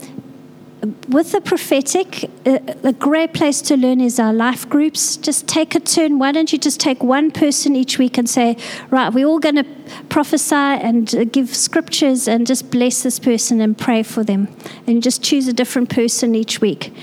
with 1.08 1.32
the 1.32 1.40
prophetic, 1.40 2.30
uh, 2.46 2.58
a 2.82 2.92
great 2.92 3.34
place 3.34 3.60
to 3.62 3.76
learn 3.76 4.00
is 4.00 4.18
our 4.18 4.32
life 4.32 4.68
groups. 4.68 5.16
Just 5.18 5.46
take 5.46 5.74
a 5.74 5.80
turn. 5.80 6.18
Why 6.18 6.32
don't 6.32 6.52
you 6.52 6.58
just 6.58 6.80
take 6.80 7.02
one 7.02 7.30
person 7.30 7.76
each 7.76 7.98
week 7.98 8.16
and 8.16 8.28
say, 8.28 8.56
right, 8.90 9.12
we're 9.12 9.26
all 9.26 9.38
going 9.38 9.56
to 9.56 9.66
prophesy 10.08 10.54
and 10.54 11.14
uh, 11.14 11.24
give 11.24 11.54
scriptures 11.54 12.26
and 12.26 12.46
just 12.46 12.70
bless 12.70 13.02
this 13.02 13.18
person 13.18 13.60
and 13.60 13.76
pray 13.76 14.02
for 14.02 14.24
them. 14.24 14.48
And 14.86 15.02
just 15.02 15.22
choose 15.22 15.48
a 15.48 15.52
different 15.52 15.90
person 15.90 16.34
each 16.34 16.60
week. 16.60 16.94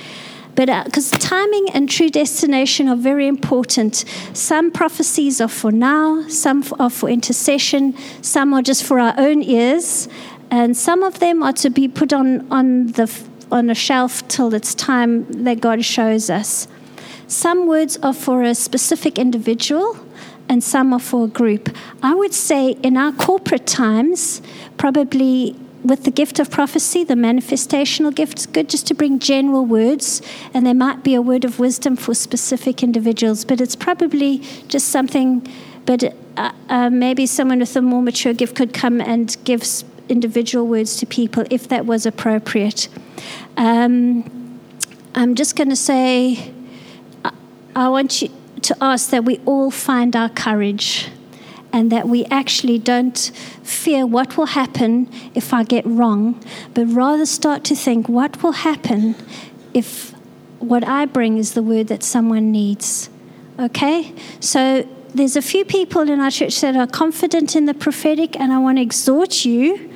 But 0.58 0.86
because 0.86 1.14
uh, 1.14 1.18
timing 1.20 1.70
and 1.70 1.90
true 1.90 2.10
destination 2.10 2.90
are 2.90 2.98
very 2.98 3.28
important. 3.28 4.04
Some 4.34 4.72
prophecies 4.72 5.40
are 5.40 5.48
for 5.48 5.72
now, 5.72 6.28
some 6.28 6.66
are 6.78 6.90
for 6.90 7.08
intercession, 7.08 7.96
some 8.22 8.54
are 8.54 8.62
just 8.62 8.84
for 8.84 9.00
our 9.00 9.14
own 9.18 9.42
ears 9.42 10.10
and 10.50 10.78
some 10.78 11.04
of 11.04 11.20
them 11.20 11.44
are 11.44 11.54
to 11.54 11.70
be 11.70 11.88
put 11.88 12.14
on, 12.14 12.50
on, 12.52 12.88
the, 12.88 13.12
on 13.52 13.70
a 13.70 13.76
shelf 13.76 14.28
till 14.28 14.54
it's 14.54 14.74
time 14.74 15.44
that 15.44 15.60
God 15.60 15.84
shows 15.84 16.30
us. 16.30 16.68
Some 17.28 17.68
words 17.68 17.98
are 18.02 18.14
for 18.14 18.44
a 18.44 18.56
specific 18.56 19.20
individual, 19.20 19.98
and 20.48 20.64
some 20.64 20.94
are 20.94 21.00
for 21.00 21.26
a 21.26 21.28
group. 21.28 21.76
I 22.02 22.16
would 22.16 22.34
say 22.34 22.72
in 22.82 22.96
our 22.96 23.12
corporate 23.12 23.68
times, 23.68 24.42
probably 24.78 25.58
with 25.84 26.04
the 26.04 26.12
gift 26.12 26.40
of 26.40 26.50
prophecy, 26.50 27.04
the 27.04 27.14
manifestational 27.14 28.14
gift, 28.14 28.34
it's 28.34 28.46
good 28.46 28.70
just 28.70 28.88
to 28.88 28.94
bring 28.94 29.20
general 29.20 29.66
words, 29.66 30.22
and 30.54 30.66
there 30.66 30.74
might 30.74 31.04
be 31.04 31.14
a 31.14 31.22
word 31.22 31.46
of 31.46 31.60
wisdom 31.60 31.96
for 31.96 32.14
specific 32.14 32.84
individuals, 32.84 33.46
but 33.46 33.62
it's 33.62 33.76
probably 33.76 34.40
just 34.68 34.90
something. 34.90 35.48
But 35.86 36.16
uh, 36.36 36.52
uh, 36.70 36.90
maybe 36.90 37.26
someone 37.26 37.60
with 37.60 37.76
a 37.76 37.82
more 37.82 38.02
mature 38.02 38.34
gift 38.34 38.56
could 38.56 38.74
come 38.74 39.00
and 39.00 39.38
give 39.44 39.64
individual 40.10 40.68
words 40.68 40.98
to 40.98 41.06
people 41.06 41.46
if 41.50 41.68
that 41.70 41.86
was 41.86 42.06
appropriate. 42.06 42.90
Um, 43.56 44.60
I'm 45.16 45.36
just 45.36 45.56
going 45.56 45.70
to 45.70 45.76
say, 45.76 46.52
I, 47.24 47.32
I 47.76 47.90
want 47.90 48.22
you 48.22 48.30
to 48.64 48.76
ask 48.82 49.10
that 49.12 49.24
we 49.24 49.40
all 49.46 49.72
find 49.72 50.16
our 50.16 50.30
courage 50.30 51.10
and 51.74 51.92
that 51.92 52.08
we 52.08 52.26
actually 52.26 52.80
don't 52.80 53.18
fear 53.64 54.06
what 54.06 54.38
will 54.38 54.48
happen 54.48 55.10
if 55.36 55.54
I 55.54 55.64
get 55.64 55.86
wrong, 55.86 56.44
but 56.74 56.86
rather 56.88 57.26
start 57.26 57.64
to 57.66 57.76
think 57.76 58.08
what 58.08 58.42
will 58.42 58.54
happen 58.54 59.16
if 59.74 60.12
what 60.60 60.88
I 60.88 61.06
bring 61.06 61.38
is 61.38 61.54
the 61.54 61.62
word 61.62 61.88
that 61.88 62.04
someone 62.04 62.52
needs. 62.52 63.10
Okay? 63.60 64.14
So 64.40 64.88
there's 65.14 65.36
a 65.36 65.42
few 65.42 65.66
people 65.66 66.10
in 66.10 66.20
our 66.20 66.32
church 66.32 66.62
that 66.62 66.76
are 66.76 66.88
confident 66.88 67.56
in 67.56 67.66
the 67.66 67.74
prophetic, 67.74 68.40
and 68.40 68.52
I 68.52 68.60
want 68.60 68.78
to 68.78 68.82
exhort 68.82 69.46
you 69.46 69.94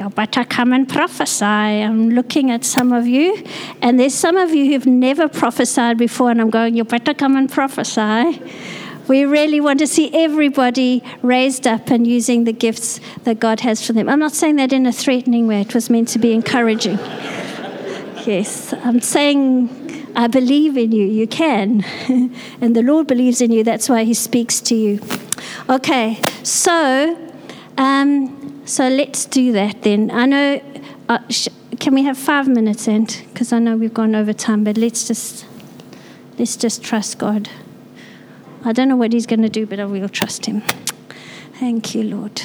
you 0.00 0.08
better 0.08 0.44
come 0.44 0.72
and 0.72 0.88
prophesy. 0.88 1.44
I'm 1.44 2.10
looking 2.10 2.50
at 2.50 2.64
some 2.64 2.92
of 2.92 3.06
you, 3.06 3.44
and 3.82 4.00
there's 4.00 4.14
some 4.14 4.36
of 4.36 4.50
you 4.50 4.72
who've 4.72 4.86
never 4.86 5.28
prophesied 5.28 5.98
before, 5.98 6.30
and 6.30 6.40
I'm 6.40 6.48
going, 6.48 6.74
you 6.74 6.84
better 6.84 7.12
come 7.12 7.36
and 7.36 7.50
prophesy. 7.52 8.40
We 9.10 9.24
really 9.24 9.60
want 9.60 9.80
to 9.80 9.88
see 9.88 10.08
everybody 10.14 11.02
raised 11.20 11.66
up 11.66 11.90
and 11.90 12.06
using 12.06 12.44
the 12.44 12.52
gifts 12.52 13.00
that 13.24 13.40
God 13.40 13.58
has 13.58 13.84
for 13.84 13.92
them. 13.92 14.08
I'm 14.08 14.20
not 14.20 14.34
saying 14.34 14.54
that 14.54 14.72
in 14.72 14.86
a 14.86 14.92
threatening 14.92 15.48
way, 15.48 15.62
it 15.62 15.74
was 15.74 15.90
meant 15.90 16.06
to 16.10 16.20
be 16.20 16.32
encouraging. 16.32 16.96
yes, 18.24 18.72
I'm 18.72 19.00
saying 19.00 20.12
I 20.14 20.28
believe 20.28 20.76
in 20.76 20.92
you. 20.92 21.04
You 21.06 21.26
can. 21.26 21.84
and 22.60 22.76
the 22.76 22.84
Lord 22.84 23.08
believes 23.08 23.40
in 23.40 23.50
you. 23.50 23.64
That's 23.64 23.88
why 23.88 24.04
He 24.04 24.14
speaks 24.14 24.60
to 24.60 24.76
you. 24.76 25.00
Okay, 25.68 26.22
so 26.44 27.18
um, 27.78 28.62
so 28.64 28.88
let's 28.88 29.24
do 29.24 29.50
that 29.50 29.82
then. 29.82 30.12
I 30.12 30.26
know, 30.26 30.62
uh, 31.08 31.18
sh- 31.30 31.48
can 31.80 31.94
we 31.94 32.04
have 32.04 32.16
five 32.16 32.46
minutes 32.46 32.86
in? 32.86 33.06
Because 33.06 33.52
I 33.52 33.58
know 33.58 33.76
we've 33.76 33.92
gone 33.92 34.14
over 34.14 34.32
time, 34.32 34.62
but 34.62 34.78
let's 34.78 35.08
just, 35.08 35.46
let's 36.38 36.54
just 36.54 36.84
trust 36.84 37.18
God. 37.18 37.50
I 38.64 38.72
don't 38.72 38.88
know 38.88 38.96
what 38.96 39.12
He's 39.12 39.26
going 39.26 39.42
to 39.42 39.48
do, 39.48 39.66
but 39.66 39.80
I 39.80 39.84
will 39.84 40.08
trust 40.08 40.46
Him. 40.46 40.62
Thank 41.54 41.94
you, 41.94 42.02
Lord. 42.02 42.42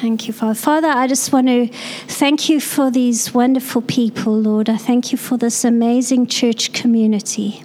Thank 0.00 0.26
you, 0.26 0.34
Father. 0.34 0.54
Father, 0.54 0.88
I 0.88 1.06
just 1.06 1.32
want 1.32 1.46
to 1.46 1.68
thank 1.68 2.48
you 2.48 2.60
for 2.60 2.90
these 2.90 3.32
wonderful 3.32 3.80
people, 3.82 4.38
Lord. 4.38 4.68
I 4.68 4.76
thank 4.76 5.12
you 5.12 5.18
for 5.18 5.38
this 5.38 5.64
amazing 5.64 6.26
church 6.26 6.72
community. 6.72 7.64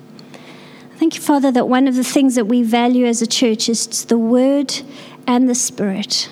Thank 0.96 1.16
you, 1.16 1.22
Father, 1.22 1.52
that 1.52 1.68
one 1.68 1.88
of 1.88 1.96
the 1.96 2.04
things 2.04 2.36
that 2.36 2.46
we 2.46 2.64
value 2.64 3.06
as 3.06 3.22
a 3.22 3.28
church 3.28 3.68
is 3.68 4.06
the 4.06 4.18
Word 4.18 4.82
and 5.28 5.50
the 5.50 5.56
Spirit. 5.56 6.30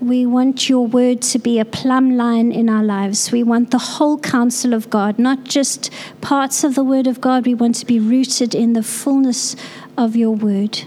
We 0.00 0.26
want 0.26 0.68
your 0.68 0.86
word 0.86 1.22
to 1.22 1.40
be 1.40 1.58
a 1.58 1.64
plumb 1.64 2.16
line 2.16 2.52
in 2.52 2.68
our 2.68 2.84
lives. 2.84 3.32
We 3.32 3.42
want 3.42 3.72
the 3.72 3.78
whole 3.78 4.18
counsel 4.18 4.72
of 4.72 4.90
God, 4.90 5.18
not 5.18 5.42
just 5.42 5.90
parts 6.20 6.62
of 6.62 6.76
the 6.76 6.84
word 6.84 7.08
of 7.08 7.20
God. 7.20 7.44
We 7.44 7.54
want 7.54 7.74
to 7.76 7.86
be 7.86 7.98
rooted 7.98 8.54
in 8.54 8.74
the 8.74 8.84
fullness 8.84 9.56
of 9.96 10.14
your 10.14 10.30
word. 10.30 10.82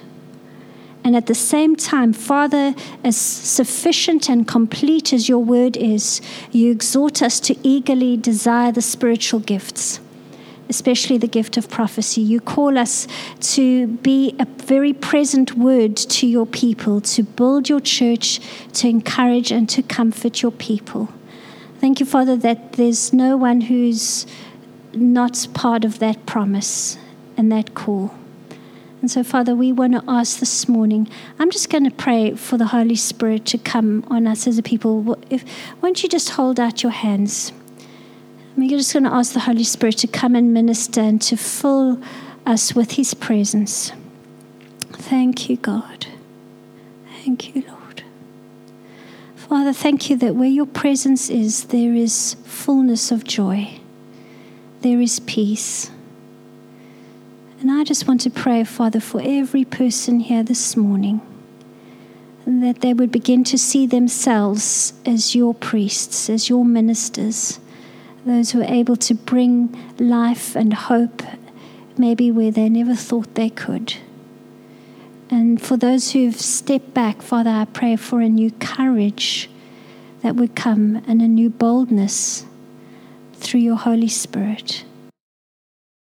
And 1.04 1.16
at 1.16 1.26
the 1.26 1.36
same 1.36 1.76
time, 1.76 2.14
Father, 2.14 2.74
as 3.04 3.18
sufficient 3.18 4.30
and 4.30 4.48
complete 4.48 5.12
as 5.12 5.28
your 5.28 5.44
word 5.44 5.76
is, 5.76 6.22
you 6.52 6.72
exhort 6.72 7.22
us 7.22 7.42
to 7.42 7.58
eagerly 7.68 8.16
desire 8.16 8.72
the 8.72 8.82
spiritual 8.82 9.42
gifts 9.42 10.00
especially 10.72 11.18
the 11.18 11.28
gift 11.28 11.58
of 11.58 11.70
prophecy. 11.70 12.22
You 12.22 12.40
call 12.40 12.78
us 12.78 13.08
to 13.56 13.88
be 13.88 14.34
a 14.40 14.46
very 14.46 14.94
present 14.94 15.58
word 15.58 15.98
to 15.98 16.26
your 16.26 16.46
people, 16.46 17.02
to 17.02 17.24
build 17.24 17.68
your 17.68 17.82
church, 17.82 18.40
to 18.80 18.88
encourage 18.88 19.52
and 19.52 19.68
to 19.70 19.84
comfort 19.84 20.42
your 20.42 20.54
people. 20.54 21.10
Thank 21.80 22.00
you, 22.00 22.06
Father, 22.06 22.38
that 22.38 22.74
there's 22.74 23.12
no 23.12 23.36
one 23.36 23.62
who's 23.62 24.26
not 24.94 25.46
part 25.54 25.84
of 25.84 26.00
that 26.00 26.26
promise 26.26 26.98
and 27.36 27.52
that 27.52 27.74
call. 27.74 28.16
And 29.02 29.12
so, 29.12 29.24
Father, 29.24 29.56
we 29.56 29.74
want 29.74 29.94
to 29.94 30.04
ask 30.08 30.40
this 30.40 30.70
morning. 30.70 31.10
I'm 31.38 31.52
just 31.52 31.70
going 31.70 31.84
to 31.84 31.92
pray 31.92 32.36
for 32.36 32.58
the 32.58 32.68
Holy 32.68 32.96
Spirit 32.96 33.46
to 33.48 33.58
come 33.58 34.06
on 34.08 34.26
us 34.26 34.48
as 34.48 34.58
a 34.58 34.64
people. 34.64 35.20
If, 35.30 35.44
won't 35.82 36.02
you 36.02 36.08
just 36.08 36.30
hold 36.30 36.60
out 36.60 36.82
your 36.82 36.94
hands? 36.94 37.52
We're 38.62 38.78
just 38.78 38.94
going 38.94 39.06
to 39.06 39.12
ask 39.12 39.34
the 39.34 39.40
Holy 39.40 39.64
Spirit 39.64 39.98
to 39.98 40.08
come 40.08 40.36
and 40.36 40.54
minister 40.54 41.02
and 41.02 41.20
to 41.24 41.36
fill 41.36 42.00
us 42.46 42.76
with 42.76 42.92
His 42.92 43.16
presence. 43.16 43.92
Thank 44.92 45.50
you, 45.50 45.58
God. 45.58 46.06
Thank 47.24 47.56
you, 47.56 47.64
Lord. 47.68 48.04
Father, 49.36 49.74
thank 49.74 50.12
you 50.12 50.18
that 50.18 50.36
where 50.36 50.48
your 50.48 50.68
presence 50.68 51.28
is, 51.28 51.66
there 51.66 51.96
is 51.96 52.36
fullness 52.44 53.12
of 53.12 53.24
joy, 53.24 53.80
there 54.82 55.02
is 55.02 55.20
peace. 55.22 55.90
And 57.62 57.72
I 57.72 57.84
just 57.84 58.08
want 58.08 58.22
to 58.22 58.30
pray, 58.30 58.64
Father, 58.64 59.00
for 59.00 59.22
every 59.24 59.66
person 59.66 60.20
here 60.20 60.44
this 60.44 60.78
morning 60.78 61.20
that 62.46 62.82
they 62.82 62.94
would 62.94 63.12
begin 63.12 63.44
to 63.46 63.58
see 63.58 63.88
themselves 63.88 64.94
as 65.04 65.34
your 65.34 65.56
priests, 65.56 66.30
as 66.30 66.48
your 66.48 66.64
ministers, 66.64 67.60
those 68.26 68.52
who 68.52 68.62
are 68.62 68.74
able 68.74 68.96
to 68.96 69.14
bring 69.14 69.76
life 69.98 70.56
and 70.56 70.74
hope 70.74 71.24
maybe 71.98 72.32
where 72.32 72.52
they 72.52 72.70
never 72.70 72.96
thought 72.96 73.36
they 73.36 73.50
could. 73.50 73.96
And 75.30 75.62
for 75.62 75.78
those 75.78 76.12
who've 76.12 76.40
stepped 76.40 76.94
back, 76.94 77.22
Father, 77.22 77.50
I 77.50 77.66
pray 77.66 77.96
for 77.96 78.22
a 78.22 78.30
new 78.30 78.52
courage 78.52 79.50
that 80.22 80.36
would 80.36 80.56
come 80.56 81.04
and 81.08 81.22
a 81.22 81.28
new 81.28 81.50
boldness 81.50 82.46
through 83.34 83.62
your 83.62 83.78
Holy 83.78 84.08
Spirit. 84.08 84.84